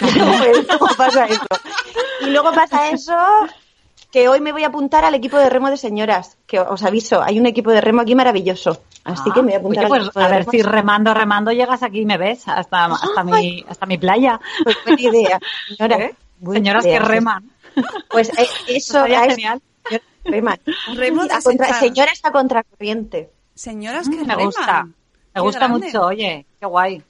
Luego 0.00 0.86
pasa 0.96 1.26
eso. 1.26 1.46
Y 2.20 2.26
luego 2.26 2.52
pasa 2.52 2.90
eso 2.90 3.16
que 4.10 4.28
hoy 4.28 4.40
me 4.40 4.52
voy 4.52 4.64
a 4.64 4.68
apuntar 4.68 5.04
al 5.04 5.14
equipo 5.14 5.36
de 5.38 5.48
remo 5.50 5.70
de 5.70 5.76
señoras, 5.76 6.36
que 6.46 6.58
os 6.60 6.82
aviso, 6.82 7.22
hay 7.22 7.38
un 7.38 7.46
equipo 7.46 7.70
de 7.70 7.80
remo 7.80 8.00
aquí 8.02 8.14
maravilloso. 8.14 8.82
Así 9.04 9.30
Ah, 9.30 9.32
que 9.34 9.42
me 9.42 9.46
voy 9.48 9.54
a 9.54 9.58
apuntar 9.58 9.84
oye, 9.84 9.84
al 9.84 9.88
pues 9.90 10.02
equipo 10.08 10.20
de 10.20 10.24
a 10.26 10.28
ver 10.28 10.38
remo. 10.40 10.50
si 10.50 10.62
remando, 10.62 11.14
remando 11.14 11.52
llegas 11.52 11.82
aquí 11.82 12.00
y 12.00 12.06
me 12.06 12.18
ves 12.18 12.46
hasta, 12.48 12.86
hasta, 12.86 13.24
mi, 13.24 13.64
hasta 13.68 13.86
mi 13.86 13.98
playa. 13.98 14.40
Pues 14.64 14.76
buena 14.84 15.00
idea, 15.00 15.40
señora. 15.68 15.96
¿Eh? 15.98 16.14
Buena 16.38 16.58
Señoras 16.60 16.84
idea. 16.86 16.98
que 17.00 17.04
reman. 17.06 17.50
Pues 18.10 18.28
eh, 18.38 18.46
eso 18.68 19.04
es 19.04 19.18
genial. 19.26 19.62
reman. 20.24 20.58
Remo 20.94 21.22
a 21.22 21.40
contra- 21.40 21.78
señoras 21.80 22.20
a 22.24 22.30
contracorriente. 22.32 23.30
Señoras 23.54 24.08
que 24.08 24.16
Mm, 24.16 24.26
me 24.26 24.34
reman. 24.34 24.44
gusta. 24.46 24.82
Me 24.84 24.92
Qué 25.34 25.40
gusta 25.40 25.58
grande. 25.68 25.86
mucho, 25.86 26.02
oye, 26.06 26.46
qué 26.58 26.66
guay. 26.66 27.02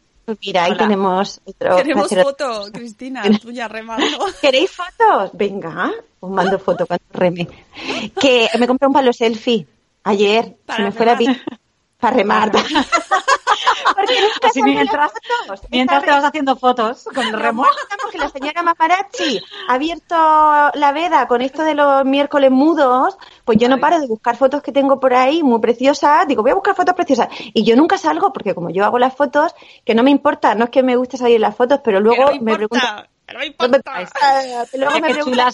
Mira, 0.44 0.64
ahí 0.64 0.70
Hola. 0.72 0.78
tenemos 0.78 1.40
otro 1.44 1.76
Queremos 1.76 2.08
foto, 2.08 2.66
Cristina, 2.72 3.22
tuya 3.40 3.68
remando. 3.68 4.04
¿Queréis 4.40 4.70
fotos? 4.70 5.30
Venga, 5.34 5.90
os 6.20 6.30
mando 6.30 6.58
foto 6.58 6.86
cuando 6.86 7.04
reme. 7.12 7.48
Que 8.20 8.48
me 8.58 8.66
compré 8.66 8.86
un 8.86 8.92
palo 8.94 9.12
selfie 9.12 9.66
ayer. 10.04 10.56
Para 10.66 10.76
se 10.78 10.82
me 10.84 10.92
fue 10.92 11.06
la 11.06 11.14
remar. 11.16 11.34
pi- 11.36 11.42
Para 11.98 12.16
remar. 12.16 12.52
Porque 13.84 14.20
nunca 14.20 14.48
Así 14.48 14.62
mientras, 14.62 15.12
fotos. 15.12 15.60
mientras 15.70 16.04
te 16.04 16.10
vas 16.10 16.24
haciendo 16.24 16.56
fotos 16.56 17.04
con 17.14 17.26
el 17.26 17.32
Nos 17.32 17.42
remo. 17.42 17.62
mostramos 17.62 18.10
que 18.10 18.18
la 18.18 18.28
señora 18.28 18.62
ha 19.68 19.74
abierto 19.74 20.14
la 20.74 20.92
veda 20.92 21.26
con 21.26 21.42
esto 21.42 21.62
de 21.62 21.74
los 21.74 22.04
miércoles 22.04 22.50
mudos, 22.50 23.16
pues 23.44 23.58
yo 23.58 23.68
no 23.68 23.78
paro 23.78 24.00
de 24.00 24.06
buscar 24.06 24.36
fotos 24.36 24.62
que 24.62 24.72
tengo 24.72 25.00
por 25.00 25.14
ahí 25.14 25.42
muy 25.42 25.60
preciosas. 25.60 26.26
Digo, 26.26 26.42
voy 26.42 26.52
a 26.52 26.54
buscar 26.54 26.74
fotos 26.74 26.94
preciosas. 26.94 27.28
Y 27.52 27.64
yo 27.64 27.76
nunca 27.76 27.98
salgo 27.98 28.32
porque 28.32 28.54
como 28.54 28.70
yo 28.70 28.84
hago 28.84 28.98
las 28.98 29.14
fotos, 29.14 29.54
que 29.84 29.94
no 29.94 30.02
me 30.02 30.10
importa, 30.10 30.54
no 30.54 30.64
es 30.64 30.70
que 30.70 30.82
me 30.82 30.96
guste 30.96 31.16
salir 31.16 31.36
en 31.36 31.42
las 31.42 31.56
fotos, 31.56 31.80
pero 31.84 32.00
luego 32.00 32.30
me 32.40 32.54
preguntan... 32.56 33.06
no 33.32 33.44
importa. 33.44 34.08
Luego 34.74 35.00
me 35.00 35.10
preguntan. 35.10 35.52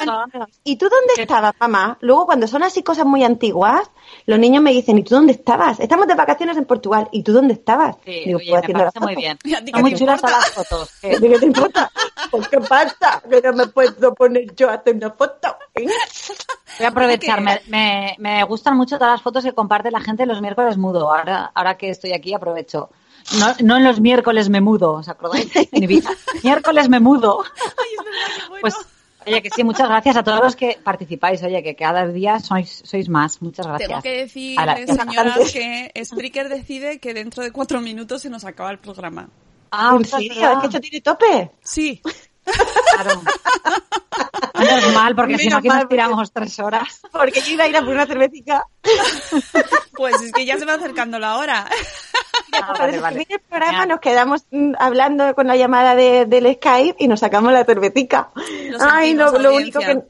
¿y 0.64 0.76
tú 0.76 0.88
dónde 0.88 1.22
estabas, 1.22 1.54
mamá? 1.60 1.98
Luego, 2.00 2.26
cuando 2.26 2.46
son 2.46 2.62
así 2.62 2.82
cosas 2.82 3.06
muy 3.06 3.24
antiguas, 3.24 3.90
los 4.26 4.38
niños 4.38 4.62
me 4.62 4.72
dicen, 4.72 4.98
¿y 4.98 5.02
tú 5.02 5.14
dónde 5.14 5.32
estabas? 5.32 5.80
Estamos 5.80 6.06
de 6.06 6.14
vacaciones 6.14 6.56
en 6.56 6.64
Portugal, 6.64 7.08
¿y 7.12 7.22
tú 7.22 7.32
dónde 7.32 7.54
estabas? 7.54 7.96
Sí, 8.04 8.24
Digo, 8.26 8.38
oye, 8.38 8.50
pues 8.50 8.68
me 8.68 8.74
parece 8.74 9.00
muy 9.00 9.14
bien. 9.16 9.38
¿Y 9.44 9.54
a 9.54 9.64
ti 9.64 9.66
qué 9.66 9.72
Son 9.72 9.82
muy 9.82 9.92
te 9.92 9.98
chulas 9.98 10.20
todas 10.20 10.36
las 10.36 10.50
fotos. 10.50 10.90
¿Qué 11.00 11.20
qué 11.20 11.38
te 11.38 11.46
importa? 11.46 11.90
Pues 12.30 12.48
qué 12.48 12.60
pasa, 12.60 13.22
que 13.28 13.40
no 13.42 13.52
me 13.52 13.66
puedo 13.68 14.14
poner 14.14 14.54
yo 14.54 14.70
a 14.70 14.74
hacer 14.74 14.94
una 14.94 15.10
foto. 15.10 15.56
Voy 15.74 16.86
a 16.86 16.88
aprovechar. 16.88 17.40
Me, 17.40 17.60
me, 17.68 18.16
me 18.18 18.44
gustan 18.44 18.76
mucho 18.76 18.98
todas 18.98 19.14
las 19.14 19.22
fotos 19.22 19.44
que 19.44 19.52
comparte 19.52 19.90
la 19.90 20.00
gente 20.00 20.26
los 20.26 20.40
miércoles 20.40 20.76
mudo. 20.76 21.12
Ahora, 21.12 21.50
ahora 21.54 21.76
que 21.76 21.90
estoy 21.90 22.12
aquí 22.12 22.34
aprovecho. 22.34 22.90
No, 23.38 23.54
no 23.62 23.76
en 23.76 23.84
los 23.84 24.00
miércoles 24.00 24.48
me 24.48 24.60
mudo, 24.60 24.94
¿os 24.94 25.08
acordáis? 25.08 25.50
En 25.54 25.82
Ibiza. 25.82 26.10
miércoles 26.42 26.88
me 26.88 27.00
mudo. 27.00 27.42
Ay, 27.42 27.88
es 27.98 28.04
verdad, 28.04 28.34
qué 28.34 28.48
bueno. 28.48 28.60
Pues, 28.62 28.74
oye, 29.26 29.42
que 29.42 29.50
sí, 29.50 29.64
muchas 29.64 29.88
gracias 29.88 30.16
a 30.16 30.22
todos 30.22 30.40
los 30.40 30.56
que 30.56 30.78
participáis. 30.82 31.42
Oye, 31.42 31.62
que 31.62 31.74
cada 31.74 32.06
día 32.06 32.38
sois, 32.38 32.82
sois 32.84 33.08
más. 33.08 33.42
Muchas 33.42 33.66
gracias. 33.66 33.88
Tengo 33.88 34.02
que 34.02 34.16
decir, 34.16 34.58
señoras, 34.86 35.52
que 35.52 35.92
Spreaker 36.04 36.48
decide 36.48 36.98
que 37.00 37.14
dentro 37.14 37.42
de 37.42 37.50
cuatro 37.50 37.80
minutos 37.80 38.22
se 38.22 38.30
nos 38.30 38.44
acaba 38.44 38.70
el 38.70 38.78
programa. 38.78 39.28
Ah, 39.70 39.94
¿En 39.96 40.04
serio? 40.04 40.32
¿Es 40.32 40.58
que 40.58 40.66
esto 40.66 40.80
tiene 40.80 41.00
tope? 41.00 41.50
Sí. 41.62 42.00
Claro. 42.44 43.22
Menos 44.58 44.94
mal, 44.94 45.14
porque 45.14 45.38
si 45.38 45.48
no 45.48 45.58
aquí 45.58 45.68
nos 45.68 45.88
tiramos 45.88 46.32
tres 46.32 46.58
horas. 46.60 47.00
Porque 47.12 47.40
yo 47.40 47.52
iba 47.52 47.64
a 47.64 47.68
ir 47.68 47.76
a 47.76 47.80
por 47.80 47.90
una 47.90 48.06
cervecita. 48.06 48.64
Pues 49.96 50.20
es 50.22 50.32
que 50.32 50.44
ya 50.44 50.58
se 50.58 50.64
va 50.64 50.74
acercando 50.74 51.18
la 51.18 51.36
hora. 51.36 51.68
Ah, 52.62 52.74
vale, 53.00 53.26
el 53.28 53.40
programa 53.40 53.86
nos 53.86 54.00
quedamos 54.00 54.44
mm, 54.50 54.72
hablando 54.78 55.34
con 55.34 55.46
la 55.46 55.56
llamada 55.56 55.94
de, 55.94 56.26
del 56.26 56.54
Skype 56.54 56.96
y 56.98 57.08
nos 57.08 57.20
sacamos 57.20 57.52
la 57.52 57.64
cervecita. 57.64 58.30
Lo 58.70 58.78
Ay, 58.80 59.14
lo, 59.14 59.32
lo 59.38 59.54
único 59.54 59.80
que 59.80 60.02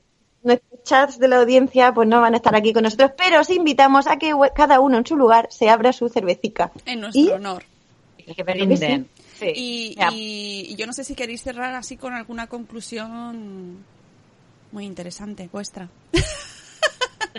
nuestros 0.43 0.83
chats 0.85 1.19
de 1.19 1.27
la 1.29 1.39
audiencia 1.39 1.93
pues 1.93 2.07
no 2.09 2.21
van 2.21 2.35
a 2.35 2.37
estar 2.37 2.55
aquí 2.55 2.73
con 2.73 2.85
nosotros, 2.85 3.11
pero 3.17 3.41
os 3.41 3.51
invitamos 3.51 4.07
a 4.07 4.17
que 4.17 4.33
cada 4.55 4.79
uno 4.81 4.99
en 4.99 5.07
su 5.07 5.17
lugar 5.17 5.49
se 5.51 5.69
abra 5.69 5.93
su 5.93 6.09
cervecica. 6.09 6.71
En 6.85 7.01
nuestro 7.01 7.21
Y- 7.23 7.31
honor. 7.31 7.65
Que 8.35 8.43
brinden. 8.43 9.09
Sí. 9.39 9.53
Y, 9.55 9.95
Mira, 9.97 10.11
y- 10.13 10.67
y 10.71 10.77
yo 10.77 10.87
no 10.87 10.93
sé 10.93 11.05
si 11.05 11.15
queréis 11.15 11.43
cerrar 11.43 11.75
así 11.75 11.97
con 11.97 12.15
alguna 12.15 12.47
conclusión 12.47 13.85
muy 14.73 14.85
interesante 14.85 15.49
vuestra. 15.53 15.89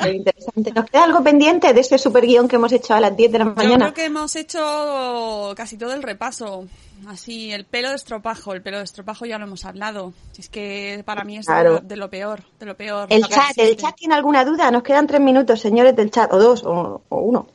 Interesante. 0.06 0.72
¿Nos 0.74 0.86
queda 0.86 1.04
algo 1.04 1.24
pendiente 1.24 1.74
de 1.74 1.82
este 1.82 1.98
super 1.98 2.26
guion 2.26 2.48
que 2.48 2.56
hemos 2.58 2.72
hecho 2.72 2.94
a 2.94 3.00
las 3.00 3.16
10 3.16 3.32
de 3.32 3.40
la 3.40 3.46
Yo 3.46 3.54
mañana? 3.56 3.78
creo 3.86 3.94
que 3.94 4.06
hemos 4.06 4.36
hecho 4.36 5.54
casi 5.56 5.78
todo 5.78 5.94
el 5.94 6.04
repaso. 6.04 6.66
Así, 7.08 7.52
el 7.52 7.66
pelo 7.66 7.90
de 7.90 7.96
estropajo. 7.96 8.54
El 8.54 8.62
pelo 8.62 8.78
de 8.80 8.84
estropajo 8.84 9.26
ya 9.26 9.38
lo 9.38 9.46
hemos 9.46 9.66
hablado. 9.66 10.14
Es 10.38 10.50
que 10.50 11.04
para 11.06 11.24
mí 11.24 11.38
es 11.38 11.46
de 11.46 11.64
lo- 11.64 11.80
de, 11.80 11.96
lo 11.96 12.10
peor, 12.10 12.42
de 12.60 12.66
lo 12.66 12.76
peor. 12.76 13.08
El 13.12 13.24
chat, 13.28 13.58
¿el 13.58 13.78
chat 13.78 13.96
tiene 13.96 14.16
alguna 14.16 14.44
duda? 14.46 14.72
Nos 14.72 14.84
quedan 14.84 15.06
tres 15.08 15.22
minutos, 15.22 15.60
señores 15.60 15.96
del 15.96 16.10
chat, 16.12 16.32
o 16.34 16.40
dos, 16.40 16.64
o, 16.64 17.02
o 17.10 17.18
uno. 17.22 17.48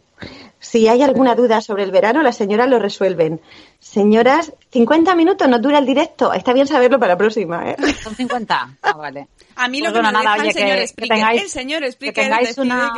Si 0.59 0.87
hay 0.89 1.03
alguna 1.03 1.35
duda 1.35 1.61
sobre 1.61 1.83
el 1.83 1.91
verano, 1.91 2.23
las 2.23 2.37
señoras 2.37 2.69
lo 2.69 2.79
resuelven. 2.79 3.41
Señoras, 3.81 4.53
50 4.71 5.15
minutos 5.17 5.49
nos 5.49 5.61
dura 5.61 5.79
el 5.79 5.87
directo. 5.87 6.33
Está 6.33 6.53
bien 6.53 6.67
saberlo 6.67 6.99
para 7.01 7.15
la 7.15 7.19
próxima, 7.19 7.71
¿eh? 7.71 7.77
Son 8.03 8.15
50. 8.15 8.77
Ah, 8.83 8.93
vale. 8.93 9.27
A 9.57 9.69
mí 9.69 9.81
lo 9.81 9.87
Pues 9.91 9.95
que 9.95 10.07
me 10.07 10.13
nada, 10.13 10.21
deja 10.21 10.35
oye, 10.35 10.49
el 10.49 10.55
señor 10.55 10.77
que- 10.77 10.83
explique. 10.85 11.09
que 11.15 11.21
tengáis- 11.21 11.43
el 11.43 11.49
señor 11.49 11.81
que 11.81 11.87
explique. 11.89 12.23
tengáis 12.23 12.49
decide 12.49 12.63
una- 12.67 12.93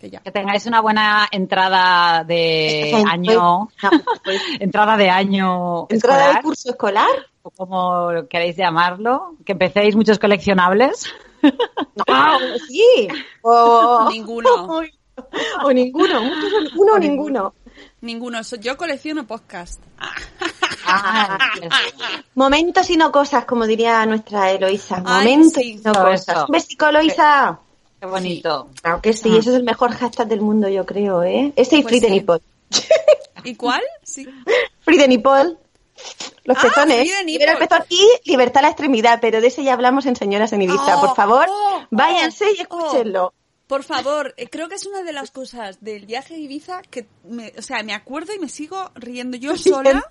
que, 0.00 0.10
que. 0.10 0.18
Que 0.22 0.30
tengáis 0.30 0.66
una 0.66 0.80
buena 0.82 1.26
entrada 1.30 2.24
de 2.24 2.92
año, 3.08 3.32
No, 3.32 3.70
pues, 4.22 4.42
entrada 4.60 4.98
de 4.98 5.08
año 5.08 5.86
entrada 5.88 6.16
escolar, 6.18 6.34
del 6.34 6.42
curso 6.42 6.68
escolar. 6.70 7.08
o 7.42 7.50
como 7.50 8.28
queréis 8.28 8.54
llamarlo, 8.56 9.36
que 9.46 9.52
empecéis 9.52 9.96
muchos 9.96 10.18
coleccionables. 10.18 11.06
No, 12.08 12.38
sí. 12.68 13.08
O, 13.42 14.08
Ninguno. 14.10 14.82
O 15.64 15.72
ninguno. 15.72 16.22
Muchos 16.22 16.72
uno 16.76 16.92
o 16.94 16.98
ninguno. 16.98 17.54
Ninguno. 18.00 18.40
Yo 18.60 18.76
colecciono 18.76 19.26
podcast. 19.26 19.80
Ah, 20.86 21.38
Momentos 22.34 22.90
y 22.90 22.96
no 22.96 23.10
cosas, 23.10 23.44
como 23.44 23.66
diría 23.66 24.04
nuestra 24.06 24.50
Eloisa. 24.50 25.02
Ay, 25.04 25.26
Momentos 25.36 25.52
sí. 25.62 25.72
y 25.72 25.76
no 25.76 25.92
cosas. 25.92 26.44
Un 26.48 26.52
besico, 26.52 26.86
Eloisa. 26.86 27.58
qué 28.00 28.06
bonito. 28.06 28.68
Claro 28.82 29.00
que 29.00 29.12
sí, 29.12 29.30
Ah. 29.34 29.38
ese 29.38 29.50
es 29.50 29.56
el 29.56 29.64
mejor 29.64 29.92
hashtag 29.94 30.28
del 30.28 30.40
mundo, 30.42 30.68
yo 30.68 30.84
creo, 30.84 31.22
¿eh? 31.22 31.52
Ese 31.56 31.76
y 31.76 31.82
Pues 31.82 31.90
Free 31.92 32.00
the 32.00 32.06
sí. 32.08 32.12
Nipple. 32.12 32.40
¿Y 33.44 33.54
cuál? 33.56 33.82
Sí. 34.02 34.26
Free 34.84 34.98
the 34.98 35.08
Nipple. 35.08 35.56
Los 36.44 36.58
Ah, 36.58 36.62
pezones. 36.62 36.98
El 37.00 37.28
pezón 37.58 37.86
y 37.88 38.08
libertad 38.26 38.60
la 38.62 38.68
extremidad, 38.68 39.18
pero 39.22 39.40
de 39.40 39.46
ese 39.46 39.64
ya 39.64 39.72
hablamos 39.72 40.04
en 40.06 40.16
Señoras 40.16 40.52
en 40.52 40.62
Ibiza. 40.62 40.98
Oh, 40.98 41.00
Por 41.06 41.16
favor, 41.16 41.46
oh, 41.48 41.82
váyanse 41.90 42.44
y 42.52 42.58
oh, 42.58 42.62
escúchenlo. 42.62 43.32
Por 43.66 43.82
favor, 43.82 44.34
eh, 44.36 44.48
creo 44.48 44.68
que 44.68 44.74
es 44.74 44.86
una 44.86 45.02
de 45.02 45.12
las 45.12 45.30
cosas 45.30 45.82
del 45.82 46.04
viaje 46.06 46.34
a 46.34 46.38
Ibiza 46.38 46.82
que, 46.82 47.06
me, 47.24 47.52
o 47.56 47.62
sea, 47.62 47.82
me 47.82 47.94
acuerdo 47.94 48.34
y 48.34 48.38
me 48.38 48.48
sigo 48.48 48.90
riendo 48.94 49.36
yo 49.38 49.56
sola 49.56 50.04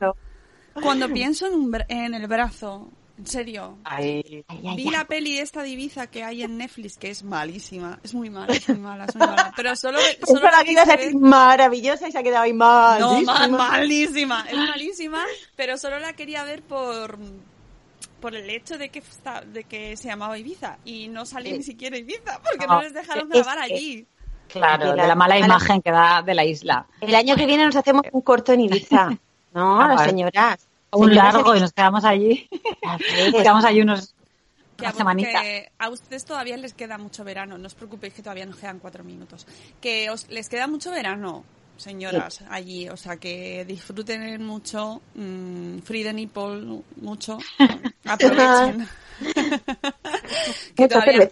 cuando 0.73 1.07
pienso 1.09 1.45
en, 1.47 1.53
un 1.53 1.75
en 1.87 2.13
el 2.15 2.27
brazo. 2.27 2.89
En 3.15 3.27
serio. 3.27 3.77
Ay, 3.83 4.43
Ay, 4.47 4.63
ay, 4.67 4.75
Vi 4.75 4.89
la 4.89 5.05
peli 5.05 5.37
esta 5.37 5.61
de 5.61 5.69
Ibiza 5.69 6.07
que 6.07 6.23
hay 6.23 6.41
en 6.41 6.57
Netflix, 6.57 6.97
que 6.97 7.11
es 7.11 7.21
malísima. 7.23 7.99
Es 8.03 8.15
muy 8.15 8.31
mala, 8.31 8.53
es 8.53 8.67
muy 8.67 8.79
mala, 8.79 9.05
es 9.05 9.15
muy 9.15 9.27
mala. 9.27 9.53
Pero 9.55 9.75
solo, 9.75 9.99
solo 10.25 10.41
la 10.49 10.63
que 10.63 10.71
ibas 10.71 10.89
a 10.89 10.93
decir 10.97 11.13
ver- 11.13 11.21
maravillosa 11.21 12.07
y 12.07 12.11
se 12.11 12.17
ha 12.17 12.23
quedado 12.23 12.41
ahí 12.45 12.53
mal. 12.53 12.99
No, 12.99 13.21
mal, 13.21 13.51
malísima. 13.51 14.47
Es 14.49 14.57
malísima, 14.57 15.23
pero 15.55 15.77
solo 15.77 15.99
la 15.99 16.13
quería 16.13 16.43
ver 16.43 16.63
por 16.63 17.19
por 18.23 18.33
el 18.35 18.49
hecho 18.49 18.77
de 18.77 18.87
que 18.89 18.99
esta- 18.99 19.41
de 19.41 19.65
que 19.65 19.97
se 19.97 20.07
llamaba 20.07 20.37
Ibiza 20.39 20.77
y 20.85 21.09
no 21.09 21.25
salía 21.25 21.51
Sí. 21.51 21.57
ni 21.57 21.63
siquiera 21.63 21.97
Ibiza 21.97 22.39
porque 22.43 22.65
No, 22.65 22.75
no 22.75 22.81
les 22.81 22.93
dejaron 22.93 23.27
grabar 23.29 23.57
que- 23.57 23.63
allí. 23.75 24.07
claro, 24.47 24.91
de 24.95 25.07
la 25.07 25.15
mala 25.15 25.37
imagen 25.37 25.81
que 25.81 25.91
da 25.91 26.21
de 26.21 26.33
la 26.33 26.45
isla. 26.45 26.87
El 27.01 27.13
año 27.15 27.35
que 27.35 27.45
viene 27.45 27.65
nos 27.65 27.75
hacemos 27.75 28.03
un 28.11 28.21
corto 28.21 28.53
en 28.53 28.61
Ibiza. 28.61 29.09
No, 29.53 29.79
Ah, 29.79 29.89
las 29.89 30.05
señoras. 30.05 30.67
Un 30.91 31.09
Señoras 31.09 31.33
largo 31.35 31.55
y 31.55 31.59
nos 31.59 31.73
quedamos 31.73 32.03
allí. 32.05 32.49
Nos 32.81 33.01
quedamos 33.43 33.63
allí 33.65 33.81
unos, 33.81 34.15
Que 34.77 34.83
una 34.85 34.89
a, 34.89 34.93
semanita. 34.93 35.41
que 35.41 35.71
a 35.77 35.89
ustedes 35.89 36.25
todavía 36.25 36.57
les 36.57 36.73
queda 36.73 36.97
mucho 36.97 37.23
verano, 37.23 37.57
no 37.59 37.67
os 37.67 37.75
preocupéis 37.75 38.13
que 38.15 38.23
todavía 38.23 38.47
nos 38.47 38.55
quedan 38.57 38.79
cuatro 38.79 39.03
minutos. 39.03 39.45
Que 39.79 40.09
os 40.09 40.27
les 40.29 40.49
queda 40.49 40.65
mucho 40.65 40.89
verano, 40.89 41.43
señoras, 41.83 42.41
allí, 42.49 42.89
o 42.89 42.97
sea 42.97 43.17
que 43.17 43.65
disfruten 43.65 44.43
mucho, 44.43 45.01
mm, 45.15 45.79
free 45.79 46.03
the 46.03 46.13
nipple 46.13 46.81
mucho, 47.01 47.37
aprovechen. 48.05 48.87
que 50.75 50.87
todavía, 50.87 51.29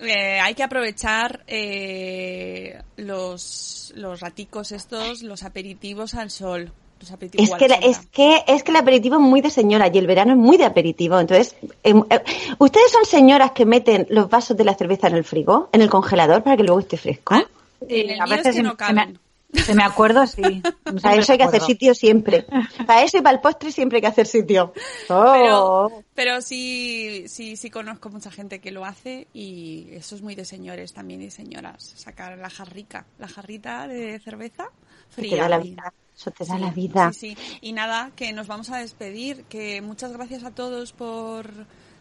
eh, 0.00 0.40
hay 0.40 0.54
que 0.54 0.62
aprovechar 0.62 1.44
eh, 1.46 2.80
los, 2.96 3.92
los 3.96 4.20
raticos 4.20 4.72
estos, 4.72 5.22
los 5.22 5.42
aperitivos 5.44 6.14
al 6.14 6.30
sol. 6.30 6.72
Los 7.00 7.10
aperitivos 7.10 7.48
Es 7.48 7.52
al 7.52 7.58
que, 7.58 7.68
la- 7.68 7.74
es 7.76 7.98
que 8.12 8.44
es 8.46 8.62
que 8.62 8.70
el 8.70 8.76
aperitivo 8.76 9.16
es 9.16 9.20
muy 9.22 9.40
de 9.40 9.50
señora 9.50 9.90
y 9.92 9.98
el 9.98 10.06
verano 10.06 10.32
es 10.32 10.38
muy 10.38 10.56
de 10.56 10.64
aperitivo. 10.64 11.18
Entonces, 11.18 11.56
em, 11.82 12.02
eh, 12.10 12.20
¿ustedes 12.58 12.90
son 12.92 13.04
señoras 13.04 13.50
que 13.52 13.64
meten 13.66 14.06
los 14.08 14.30
vasos 14.30 14.56
de 14.56 14.64
la 14.64 14.74
cerveza 14.74 15.08
en 15.08 15.14
el 15.16 15.24
frigo, 15.24 15.68
en 15.72 15.82
el 15.82 15.90
congelador, 15.90 16.42
para 16.44 16.56
que 16.56 16.62
luego 16.62 16.78
esté 16.80 16.96
fresco? 16.96 17.34
Ah, 17.34 17.44
el 17.88 18.20
a 18.20 18.24
mío 18.24 18.34
es 18.36 18.38
veces 18.44 18.56
que 18.56 18.62
no 18.62 18.76
caben. 18.76 19.18
Se 19.52 19.74
me 19.74 19.82
acuerdo, 19.84 20.26
sí. 20.26 20.62
No 20.92 21.00
Para 21.00 21.16
eso 21.16 21.32
hay 21.32 21.38
que 21.38 21.44
hacer 21.44 21.62
sitio 21.62 21.94
siempre. 21.94 22.44
Para 22.86 23.02
eso 23.02 23.16
y 23.16 23.22
para 23.22 23.36
el 23.36 23.40
postre 23.40 23.72
siempre 23.72 23.96
hay 23.96 24.02
que 24.02 24.08
hacer 24.08 24.26
sitio. 24.26 24.74
Oh. 25.08 25.32
Pero, 25.32 26.04
pero 26.14 26.40
sí, 26.42 27.24
sí, 27.28 27.56
sí 27.56 27.70
conozco 27.70 28.10
mucha 28.10 28.30
gente 28.30 28.58
que 28.60 28.70
lo 28.72 28.84
hace 28.84 29.26
y 29.32 29.88
eso 29.92 30.14
es 30.16 30.22
muy 30.22 30.34
de 30.34 30.44
señores 30.44 30.92
también 30.92 31.22
y 31.22 31.30
señoras. 31.30 31.94
Sacar 31.96 32.36
la 32.36 32.50
jarrica, 32.50 33.06
la 33.18 33.28
jarrita 33.28 33.88
de 33.88 34.18
cerveza 34.20 34.68
te 35.14 35.22
fría. 35.22 35.42
da 35.44 35.48
la 35.48 35.58
vida. 35.58 35.92
Eso 36.14 36.30
te 36.30 36.44
da 36.44 36.56
Sí, 36.56 36.60
la 36.60 36.70
vida. 36.70 37.12
Sí, 37.12 37.36
sí. 37.36 37.58
Y 37.62 37.72
nada, 37.72 38.10
que 38.14 38.32
nos 38.32 38.46
vamos 38.46 38.70
a 38.70 38.78
despedir. 38.78 39.44
Que 39.44 39.80
muchas 39.80 40.12
gracias 40.12 40.44
a 40.44 40.50
todos 40.50 40.92
por, 40.92 41.50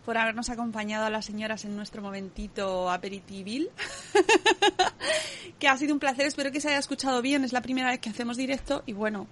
por 0.06 0.18
habernos 0.18 0.50
acompañado 0.50 1.06
a 1.06 1.10
las 1.10 1.26
señoras 1.26 1.64
en 1.66 1.76
nuestro 1.76 2.02
momentito 2.02 2.90
aperitivil. 2.90 3.70
que 5.60 5.68
ha 5.68 5.78
sido 5.78 5.94
un 5.94 6.00
placer. 6.00 6.26
Espero 6.26 6.52
que 6.52 6.60
se 6.62 6.70
haya 6.70 6.80
escuchado 6.80 7.22
bien. 7.22 7.44
Es 7.44 7.54
la 7.54 7.62
primera 7.62 7.90
vez 7.90 8.00
que 8.00 8.10
hacemos 8.10 8.38
directo 8.38 8.84
y 8.86 8.94
bueno, 8.94 9.28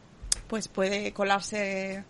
pues 0.47 0.67
puede 0.67 1.11
colarse. 1.13 2.03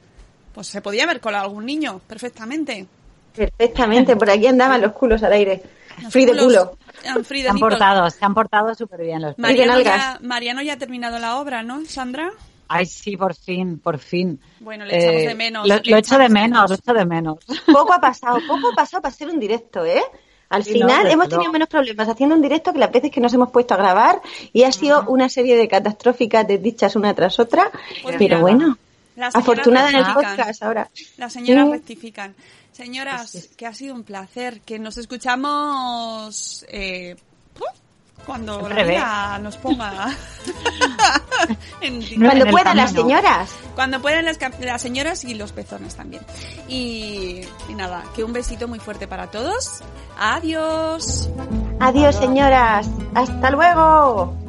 Pues 0.54 0.68
se 0.68 0.82
podía 0.82 1.04
haber 1.04 1.20
colado 1.22 1.46
algún 1.46 1.66
niño 1.66 2.00
perfectamente. 2.08 2.88
Perfectamente, 3.36 4.16
por 4.16 4.30
aquí 4.30 4.48
andaban 4.48 4.82
los 4.82 4.92
culos 4.94 5.22
al 5.24 5.34
aire. 5.34 5.62
Los 6.02 6.12
Free 6.12 6.26
de 6.26 6.32
culos- 6.34 6.44
culo. 6.46 6.78
Ah, 7.08 7.18
free 7.24 7.40
Se 7.40 7.44
de 7.44 7.50
han 7.50 7.60
portado, 7.60 8.10
se 8.10 8.26
han 8.26 8.34
portado 8.34 8.74
súper 8.76 9.02
bien 9.02 9.22
los 9.22 9.36
de 9.38 9.42
Mariano 9.42 9.80
ya. 9.80 10.18
Mariano 10.22 10.62
ya 10.62 10.74
ha 10.74 10.78
terminado 10.78 11.20
la 11.20 11.38
obra, 11.40 11.62
¿no, 11.64 11.86
Sandra? 11.86 12.30
Ay, 12.70 12.86
sí, 12.86 13.18
por 13.18 13.34
fin, 13.36 13.80
por 13.80 13.98
fin. 14.00 14.40
Bueno, 14.60 14.86
le 14.86 14.96
echamos 14.98 15.22
Eh, 15.24 15.28
de 15.28 15.36
menos. 15.36 15.68
Lo, 15.68 15.76
le 15.76 15.82
lo 15.92 15.98
echo 15.98 16.18
de 16.18 16.30
menos, 16.30 16.70
lo 16.70 16.76
echo 16.76 16.94
de 16.94 17.06
menos. 17.06 17.40
Poco 17.66 17.94
ha 17.94 18.00
pasado, 18.00 18.38
poco 18.48 18.70
ha 18.72 18.76
pasado 18.76 19.02
para 19.02 19.12
hacer 19.14 19.28
un 19.28 19.40
directo, 19.40 19.84
¿eh? 19.86 20.02
Al 20.50 20.64
Sí, 20.64 20.74
final 20.74 21.04
no, 21.04 21.10
hemos 21.10 21.30
tenido 21.30 21.52
menos 21.52 21.68
problemas 21.68 22.08
haciendo 22.10 22.36
un 22.36 22.42
directo 22.42 22.72
que 22.74 22.80
las 22.80 22.92
veces 22.92 23.12
que 23.12 23.20
nos 23.22 23.34
hemos 23.34 23.52
puesto 23.52 23.74
a 23.74 23.78
grabar 23.78 24.22
y 24.54 24.64
ha 24.64 24.72
sido 24.72 25.04
una 25.08 25.30
serie 25.30 25.56
de 25.58 25.68
catastróficas 25.68 26.48
desdichas 26.48 26.96
una 26.96 27.14
tras 27.14 27.40
otra. 27.40 27.70
Pues 28.04 28.16
pero 28.18 28.20
mira, 28.20 28.40
bueno, 28.40 28.78
Las 29.16 29.34
señoras 29.34 29.36
afortunada 29.36 29.90
en 29.90 29.96
el 29.98 30.06
podcast 30.14 30.64
ahora. 30.64 30.90
Las 31.18 31.34
señoras 31.34 31.66
Sí. 31.66 31.72
rectifican. 31.74 32.36
Señoras, 32.72 33.50
que 33.58 33.66
ha 33.68 33.74
sido 33.74 33.94
un 33.94 34.04
placer. 34.04 34.62
Que 34.62 34.80
nos 34.80 34.98
escuchamos 34.98 36.66
eh. 36.70 37.16
Cuando 38.30 38.70
la 38.70 38.84
vida 38.84 39.40
nos 39.40 39.58
ponga. 39.58 40.16
en. 41.82 42.00
Cuando 42.20 42.46
en 42.46 42.52
puedan 42.52 42.78
las 42.78 42.92
señoras. 42.92 43.50
Cuando 43.74 44.00
puedan 44.00 44.24
las, 44.26 44.38
las 44.60 44.82
señoras 44.84 45.24
y 45.24 45.34
los 45.34 45.52
pezones 45.52 45.96
también. 45.96 46.22
Y, 46.68 47.42
y 47.68 47.74
nada, 47.74 48.04
que 48.16 48.24
un 48.24 48.32
besito 48.32 48.68
muy 48.68 48.78
fuerte 48.78 49.08
para 49.08 49.32
todos. 49.32 49.82
Adiós. 50.20 51.28
Adiós, 51.80 52.16
señoras. 52.18 52.88
Hasta 53.16 53.50
luego. 53.50 54.49